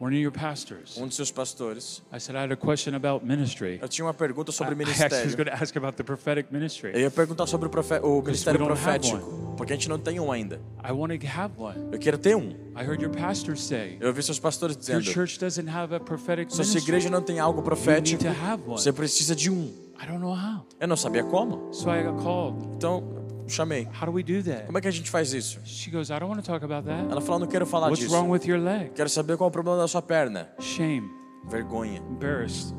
One 0.00 0.14
of 0.14 0.20
your 0.20 0.30
pastors. 0.32 0.96
Um 0.96 1.06
dos 1.06 1.16
seus 1.16 1.30
pastores. 1.32 2.02
I 2.12 2.18
said, 2.20 2.36
I 2.36 2.42
had 2.44 2.52
a 2.52 2.56
question 2.56 2.94
about 2.94 3.24
ministry. 3.26 3.78
Eu 3.82 3.88
tinha 3.88 4.04
uma 4.04 4.14
pergunta 4.14 4.52
sobre 4.52 4.74
I 4.74 4.82
actually 4.82 5.02
was 5.02 5.10
ministério. 5.10 5.36
going 5.36 5.46
to 5.46 5.62
ask 5.62 5.76
about 5.76 5.96
the 5.96 6.04
prophetic 6.04 6.52
ministry. 6.52 6.92
Eu 6.94 7.00
ia 7.00 7.10
perguntar 7.10 7.46
sobre 7.46 7.66
o, 7.66 7.70
profe- 7.70 8.00
o 8.00 8.22
ministério 8.22 8.64
profético. 8.64 9.54
Porque 9.56 9.72
a 9.72 9.76
gente 9.76 9.88
não 9.88 9.98
tem 9.98 10.20
um 10.20 10.30
ainda. 10.30 10.60
I 10.84 10.92
want 10.92 11.12
to 11.20 11.26
have 11.26 11.52
one. 11.58 11.92
Eu 11.92 11.98
quero 11.98 12.16
ter 12.16 12.36
um. 12.36 12.50
I 12.76 12.84
heard 12.84 13.02
your 13.02 13.12
pastor 13.12 13.56
say, 13.56 13.96
Eu 14.00 14.08
ouvi 14.08 14.22
seus 14.22 14.38
pastores 14.38 14.76
your 14.76 14.80
dizendo: 15.00 15.02
church 15.12 15.38
doesn't 15.40 15.68
have 15.68 15.92
a 15.92 15.98
prophetic 15.98 16.46
a 16.46 16.50
sua 16.50 16.64
ministry. 16.64 16.82
igreja 16.82 17.10
não 17.10 17.20
tem 17.22 17.40
algo 17.40 17.58
You 17.60 17.64
need 17.64 17.76
profético, 17.76 18.22
to 18.22 18.28
have 18.30 18.62
one. 18.66 18.80
você 18.80 18.92
precisa 18.92 19.34
de 19.34 19.50
um. 19.50 19.72
I 20.00 20.06
don't 20.06 20.20
know 20.20 20.32
how. 20.34 20.64
Eu 20.80 20.86
não 20.88 20.96
sabia 20.96 21.24
como. 21.24 21.72
So 21.72 21.90
I 21.90 22.02
got 22.04 22.22
called. 22.22 22.64
Então, 22.76 23.02
chamei. 23.48 23.88
How 24.00 24.06
do 24.06 24.12
we 24.12 24.22
do 24.22 24.42
that? 24.44 24.66
Como 24.66 24.78
é 24.78 24.80
que 24.80 24.88
a 24.88 24.90
gente 24.92 25.10
faz 25.10 25.32
isso? 25.32 25.58
She 25.64 25.90
goes, 25.90 26.08
I 26.10 26.18
don't 26.18 26.26
want 26.32 26.40
to 26.44 26.46
talk 26.46 26.64
about 26.64 26.86
that. 26.86 27.10
Ela 27.10 27.20
falou: 27.20 27.40
não 27.40 27.46
quero 27.48 27.66
falar 27.66 27.88
What's 27.88 28.00
disso. 28.04 28.14
wrong 28.14 28.30
with 28.30 28.46
your 28.46 28.60
leg? 28.60 28.90
Quero 28.94 29.08
saber 29.08 29.36
qual 29.36 29.48
é 29.48 29.50
o 29.50 29.52
problema 29.52 29.78
da 29.78 29.88
sua 29.88 30.00
perna. 30.02 30.48
Shame, 30.60 31.10
Vergonha, 31.46 31.98
embarrassed, 32.10 32.74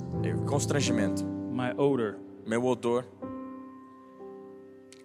constrangimento, 0.48 1.26
my 1.26 1.72
odor. 1.78 2.18
meu 2.46 2.66
odor. 2.66 3.06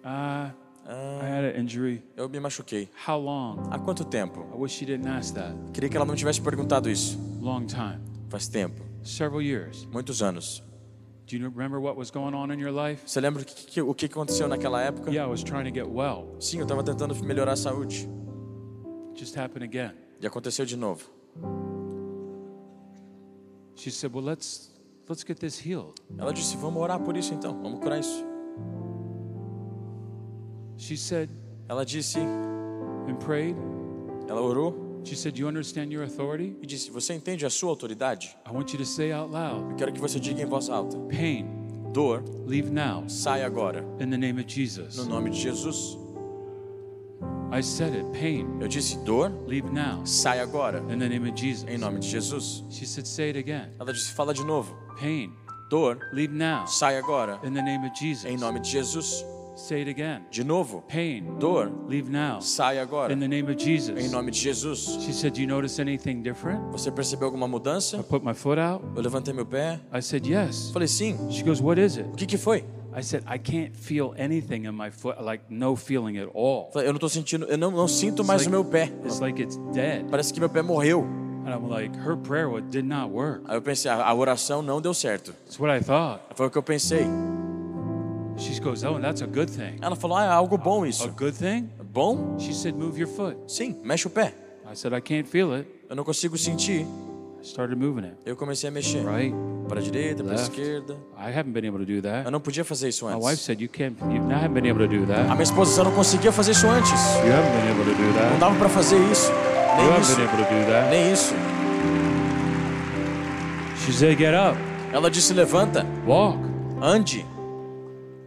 Uh, 0.03 0.51
I 0.87 1.25
had 1.25 1.43
an 1.43 1.59
injury. 1.59 2.03
eu 2.15 2.29
me 2.29 2.39
machuquei. 2.39 2.87
How 3.07 3.17
long? 3.19 3.57
Há 3.71 3.79
quanto 3.79 4.05
tempo? 4.05 4.45
I 4.53 4.57
wish 4.57 4.73
she 4.77 4.85
didn't 4.85 5.07
ask 5.09 5.33
that. 5.33 5.53
Queria 5.73 5.89
que 5.89 5.97
ela 5.97 6.05
não 6.05 6.15
tivesse 6.15 6.39
perguntado 6.41 6.89
isso. 6.89 7.17
Long 7.41 7.65
time. 7.65 7.99
Faz 8.29 8.47
tempo, 8.47 8.83
Several 9.03 9.41
years. 9.41 9.85
muitos 9.91 10.21
anos. 10.21 10.63
Do 11.27 11.35
you 11.35 11.49
remember 11.49 11.79
what 11.79 11.97
was 11.97 12.11
going 12.11 12.35
on 12.35 12.51
in 12.51 12.59
your 12.59 12.71
life? 12.71 13.01
Você 13.05 13.19
lembra 13.19 13.41
o 13.41 13.45
que, 13.45 13.81
o 13.81 13.93
que 13.95 14.05
aconteceu 14.05 14.47
naquela 14.47 14.81
época? 14.81 15.09
Yeah, 15.09 15.25
I 15.25 15.29
was 15.29 15.43
trying 15.43 15.65
to 15.65 15.71
get 15.71 15.87
well. 15.87 16.35
Sim, 16.39 16.59
eu 16.59 16.63
estava 16.63 16.83
tentando 16.83 17.15
melhorar 17.23 17.53
a 17.53 17.55
saúde. 17.55 18.07
It 19.11 19.19
just 19.19 19.35
happened 19.35 19.63
again. 19.63 19.93
E 20.21 20.27
aconteceu 20.27 20.65
de 20.65 20.77
novo. 20.77 21.03
She 23.75 23.89
said, 23.89 24.13
"Well, 24.13 24.23
let's 24.23 24.69
let's 25.09 25.23
get 25.25 25.39
this 25.39 25.57
healed." 25.57 25.99
Ela 26.17 26.31
disse: 26.31 26.55
Vamos 26.57 26.81
orar 26.81 26.99
por 26.99 27.17
isso 27.17 27.33
então, 27.33 27.59
vamos 27.59 27.79
curar 27.79 27.99
isso. 27.99 28.23
She 30.77 30.95
said 30.95 31.29
Ela 31.67 31.83
disse: 31.83 32.19
and 32.19 33.17
prayed. 33.19 33.55
Ela 34.27 34.41
orou 34.41 34.84
She 35.05 35.15
said, 35.15 35.37
"You 35.37 35.47
understand 35.47 35.91
your 35.93 36.03
authority? 36.03 36.55
e 36.61 36.65
disse: 36.65 36.89
Você 36.91 37.13
entende 37.13 37.45
a 37.45 37.49
sua 37.49 37.69
autoridade? 37.69 38.35
I 38.45 38.51
want 38.51 38.71
you 38.73 38.79
to 38.79 38.85
say 38.85 39.11
out 39.13 39.31
loud, 39.31 39.71
Eu 39.71 39.75
quero 39.77 39.93
que 39.93 39.99
você 40.01 40.19
diga 40.19 40.41
em 40.41 40.45
voz 40.45 40.69
alta: 40.69 40.97
pain, 41.09 41.45
Dor, 41.93 42.23
leave 42.45 42.69
now 42.71 43.07
sai 43.07 43.43
agora, 43.43 43.85
in 43.99 44.09
the 44.09 44.17
name 44.17 44.39
of 44.41 44.45
Jesus." 44.47 44.97
no 44.97 45.05
nome 45.05 45.29
de 45.29 45.37
Jesus. 45.39 45.97
I 47.51 47.61
said 47.61 47.93
it, 47.95 48.05
pain, 48.19 48.47
Eu 48.59 48.67
disse: 48.67 48.97
Dor, 49.05 49.31
leave 49.47 49.69
now 49.71 50.03
sai 50.05 50.39
agora, 50.39 50.79
in 50.91 50.97
the 50.99 51.07
name 51.07 51.29
of 51.29 51.35
Jesus. 51.39 51.69
em 51.69 51.77
nome 51.77 51.99
de 51.99 52.07
Jesus. 52.09 52.63
She 52.69 52.85
said, 52.85 53.05
"Say 53.05 53.29
it 53.29 53.37
again. 53.37 53.69
Ela 53.79 53.93
disse: 53.93 54.11
Fala 54.13 54.33
de 54.33 54.43
novo: 54.43 54.75
Pain, 54.99 55.31
Dor, 55.69 55.99
leave 56.11 56.33
now 56.33 56.65
sai 56.65 56.97
agora, 56.97 57.39
in 57.43 57.53
the 57.53 57.61
name 57.61 57.85
of 57.85 57.93
Jesus." 57.95 58.25
em 58.25 58.37
nome 58.37 58.59
de 58.59 58.69
Jesus. 58.69 59.23
Say 59.55 59.81
it 59.81 59.89
again. 59.89 60.23
De 60.29 60.43
novo: 60.43 60.83
Pain, 60.87 61.37
Dor, 61.39 61.71
leave 61.87 62.09
now 62.09 62.39
sai 62.41 62.77
agora, 62.77 63.13
in 63.13 63.19
the 63.19 63.27
name 63.27 63.45
of 63.49 63.53
em 63.53 63.57
Jesus. 63.59 64.11
nome 64.11 64.29
de 64.31 64.37
Jesus. 64.37 64.97
She 65.01 65.13
said, 65.13 65.33
"Do 65.33 65.41
you 65.41 65.47
notice 65.47 65.79
anything 65.81 66.21
different?" 66.21 66.59
Você 66.73 66.91
percebeu 66.91 67.27
alguma 67.27 67.45
I 67.47 67.49
mudança? 67.49 68.03
put 68.03 68.25
my 68.25 68.33
foot 68.33 68.59
out. 68.59 68.83
Eu 68.95 69.01
levantei 69.01 69.33
meu 69.33 69.45
pé. 69.45 69.79
I 69.93 70.01
said, 70.01 70.25
"Yes." 70.25 70.71
Falei: 70.71 70.87
Sim. 70.89 71.17
She 71.31 71.41
goes, 71.43 71.61
"What 71.61 71.79
is 71.81 71.97
it?" 71.97 72.09
O 72.09 72.15
que 72.15 72.25
que 72.25 72.37
foi? 72.37 72.65
I 72.97 73.01
said, 73.01 73.23
"I 73.27 73.37
can't 73.39 73.71
feel 73.75 74.13
anything 74.17 74.65
in 74.65 74.71
my 74.73 74.91
foot, 74.91 75.21
like 75.21 75.43
no 75.49 75.75
feeling 75.75 76.17
at 76.17 76.29
all. 76.33 76.69
Eu 76.75 76.91
não 76.93 76.99
tô 76.99 77.07
sentindo, 77.09 77.45
eu 77.45 77.57
não, 77.57 77.71
não 77.71 77.87
sinto 77.87 78.23
mais 78.25 78.41
It's 78.41 78.53
o 78.53 78.57
like- 78.57 78.63
meu 78.63 78.87
pé. 78.87 78.93
It's 79.05 79.19
like 79.21 79.41
it's 79.41 79.57
dead." 79.73 80.05
Parece 80.11 80.33
que 80.33 80.39
meu 80.41 80.49
pé 80.49 80.61
morreu. 80.61 81.01
And 81.45 81.49
I'm 81.51 81.69
like, 81.69 81.97
"Her 81.97 82.17
prayer 82.17 82.49
did 82.61 82.83
not 82.85 83.09
work." 83.11 83.41
Aí 83.47 83.55
eu 83.55 83.61
pensei, 83.61 83.89
a, 83.89 84.03
a 84.05 84.13
oração 84.13 84.61
não 84.61 84.81
deu 84.81 84.93
certo. 84.93 85.31
That's 85.45 85.57
what 85.59 85.71
I 85.73 85.81
thought. 85.81 86.21
Foi 86.35 86.47
o 86.47 86.49
que 86.49 86.57
eu 86.57 86.63
pensei. 86.63 87.05
She 88.37 88.59
goes, 88.59 88.83
"Oh, 88.83 88.99
that's 88.99 89.21
a 89.21 89.25
good 89.27 89.49
thing." 89.51 89.77
Ela 89.81 89.95
falou, 89.95 90.17
ah, 90.17 90.25
é 90.25 90.27
algo 90.29 90.57
bom 90.57 90.83
A 90.83 90.89
isso. 90.89 91.07
good 91.17 91.33
thing? 91.37 91.69
Bom? 91.93 92.35
She 92.37 92.53
said, 92.53 92.75
"Move 92.75 92.99
your 92.99 93.07
foot." 93.09 93.37
Sim, 93.47 93.75
mexe 93.83 94.07
o 94.07 94.09
pé. 94.09 94.33
I 94.69 94.75
said, 94.75 94.93
"I 94.93 95.01
can't 95.01 95.27
feel 95.27 95.53
it." 95.53 95.67
Eu 95.89 95.95
não 95.95 96.03
consigo 96.03 96.37
sentir. 96.37 96.81
I 97.41 97.47
started 97.47 97.75
moving 97.77 98.05
it. 98.07 98.15
Eu 98.25 98.35
comecei 98.35 98.67
a 98.67 98.71
mexer. 98.71 99.05
Right, 99.05 99.33
Para 99.69 99.79
a 99.79 99.83
direita, 99.83 100.23
para 100.23 100.33
a 100.33 100.35
esquerda. 100.35 100.95
I 101.17 101.29
haven't 101.31 101.51
been 101.53 101.65
able 101.67 101.79
to 101.79 101.85
do 101.85 101.93
Eu 101.93 102.01
that. 102.01 102.29
não 102.31 102.39
podia 102.39 102.65
fazer 102.65 102.89
isso 102.89 103.05
My 103.05 103.13
wife 103.15 103.27
antes. 103.33 103.41
said, 103.41 103.61
"You 103.61 103.69
can't. 103.69 103.95
You 104.03 104.29
I 104.29 104.33
haven't 104.33 104.53
been 104.59 104.69
able 104.69 104.87
to 104.87 104.93
do 104.93 105.03
A 105.11 105.15
that. 105.15 105.29
minha 105.29 105.43
esposa 105.43 105.79
eu 105.81 105.85
não 105.85 105.91
conseguia 105.93 106.31
fazer 106.31 106.51
isso 106.51 106.67
antes. 106.67 106.91
You 106.91 107.31
haven't 107.31 107.51
been 107.55 107.71
able 107.71 107.85
to 107.85 107.97
do 107.97 108.03
Não 108.03 108.13
that. 108.13 108.39
dava 108.39 108.55
para 108.59 108.69
fazer 108.69 108.97
isso. 109.11 109.31
You 109.31 109.37
Nem 109.77 109.87
haven't 109.87 110.01
isso. 110.01 110.15
been 110.15 110.25
able 110.27 110.37
to 110.43 110.49
do 110.53 110.71
that." 110.71 110.89
Nem 110.89 111.11
isso. 111.13 111.33
She 113.85 113.91
said, 113.93 114.17
"Get 114.17 114.33
up, 114.33 114.57
Ela 114.91 115.09
disse, 115.11 115.33
levanta, 115.33 115.85
walk." 116.07 116.37
ande. 116.81 117.25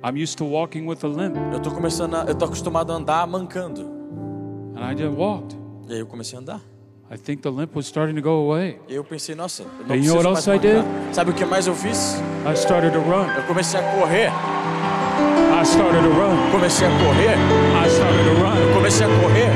I'm 0.03 0.17
used 0.17 0.39
to 0.39 0.45
walking 0.45 0.87
with 0.87 1.05
a 1.05 1.09
limp, 1.09 1.37
Eu 1.53 1.61
tô 1.61 1.71
começando, 1.71 2.15
a, 2.15 2.25
eu 2.25 2.35
tô 2.35 2.45
acostumado 2.45 2.93
a 2.93 2.97
andar 2.97 3.27
mancando. 3.27 3.83
and 4.77 4.85
I 4.85 4.95
just 4.95 5.17
walked. 5.17 5.57
E 5.89 5.93
aí 5.95 5.99
eu 6.01 6.07
comecei 6.07 6.39
a 6.39 6.41
andar. 6.41 6.61
I 7.11 7.17
think 7.17 7.43
the 7.43 7.51
limp 7.51 7.75
was 7.75 7.87
starting 7.87 8.15
to 8.15 8.23
go 8.23 8.51
away. 8.51 8.79
E 8.89 8.95
eu 8.95 9.03
pensei, 9.03 9.35
nossa, 9.35 9.63
eu 9.63 9.69
não 9.87 9.95
And 9.95 9.99
you 9.99 10.15
know 10.15 10.17
what 10.17 10.27
else 10.27 10.47
I 10.49 10.59
mancar. 10.59 10.85
Sabe 11.15 11.31
o 11.31 11.35
que 11.35 11.45
mais 11.45 11.67
eu 11.67 11.75
fiz? 11.75 12.21
I 12.47 12.55
started 12.55 12.93
to 12.93 13.01
run. 13.01 13.27
Eu 13.37 13.43
comecei 13.45 13.81
a 13.81 13.83
correr. 13.99 14.31
I 14.31 15.63
started 15.65 16.03
to 16.03 16.11
run. 16.11 16.51
Comecei 16.53 16.87
a 16.87 16.91
correr. 16.91 17.35
I 17.85 17.89
started 17.89 18.25
to 18.25 18.35
run. 18.41 18.75
Comecei 18.75 19.07
a 19.07 19.09
correr. 19.21 19.51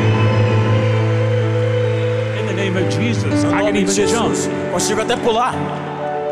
In 2.41 2.47
the 2.47 2.55
name 2.55 2.77
of 2.77 2.89
Jesus, 2.91 3.45
I 3.45 3.63
can 3.63 3.77
even 3.77 3.87
Jesus. 3.95 4.11
jump. 4.11 4.35
Consigo 4.73 5.03
até 5.03 5.15
pular. 5.17 5.55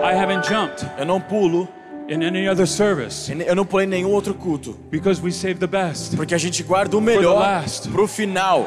I 0.03 0.15
haven't 0.15 0.49
jumped 0.49 0.85
Eu 0.99 1.05
não 1.07 1.21
pulo. 1.21 1.69
In 2.11 2.23
any 2.23 2.49
other 2.49 2.67
service 2.67 3.31
Eu 3.31 3.55
não 3.55 3.65
pulei 3.65 3.87
nenhum 3.87 4.11
outro 4.11 4.35
culto. 4.35 4.77
because 4.91 5.23
we 5.23 5.31
save 5.33 5.55
the 5.61 5.67
best. 5.67 6.17
Porque 6.17 6.35
a 6.35 6.39
gente 6.39 6.63
guarda 6.63 6.97
o 6.97 7.01
melhor 7.01 7.39
last. 7.39 7.89
pro 7.89 8.07
final. 8.07 8.67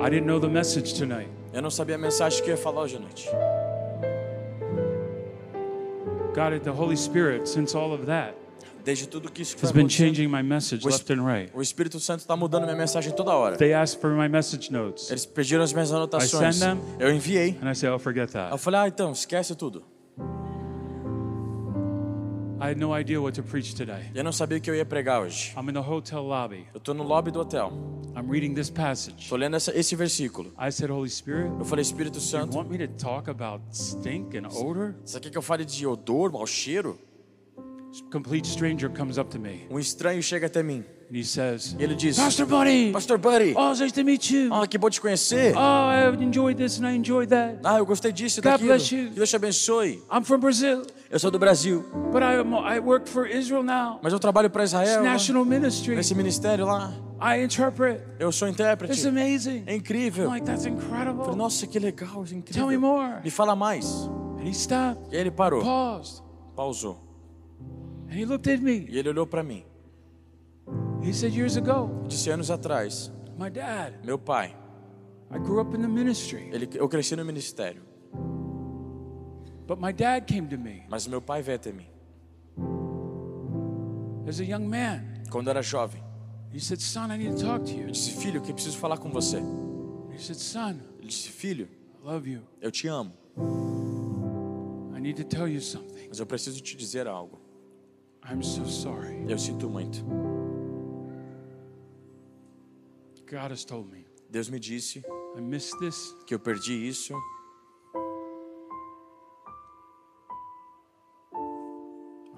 I 0.00 0.08
didn't 0.08 0.26
know 0.26 0.38
the 0.38 0.48
message 0.48 0.94
tonight. 0.94 1.28
Eu 1.52 1.62
não 1.62 1.70
sabia 1.70 1.96
a 1.96 1.98
mensagem 1.98 2.42
que 2.42 2.50
eu 2.50 2.54
ia 2.54 2.60
falar 2.62 2.82
hoje 2.82 2.96
à 2.96 3.00
noite. 3.00 3.28
God, 6.34 6.62
the 6.62 6.70
Holy 6.70 6.96
Spirit, 6.96 7.48
since 7.48 7.74
all 7.76 7.92
of 7.92 8.06
that, 8.06 8.34
Desde 8.84 9.06
tudo 9.06 9.30
que 9.30 9.42
isso 9.42 9.56
que 9.56 9.64
has 9.64 9.72
been 9.72 9.88
changing 9.88 10.28
my 10.28 10.42
message 10.42 10.86
left 10.86 11.12
and 11.12 11.24
right. 11.24 11.50
o 11.54 11.60
Espírito 11.60 12.00
Santo 12.00 12.20
está 12.20 12.36
mudando 12.36 12.64
minha 12.64 12.76
mensagem 12.76 13.12
toda 13.12 13.32
hora. 13.32 13.56
They 13.56 13.74
asked 13.74 14.00
for 14.00 14.10
my 14.10 14.28
message 14.28 14.72
notes, 14.72 15.10
Eles 15.10 15.26
pediram 15.26 15.62
as 15.62 15.72
minhas 15.72 15.92
anotações. 15.92 16.56
I 16.56 16.58
send 16.58 16.76
them. 16.78 16.80
Eu 16.98 17.12
enviei. 17.14 17.58
and 17.62 17.70
I 17.70 17.86
oh, 17.88 17.98
forget 17.98 18.28
Eu 18.28 18.32
that. 18.32 18.58
falei, 18.58 18.80
ah, 18.80 18.88
então, 18.88 19.12
esquece 19.12 19.54
tudo. 19.54 19.84
I 22.62 22.68
had 22.68 22.76
no 22.78 22.92
idea 22.92 23.18
what 23.18 23.34
to 23.36 23.42
preach 23.42 23.74
today. 23.74 24.10
Eu 24.14 24.22
não 24.22 24.32
sabia 24.32 24.58
o 24.58 24.60
que 24.60 24.70
eu 24.70 24.74
ia 24.74 24.84
pregar 24.84 25.22
hoje. 25.22 25.54
I'm 25.56 25.70
in 25.70 25.72
the 25.72 25.80
hotel 25.80 26.22
lobby. 26.22 26.66
Eu 26.74 26.80
tô 26.80 26.92
no 26.92 27.02
lobby 27.02 27.30
do 27.30 27.40
hotel. 27.40 27.72
I'm 28.14 28.30
reading 28.30 28.52
this 28.52 28.68
passage. 28.68 29.30
Tô 29.30 29.36
lendo 29.36 29.56
essa- 29.56 29.74
esse 29.74 29.96
versículo. 29.96 30.52
I 30.58 30.70
said, 30.70 30.90
Holy 30.90 31.08
Spirit, 31.08 31.50
Eu 31.58 31.64
falei, 31.64 31.82
Espírito 31.82 32.16
you 32.16 32.20
Santo, 32.20 32.54
want 32.58 32.68
me 32.68 32.76
to 32.76 32.88
talk 33.02 33.30
about 33.30 33.62
stink 33.72 34.36
and 34.36 34.46
odor? 34.48 34.94
você 35.02 35.18
quer 35.18 35.30
que 35.30 35.38
eu 35.38 35.42
fale 35.42 35.64
de 35.64 35.86
odor, 35.86 36.30
mau 36.30 36.46
cheiro? 36.46 36.98
Um 39.70 39.78
estranho 39.78 40.22
chega 40.22 40.46
até 40.46 40.62
mim 40.62 40.84
and 41.10 41.16
he 41.16 41.24
says, 41.24 41.74
e 41.76 41.82
ele 41.82 41.96
diz: 41.96 42.16
Pastor 42.16 42.46
Buddy, 42.46 42.92
Pastor 42.92 43.18
Buddy, 43.18 43.52
oh, 43.56 43.70
it's 43.72 43.80
nice 43.80 43.92
to 43.92 44.04
meet 44.04 44.30
you. 44.30 44.48
ah, 44.54 44.64
que 44.64 44.78
bom 44.78 44.88
te 44.88 45.00
conhecer. 45.00 45.52
Oh, 45.56 45.90
I 45.90 46.06
enjoyed 46.22 46.56
this 46.56 46.78
and 46.78 46.86
I 46.88 46.94
enjoyed 46.94 47.30
that. 47.30 47.58
Ah, 47.64 47.78
eu 47.78 47.84
gostei 47.86 48.12
disso 48.12 48.38
e 48.38 48.42
God 48.42 48.52
daquilo. 48.52 48.68
bless 48.68 48.94
you. 48.94 49.08
Que 49.08 49.14
Deus 49.16 49.28
te 49.28 49.34
abençoe. 49.36 50.02
I'm 50.12 50.22
from 50.22 50.38
Brazil, 50.38 50.82
Eu 51.10 51.18
sou 51.18 51.32
do 51.32 51.38
Brasil, 51.40 51.84
but 52.12 52.22
I, 52.22 52.36
I 52.76 52.78
work 52.78 53.08
for 53.08 53.26
Israel 53.26 53.64
now. 53.64 53.98
mas 54.00 54.12
eu 54.12 54.20
trabalho 54.20 54.48
para 54.48 54.62
It's 54.62 54.72
Israel, 54.72 55.02
lá, 55.02 55.12
national 55.12 55.44
ministry. 55.44 55.96
nesse 55.96 56.14
ministério 56.14 56.64
lá. 56.66 56.92
I 57.20 57.42
interpret. 57.42 58.00
Eu 58.20 58.30
sou 58.30 58.46
intérprete. 58.46 58.92
It's 58.94 59.04
amazing. 59.04 59.64
É 59.66 59.74
I'm 59.74 59.78
incrível. 59.78 60.28
like, 60.28 60.46
that's 60.46 60.62
Falei, 60.64 60.78
incredible. 60.78 61.34
Nossa, 61.34 61.66
que 61.66 61.80
legal, 61.80 62.22
é 62.22 62.40
Tell 62.52 62.68
me 62.68 62.74
incrível. 62.76 62.80
more. 62.80 63.20
Me 63.24 63.30
fala 63.30 63.56
mais. 63.56 63.84
And 64.38 64.46
he 64.46 64.54
stopped, 64.54 65.12
E 65.12 65.16
ele 65.16 65.32
parou, 65.32 65.60
paused, 65.64 66.22
pausou. 66.54 67.09
And 68.10 68.18
he 68.18 68.24
looked 68.26 68.46
at 68.52 68.60
me. 68.60 68.86
E 68.88 68.98
ele 68.98 69.08
olhou 69.10 69.26
para 69.26 69.42
mim. 69.42 69.64
He 71.02 71.12
said, 71.12 71.32
Years 71.32 71.56
ago, 71.56 71.88
Disse 72.08 72.28
anos 72.30 72.50
atrás, 72.50 73.10
my 73.38 73.48
dad, 73.50 73.94
meu 74.04 74.18
pai, 74.18 74.54
I 75.30 75.38
grew 75.38 75.60
up 75.60 75.74
in 75.74 75.80
the 75.80 75.88
ministry, 75.88 76.50
ele, 76.52 76.68
eu 76.74 76.88
cresci 76.88 77.16
no 77.16 77.24
ministério, 77.24 77.82
but 79.66 79.80
my 79.80 79.92
dad 79.92 80.26
came 80.26 80.48
to 80.48 80.58
me 80.58 80.82
mas 80.90 81.06
meu 81.06 81.22
pai 81.22 81.40
veio 81.42 81.56
até 81.56 81.72
mim. 81.72 81.86
as 84.28 84.40
a 84.40 84.44
young 84.44 84.68
man. 84.68 85.02
Quando 85.30 85.48
era 85.48 85.62
jovem, 85.62 86.02
He 86.52 86.58
said, 86.58 86.80
Son, 86.80 87.10
I 87.12 87.16
need 87.16 87.36
to 87.36 87.44
talk 87.44 87.64
to 87.66 87.72
you. 87.72 87.84
eu 87.86 87.90
disse, 87.92 88.10
filho, 88.20 88.40
que 88.42 88.52
preciso 88.52 88.76
falar 88.76 88.98
com 88.98 89.08
você. 89.10 89.38
He 90.12 90.18
said, 90.18 90.36
Son, 90.36 90.80
Ele 90.98 91.08
disse, 91.08 91.28
filho, 91.30 91.68
I 92.02 92.06
love 92.06 92.28
you. 92.30 92.42
eu 92.60 92.70
te 92.70 92.88
amo, 92.88 93.12
I 94.94 95.00
need 95.00 95.16
to 95.16 95.24
tell 95.24 95.48
you 95.48 95.60
something. 95.60 96.08
mas 96.08 96.18
eu 96.18 96.26
preciso 96.26 96.60
te 96.60 96.76
dizer 96.76 97.06
algo. 97.06 97.39
I'm 98.30 98.42
so 98.42 98.64
sorry. 98.64 99.24
Eu 99.28 99.38
sinto 99.38 99.68
muito. 99.68 100.04
God 103.26 103.50
has 103.52 103.64
told 103.64 103.90
me 103.90 104.04
Deus 104.30 104.48
me 104.50 104.58
disse 104.58 105.02
I 105.36 105.40
missed 105.40 105.78
this 105.78 106.12
que 106.26 106.34
eu 106.34 106.38
perdi 106.40 106.88
isso 106.88 107.14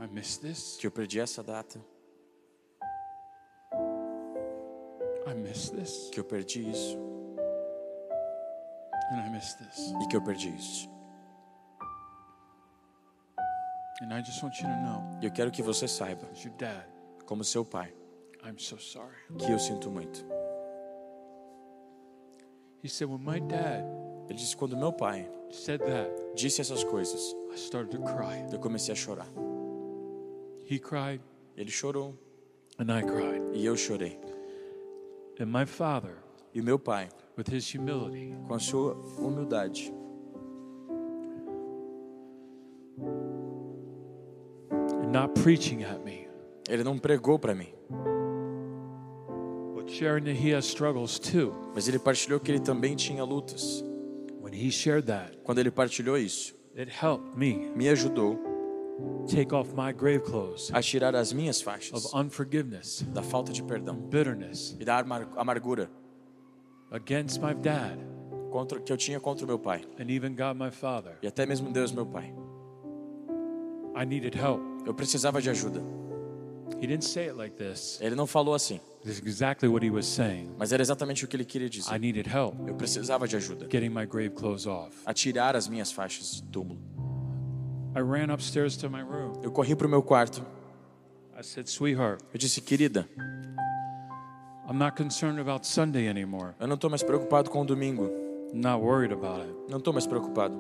I 0.01 0.07
missed 0.13 0.43
this. 0.43 0.77
que 0.81 0.87
eu 0.87 0.91
perdi 0.91 1.21
essa 1.21 1.43
data, 1.43 1.81
I 5.27 5.35
missed 5.35 5.75
this. 5.75 6.11
que 6.13 6.21
eu 6.21 6.25
perdi 6.25 6.69
isso 6.69 6.99
And 9.13 9.21
I 9.21 9.31
missed 9.31 9.59
this. 9.59 9.93
e 10.03 10.09
que 10.09 10.17
eu 10.17 10.23
perdi 10.23 10.49
isso. 10.55 10.92
E 14.01 15.25
eu 15.27 15.31
quero 15.33 15.51
que 15.51 15.63
você 15.63 15.87
saiba, 15.87 16.29
como 17.27 17.45
seu 17.45 17.65
pai, 17.65 17.95
I'm 18.45 18.59
so 18.59 18.79
sorry. 18.79 19.17
que 19.39 19.51
eu 19.53 19.59
sinto 19.59 19.91
muito. 19.91 20.25
He 22.83 22.89
said, 22.89 23.09
when 23.09 23.21
my 23.25 23.39
dad 23.41 23.85
Ele 24.29 24.39
disse 24.39 24.57
quando 24.57 24.77
meu 24.77 24.93
pai 24.93 25.29
said 25.51 25.81
that, 25.81 26.11
disse 26.35 26.61
essas 26.61 26.83
coisas, 26.83 27.21
I 27.53 27.57
started 27.57 27.91
to 27.97 28.03
cry. 28.03 28.45
eu 28.53 28.59
comecei 28.59 28.93
a 28.93 28.97
chorar. 28.97 29.29
He 30.69 30.79
cried, 30.79 31.21
Ele 31.57 31.71
chorou 31.71 32.15
and 32.79 32.91
I 32.91 33.03
cried. 33.03 33.43
e 33.55 33.65
eu 33.65 33.77
chorei. 33.77 34.19
And 35.41 35.47
my 35.47 35.65
father, 35.67 36.17
E 36.55 36.61
meu 36.61 36.79
pai, 36.79 37.09
with 37.39 37.49
his 37.51 37.73
humility, 37.75 38.35
com 38.47 38.55
a 38.55 38.59
sua 38.59 38.93
humildade, 38.95 39.91
not 45.13 45.35
preaching 45.43 45.85
at 45.85 46.03
me, 46.05 46.29
ele 46.69 46.83
não 46.83 46.99
pregou 46.99 47.39
para 47.39 47.55
mim, 47.55 47.73
but 49.75 49.89
sharing 49.91 50.25
that 50.25 50.37
he 50.37 50.53
has 50.55 50.65
struggles 50.65 51.19
too. 51.19 51.53
mas 51.75 51.89
ele 51.89 51.99
partilhou 51.99 52.41
que 52.41 52.51
ele 52.51 52.61
também 52.61 52.97
tinha 52.97 53.25
lutas. 53.25 53.85
When 54.41 54.55
he 54.55 54.71
shared 54.71 55.07
that, 55.07 55.39
Quando 55.45 55.59
ele 55.59 55.71
partilhou 55.71 56.17
isso, 56.19 56.55
it 56.77 56.91
helped 56.91 57.37
me 57.39 57.71
me 57.77 57.89
ajudou 57.89 58.39
take 59.27 59.55
off 59.55 59.73
my 59.75 59.93
grave 59.93 60.21
clothes 60.23 60.71
a 60.73 60.81
tirar 60.83 61.15
as 61.17 61.33
minhas 61.33 61.57
of 61.59 61.65
faixas 61.65 62.13
unforgiveness, 62.15 63.03
da 63.13 63.23
falta 63.23 63.53
de 63.53 63.63
perdão 63.63 63.97
bitterness 63.97 64.77
e 64.79 64.85
da 64.85 64.99
amar- 64.99 65.29
amargura 65.37 65.91
against 66.91 67.41
my 67.41 67.55
dad, 67.55 67.99
contra, 68.51 68.79
que 68.81 68.93
eu 68.93 68.97
tinha 68.97 69.19
contra 69.19 69.45
o 69.45 69.49
meu 69.49 69.59
pai 69.59 69.83
and 69.99 70.11
even 70.11 70.35
God 70.35 70.57
my 70.59 70.71
father. 70.71 71.17
e 71.23 71.27
até 71.27 71.47
mesmo 71.47 71.71
Deus, 71.73 71.91
meu 71.93 72.05
pai. 72.07 72.35
I 73.95 74.05
needed 74.07 74.35
help. 74.35 74.61
Eu 74.85 74.95
precisava 74.95 75.41
de 75.41 75.49
ajuda. 75.51 75.81
He 76.81 76.87
didn't 76.87 77.05
say 77.05 77.29
it 77.29 77.37
like 77.37 77.55
this. 77.57 77.99
Ele 78.01 78.15
não 78.17 78.27
falou 78.27 78.55
assim, 78.55 78.81
This 79.05 79.19
is 79.19 79.23
exactly 79.27 79.69
what 79.69 79.85
he 79.87 79.91
was 79.91 80.07
saying. 80.07 80.51
mas 80.59 80.73
era 80.73 80.83
exatamente 80.83 81.25
o 81.25 81.29
que 81.29 81.37
ele 81.37 81.45
queria 81.45 81.67
I 81.67 81.71
dizer. 81.71 81.99
needed 82.01 82.29
help 82.29 82.55
Eu 82.67 82.75
precisava 82.75 83.27
de 83.29 83.37
ajuda 83.37 83.67
getting 83.71 83.89
my 83.91 84.07
grave 84.07 84.31
clothes 84.31 84.67
off. 84.67 84.97
a 85.07 85.13
tirar 85.15 85.55
as 85.57 85.69
minhas 85.69 85.93
faixas 85.93 86.41
do 86.41 86.49
túmulo. 86.49 86.81
Eu 89.43 89.51
corri 89.53 89.77
para 89.77 89.87
o 89.87 89.91
meu 89.91 90.03
quarto. 90.03 90.43
I 91.39 91.43
said, 91.43 91.67
Sweetheart, 91.69 92.21
Eu 92.33 92.39
disse, 92.39 92.61
querida, 92.61 93.09
I'm 94.69 94.79
not 94.79 94.97
concerned 94.97 95.41
about 95.41 95.67
Sunday 95.67 96.09
anymore. 96.09 96.55
eu 96.61 96.67
não 96.67 96.75
estou 96.75 96.89
mais 96.91 97.03
preocupado 97.03 97.51
com 97.51 97.63
o 97.63 97.65
domingo. 97.65 98.07
I'm 98.53 98.61
not 98.61 98.83
worried 98.83 99.13
about 99.13 99.41
it. 99.43 99.53
Não 99.69 99.79
estou 99.79 99.93
mais 99.93 100.07
preocupado. 100.07 100.55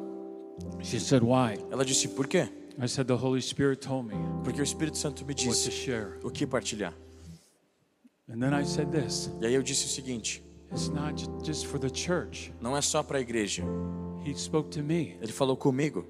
She 0.82 0.98
said, 1.00 1.22
Why? 1.22 1.58
Ela 1.70 1.84
disse, 1.84 2.08
por 2.08 2.26
quê? 2.26 2.48
I 2.80 2.86
said, 2.86 3.06
The 3.06 3.16
Holy 3.16 3.40
Spirit 3.42 3.80
told 3.80 4.06
me 4.08 4.14
Porque 4.42 4.60
o 4.60 4.64
Espírito 4.64 4.96
Santo 4.96 5.24
me 5.24 5.32
what 5.34 5.42
to 5.42 5.48
disse 5.50 5.70
share. 5.70 6.18
o 6.24 6.30
que 6.30 6.46
partilhar. 6.46 6.94
And 8.28 8.40
then 8.40 8.54
I 8.54 8.64
said 8.64 8.90
this 8.90 9.30
E 9.40 9.46
aí 9.46 9.54
eu 9.54 9.62
disse 9.62 9.84
o 9.86 9.88
seguinte: 9.88 10.42
it's 10.70 10.88
not 10.88 11.14
ju- 11.22 11.30
just 11.44 11.66
for 11.66 11.78
the 11.78 11.90
church. 11.92 12.52
não 12.60 12.76
é 12.76 12.80
só 12.80 13.02
para 13.02 13.18
a 13.18 13.20
igreja. 13.20 13.62
He 14.24 14.34
spoke 14.34 14.70
to 14.70 14.82
me. 14.82 15.16
Ele 15.20 15.32
falou 15.32 15.56
comigo. 15.56 16.06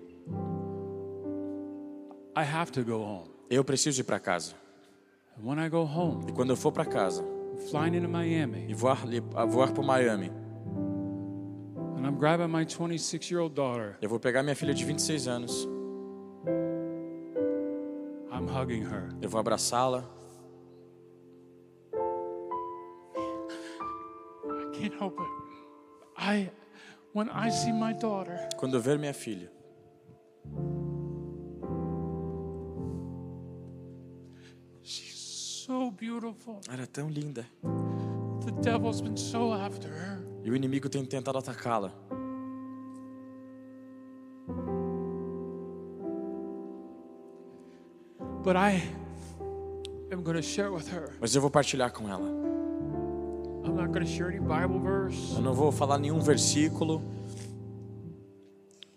I 2.36 2.44
have 2.44 2.70
to 2.72 2.84
go 2.84 2.98
home. 3.02 3.28
Eu 3.50 3.62
preciso 3.64 4.00
ir 4.00 4.04
para 4.04 4.18
casa. 4.20 4.54
And 5.38 5.44
when 5.46 5.58
I 5.58 5.68
go 5.68 5.82
home, 5.84 6.24
E 6.28 6.32
quando 6.32 6.50
eu 6.50 6.56
for 6.56 6.72
para 6.72 6.84
casa 6.84 7.22
I'm 7.22 7.58
flying 7.70 7.94
into 7.96 8.06
e 8.06 8.08
Miami, 8.08 8.72
voar, 8.74 9.04
li- 9.06 9.22
a 9.34 9.44
voar 9.44 9.72
para 9.72 9.82
Miami, 9.82 10.30
and 11.96 12.06
I'm 12.06 12.16
grabbing 12.16 12.48
my 12.48 12.64
26 12.64 13.30
year 13.30 13.40
old 13.42 13.54
daughter. 13.54 13.96
eu 14.00 14.08
vou 14.08 14.18
pegar 14.20 14.42
minha 14.42 14.54
filha 14.56 14.72
de 14.74 14.84
26 14.84 15.26
anos, 15.28 15.68
I'm 18.42 18.48
hugging 18.48 18.82
her. 18.84 19.08
eu 19.22 19.28
vou 19.28 19.38
abraçá-la. 19.40 20.04
I 24.44 24.70
can't 24.74 24.94
help 24.98 25.18
it. 25.20 25.28
I, 26.16 26.50
when 27.14 27.28
I 27.30 27.50
see 27.50 27.72
my 27.72 27.92
daughter, 27.94 28.36
Quando 28.58 28.74
eu 28.76 28.80
ver 28.80 28.98
minha 28.98 29.14
filha, 29.14 29.50
she's 34.82 35.64
so 35.66 35.90
beautiful. 35.90 36.60
ela 36.70 36.82
é 36.82 36.86
tão 36.86 37.08
linda. 37.08 37.46
The 38.44 38.52
devil's 38.60 39.00
been 39.00 39.16
so 39.16 39.52
after 39.52 39.88
her. 39.90 40.22
E 40.44 40.50
o 40.50 40.56
inimigo 40.56 40.88
tem 40.88 41.04
tentado 41.04 41.38
atacá-la. 41.38 41.92
But 48.42 48.56
I 48.56 48.82
am 50.10 50.22
going 50.22 50.36
to 50.36 50.42
share 50.42 50.72
with 50.72 50.88
her. 50.92 51.10
Mas 51.20 51.34
eu 51.34 51.40
vou 51.40 51.50
partilhar 51.50 51.92
com 51.92 52.08
ela. 52.08 52.26
I'm 53.64 53.74
not 53.76 53.92
going 53.92 54.04
to 54.04 54.10
share 54.10 54.28
any 54.28 54.40
Bible 54.40 54.80
verse. 54.80 55.34
Eu 55.36 55.42
não 55.42 55.54
vou 55.54 55.70
falar 55.70 55.98
nenhum 55.98 56.20
versículo. 56.20 57.00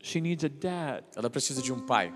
She 0.02 0.20
needs 0.20 0.43
a 0.43 0.50
dad. 0.50 1.04
Ela 1.16 1.30
precisa 1.30 1.62
de 1.62 1.72
um 1.72 1.80
pai. 1.80 2.12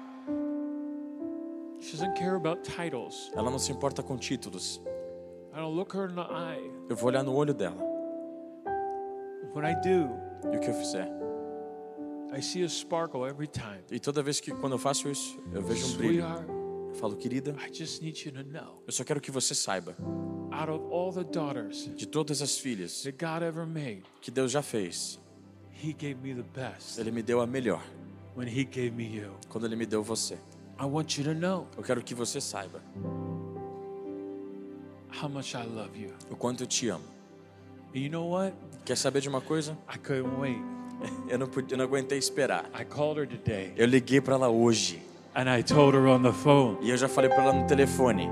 She 1.80 1.92
doesn't 1.96 2.18
care 2.18 2.36
about 2.36 2.64
titles. 2.64 3.32
Ela 3.36 3.52
não 3.52 3.60
se 3.60 3.72
importa 3.72 4.02
com 4.02 4.18
títulos. 4.18 4.82
I 5.54 5.58
don't 5.60 5.76
look 5.76 5.96
her 5.96 6.10
in 6.10 6.16
the 6.16 6.22
eye. 6.22 6.72
Eu 6.90 6.96
vou 6.96 7.10
olhar 7.10 7.24
no 7.24 7.34
olho 7.36 7.54
dela. 7.54 7.78
When 9.54 9.66
I 9.66 9.76
do, 9.76 10.10
E 10.52 10.58
o 10.58 10.60
que 10.60 10.70
eu 10.70 10.74
fizer. 10.74 11.10
I 12.36 12.42
see 12.42 12.64
a 12.64 12.70
sparkle 12.70 13.28
every 13.28 13.48
time. 13.48 13.84
E 13.92 14.00
toda 14.00 14.22
vez 14.22 14.40
que 14.40 14.52
quando 14.52 14.74
eu 14.74 14.80
faço 14.80 15.10
isso, 15.10 15.40
eu 15.52 15.62
vejo 15.62 15.94
um 15.94 15.98
brilho. 15.98 16.26
Eu 16.90 16.96
falo, 16.96 17.16
querida, 17.16 17.56
eu 18.86 18.92
só 18.92 19.04
quero 19.04 19.22
que 19.22 19.32
você 19.32 19.56
saiba, 19.56 19.96
de 21.96 22.06
todas 22.08 22.42
as 22.42 22.58
filhas 22.58 23.04
que 24.22 24.32
Deus 24.32 24.52
já 24.52 24.62
fez, 24.62 25.20
Ele 26.98 27.12
me 27.12 27.24
deu 27.24 27.40
a 27.42 27.48
melhor 27.48 27.84
quando 29.48 29.66
Ele 29.66 29.76
me 29.76 29.86
deu 29.86 30.04
você. 30.04 30.38
Eu 31.78 31.84
quero 31.84 32.04
que 32.04 32.14
você 32.14 32.42
saiba 32.42 32.82
how 35.22 35.28
much 35.28 35.54
I 35.56 35.64
love 35.64 35.98
you. 35.98 36.12
o 36.30 36.36
quanto 36.36 36.64
eu 36.64 36.68
te 36.68 36.88
amo. 36.90 37.04
And 37.94 38.00
you 38.00 38.10
know 38.10 38.30
what? 38.30 38.54
Quer 38.86 38.96
saber 38.96 39.22
de 39.22 39.30
uma 39.30 39.42
coisa? 39.42 39.78
I 39.94 39.98
couldn't 39.98 40.40
wait. 40.40 40.62
Eu 41.30 41.40
não, 41.40 41.48
pude, 41.48 41.72
eu 41.72 41.78
não 41.78 41.86
aguentei 41.86 42.18
esperar. 42.18 42.70
I 42.78 42.84
called 42.84 43.22
her 43.22 43.26
today 43.26 43.72
Eu 43.78 43.86
liguei 43.86 44.20
para 44.20 44.36
ela 44.36 44.50
hoje 44.50 45.02
and 45.40 45.50
I 45.50 45.62
told 45.64 45.96
her 45.96 46.08
on 46.08 46.22
the 46.24 46.34
phone. 46.34 46.78
e 46.82 46.90
eu 46.90 46.98
já 46.98 47.08
falei 47.08 47.30
para 47.30 47.44
ela 47.44 47.54
no 47.54 47.66
telefone. 47.68 48.30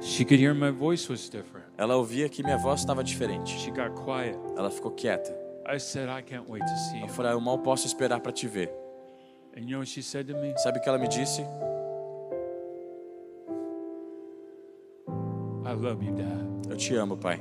She 0.00 0.24
could 0.24 0.40
hear 0.42 0.54
my 0.54 0.70
voice 0.70 1.08
was 1.10 1.28
different. 1.28 1.66
Ela 1.76 1.96
ouvia 1.96 2.28
que 2.28 2.42
minha 2.42 2.56
voz 2.58 2.80
estava 2.80 3.02
diferente. 3.04 3.58
She 3.58 3.70
got 3.70 3.90
quiet. 4.04 4.36
Ela 4.56 4.70
ficou 4.70 4.90
quieta. 4.92 5.30
I 5.66 5.78
said, 5.78 6.08
I 6.08 6.22
can't 6.22 6.48
wait 6.48 6.62
to 6.64 6.76
see 6.90 6.96
Eu 7.00 7.06
you. 7.06 7.12
falei, 7.12 7.30
"Ah, 7.32 7.34
eu 7.34 7.40
mal 7.40 7.58
posso 7.58 7.86
esperar 7.86 8.20
para 8.20 8.32
te 8.32 8.48
ver. 8.48 8.70
And 9.56 9.60
you 9.62 9.70
know 9.70 9.78
what 9.80 9.88
she 9.90 10.02
said 10.02 10.26
to 10.26 10.34
me? 10.38 10.52
Sabe 10.58 10.78
o 10.78 10.82
que 10.82 10.88
ela 10.88 10.98
me 10.98 11.06
disse? 11.08 11.42
I 15.64 15.72
love 15.74 16.02
you, 16.04 16.12
Dad. 16.12 16.70
Eu 16.70 16.76
te 16.76 16.94
amo, 16.96 17.16
pai. 17.16 17.40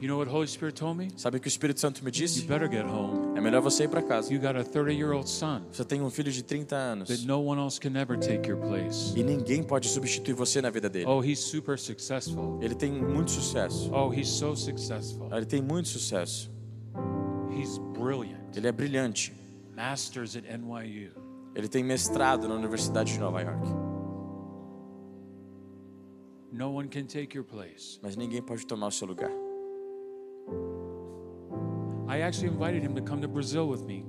You 0.00 0.08
know 0.08 0.18
what 0.18 0.28
Holy 0.30 0.46
Spirit 0.46 0.74
told 0.76 0.98
me? 0.98 1.08
Sabe 1.16 1.38
o 1.38 1.40
que 1.40 1.48
o 1.48 1.50
Espírito 1.50 1.80
Santo 1.80 2.04
me 2.04 2.10
You 2.10 2.12
disse? 2.12 2.42
better 2.46 2.68
get 2.70 2.84
home. 2.84 3.25
Melhor 3.46 3.62
você 3.62 3.84
ir 3.84 3.88
para 3.88 4.02
casa. 4.02 4.34
You 4.34 4.40
got 4.40 4.56
a 4.56 4.64
30 4.64 4.92
year 4.92 5.12
old 5.12 5.30
son 5.30 5.62
Você 5.70 5.84
tem 5.84 6.02
um 6.02 6.10
filho 6.10 6.32
de 6.32 6.42
30 6.42 6.74
anos 6.74 7.08
that 7.08 7.24
no 7.24 7.40
one 7.40 7.60
else 7.60 7.78
can 7.78 7.96
ever 7.96 8.18
take 8.18 8.48
your 8.48 8.58
place. 8.58 9.16
e 9.16 9.22
ninguém 9.22 9.62
pode 9.62 9.88
substituir 9.88 10.34
você 10.34 10.60
na 10.60 10.68
vida 10.68 10.88
dele. 10.88 11.06
Oh, 11.06 11.22
he's 11.22 11.38
super 11.38 11.78
successful. 11.78 12.58
Ele 12.60 12.74
tem 12.74 12.90
muito 12.90 13.30
sucesso. 13.30 13.88
Oh, 13.94 14.12
he's 14.12 14.28
so 14.28 14.56
successful. 14.56 15.28
Ele 15.32 15.46
tem 15.46 15.62
muito 15.62 15.88
sucesso. 15.88 16.50
He's 17.56 17.78
brilliant. 17.96 18.56
Ele 18.56 18.66
é 18.66 18.72
brilhante. 18.72 19.32
Masters 19.76 20.34
at 20.34 20.42
NYU. 20.42 21.12
Ele 21.54 21.68
tem 21.68 21.84
mestrado 21.84 22.48
na 22.48 22.54
Universidade 22.56 23.12
de 23.12 23.20
Nova 23.20 23.42
York. 23.42 23.68
No 26.52 26.72
one 26.72 26.88
can 26.88 27.04
take 27.04 27.36
your 27.36 27.46
place. 27.46 28.00
Mas 28.02 28.16
ninguém 28.16 28.42
pode 28.42 28.66
tomar 28.66 28.88
o 28.88 28.90
seu 28.90 29.06
lugar. 29.06 29.30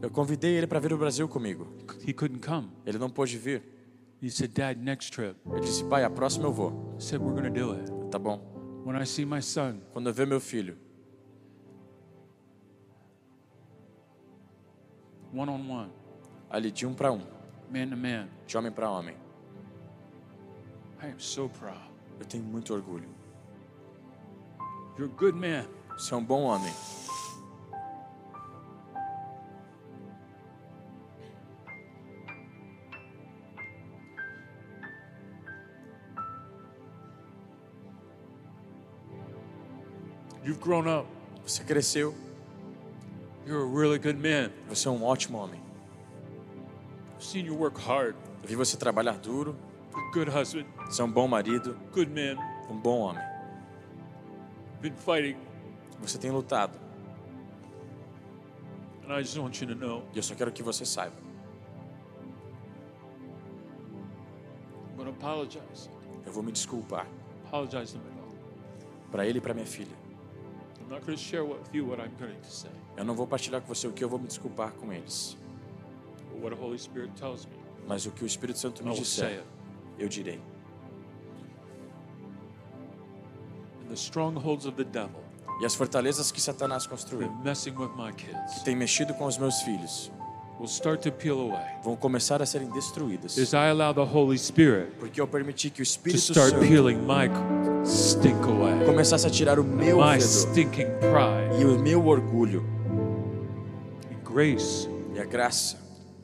Eu 0.02 0.10
convidei 0.12 0.56
ele 0.56 0.68
para 0.68 0.80
vir 0.80 0.92
ao 0.92 0.98
Brasil 0.98 1.28
comigo. 1.28 1.68
He 2.08 2.14
couldn't 2.14 2.46
come. 2.46 2.70
Ele 2.86 2.98
não 2.98 3.10
pôde 3.10 3.38
vir. 3.38 3.64
He 4.22 4.30
said, 4.30 4.52
Dad, 4.54 4.80
next 4.80 5.12
trip. 5.12 5.36
Ele 5.46 5.62
disse, 5.62 5.84
pai, 5.84 6.04
a 6.04 6.10
próxima 6.10 6.46
eu 6.46 6.52
vou. 6.52 6.96
I 6.98 7.02
said, 7.02 7.22
We're 7.22 7.40
going 7.40 7.54
to 7.54 7.60
do 7.60 7.74
it. 7.74 7.92
Tá 8.10 8.18
bom. 8.18 8.40
When 8.84 9.00
I 9.00 9.06
see 9.06 9.26
my 9.26 9.42
son, 9.42 9.82
Quando 9.94 10.08
eu 10.10 10.14
ver 10.14 10.26
meu 10.26 10.40
filho, 10.40 10.78
one 15.34 15.50
on 15.50 15.70
one, 15.70 15.92
ali 16.50 16.72
de 16.72 16.86
um 16.86 16.94
para 16.94 17.12
um, 17.12 17.22
man 17.70 17.90
to 17.90 17.98
man, 17.98 18.28
de 18.48 18.58
homem 18.58 18.72
para 18.72 18.90
homem, 18.90 19.16
I 21.04 21.08
am 21.08 21.20
so 21.20 21.50
proud. 21.50 21.78
eu 22.20 22.26
tenho 22.26 22.44
muito 22.44 22.74
orgulho. 22.74 23.10
You're 24.98 25.14
a 25.14 25.16
good 25.16 25.38
man. 25.38 25.68
Você 25.98 26.14
é 26.14 26.18
um 26.18 26.24
bom 26.24 26.44
homem. 26.44 26.74
You've 40.48 40.62
grown 40.62 40.88
up. 40.88 41.06
Você 41.46 41.62
cresceu. 41.62 42.16
You're 43.46 43.64
a 43.64 43.66
really 43.66 44.00
good 44.00 44.18
man. 44.18 44.50
Você 44.70 44.88
é 44.88 44.92
um 44.92 45.04
ótimo 45.04 45.38
homem. 45.38 45.60
I've 47.18 47.26
seen 47.26 47.46
you 47.46 47.54
work 47.54 47.78
hard. 47.78 48.16
Eu 48.44 48.48
vi 48.48 48.56
você 48.56 48.78
trabalhar 48.78 49.18
duro. 49.18 49.58
You're 49.92 50.08
a 50.08 50.12
good 50.14 50.30
husband, 50.30 50.66
Você 50.86 51.02
é 51.02 51.04
um 51.04 51.12
bom 51.12 51.28
marido, 51.28 51.78
good 51.94 52.10
man. 52.10 52.42
um 52.70 52.80
bom 52.80 53.00
homem. 53.00 53.22
Been 54.80 54.96
fighting, 54.96 55.36
Você 56.00 56.18
tem 56.18 56.32
lutado. 56.32 56.80
and 59.04 59.14
I 59.14 59.22
just 59.22 59.38
want 59.38 59.60
you 59.60 59.68
to 59.68 59.76
know 59.76 60.04
E 60.14 60.18
eu 60.18 60.24
só 60.24 60.34
quero 60.34 60.52
que 60.54 60.64
você 60.64 60.86
saiba. 60.86 61.16
I'm 64.92 64.96
going 64.96 65.12
to 65.12 65.12
apologize. 65.12 65.90
Eu 66.26 66.32
vou 66.32 66.42
me 66.42 66.54
desculpar 66.54 67.06
Apologize 67.48 67.92
to 67.94 68.00
my 68.00 68.18
para 69.12 69.26
ele 69.26 69.40
e 69.40 69.42
para 69.42 69.54
minha 69.54 69.66
filha. 69.66 69.97
Eu 72.96 73.06
não 73.06 73.14
vou 73.14 73.28
partilhar 73.28 73.62
com 73.62 73.68
você 73.68 73.88
o 73.88 73.92
que 73.92 74.04
eu 74.04 74.10
vou 74.10 74.20
me 74.20 74.28
desculpar 74.28 74.72
com 74.72 74.92
eles. 74.92 75.38
but 76.38 76.44
what 76.44 76.56
the 76.56 76.62
Holy 76.62 76.78
Spirit 76.78 77.12
tells 77.16 77.46
me. 77.46 77.54
Mas 77.88 78.06
o 78.06 78.12
que 78.12 78.24
o 78.24 78.28
Espírito 78.28 78.60
Santo 78.60 78.84
me 78.84 78.94
disser, 78.94 79.44
eu 79.98 80.08
direi. 80.08 80.40
And 83.82 83.90
the 83.90 83.96
strongholds 83.96 84.66
of 84.66 84.76
the 84.76 84.84
devil 84.84 85.24
E 85.62 85.66
as 85.66 85.74
fortalezas 85.74 86.32
que 86.32 86.40
Satanás 86.40 86.86
construiu, 86.86 87.30
been 87.30 87.44
messing 87.44 87.72
with 87.72 87.90
my 87.98 88.14
kids 88.14 88.62
tem 88.64 88.76
mexido 88.76 89.14
com 89.14 89.26
os 89.26 89.38
meus 89.38 89.62
filhos, 89.62 90.12
will 90.60 90.68
start 90.68 91.02
to 91.02 91.12
peel 91.12 91.40
away 91.40 91.66
vão 91.84 91.96
começar 91.96 92.42
a 92.42 92.46
serem 92.46 92.70
destruídas. 92.70 93.38
as 93.38 93.54
I 93.54 93.70
allow 93.70 93.94
the 93.94 94.02
Holy 94.02 94.38
Spirit 94.38 94.92
Porque 95.00 95.20
eu 95.20 95.28
permiti 95.28 95.70
que 95.70 95.82
o 95.82 95.84
to 95.86 95.90
Espírito 95.90 96.20
start 96.20 96.52
Santo 96.52 96.66
stink 97.88 98.44
away, 98.44 98.86
começasse 98.86 99.26
a 99.26 99.30
tirar 99.30 99.60
o 99.60 99.64
meu 99.64 99.98
my 99.98 100.14
fedor 100.14 100.28
stinking 100.28 100.88
pride. 101.00 101.62
e 101.62 101.66
o 101.66 101.80
meu 101.80 102.06
orgulho. 102.06 102.64
And 104.12 104.24
grace 104.24 104.90
E 105.16 105.20
a 105.20 105.26
graça 105.26 105.78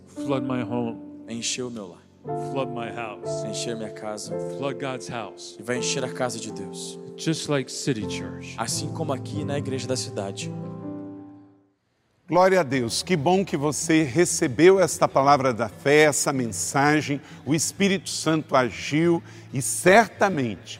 flood 0.07 0.45
my 0.45 0.61
home, 0.61 0.99
encheu 1.28 1.68
o 1.68 1.72
meu 1.72 1.88
lar, 1.88 2.03
flood 2.51 2.72
my 2.72 2.91
house, 2.95 3.43
encher 3.45 3.76
minha 3.76 3.89
casa 3.89 4.38
flood 4.57 4.76
God's 4.80 5.09
house, 5.09 5.57
e 5.59 5.64
vai 5.64 5.78
encher 5.78 6.03
a 6.03 6.09
casa 6.11 6.39
de 6.39 6.51
Deus. 6.51 6.99
just 7.18 7.47
like 7.49 7.72
City 7.72 8.09
Church. 8.09 8.55
Assim 8.57 8.89
como 8.89 9.14
aqui 9.14 9.43
na 9.45 9.57
igreja 9.57 9.88
da 9.88 9.95
cidade. 9.95 10.51
Glória 12.28 12.61
a 12.61 12.64
Deus, 12.64 13.03
que 13.03 13.16
bom 13.16 13.43
que 13.43 13.57
você 13.57 14.01
recebeu 14.01 14.80
esta 14.80 15.07
palavra 15.07 15.53
da 15.53 15.70
fé, 15.70 16.03
essa 16.03 16.32
mensagem. 16.34 17.22
O 17.45 17.53
Espírito 17.53 18.09
Santo 18.09 18.55
agiu 18.55 19.22
e 19.53 19.61
certamente 19.61 20.80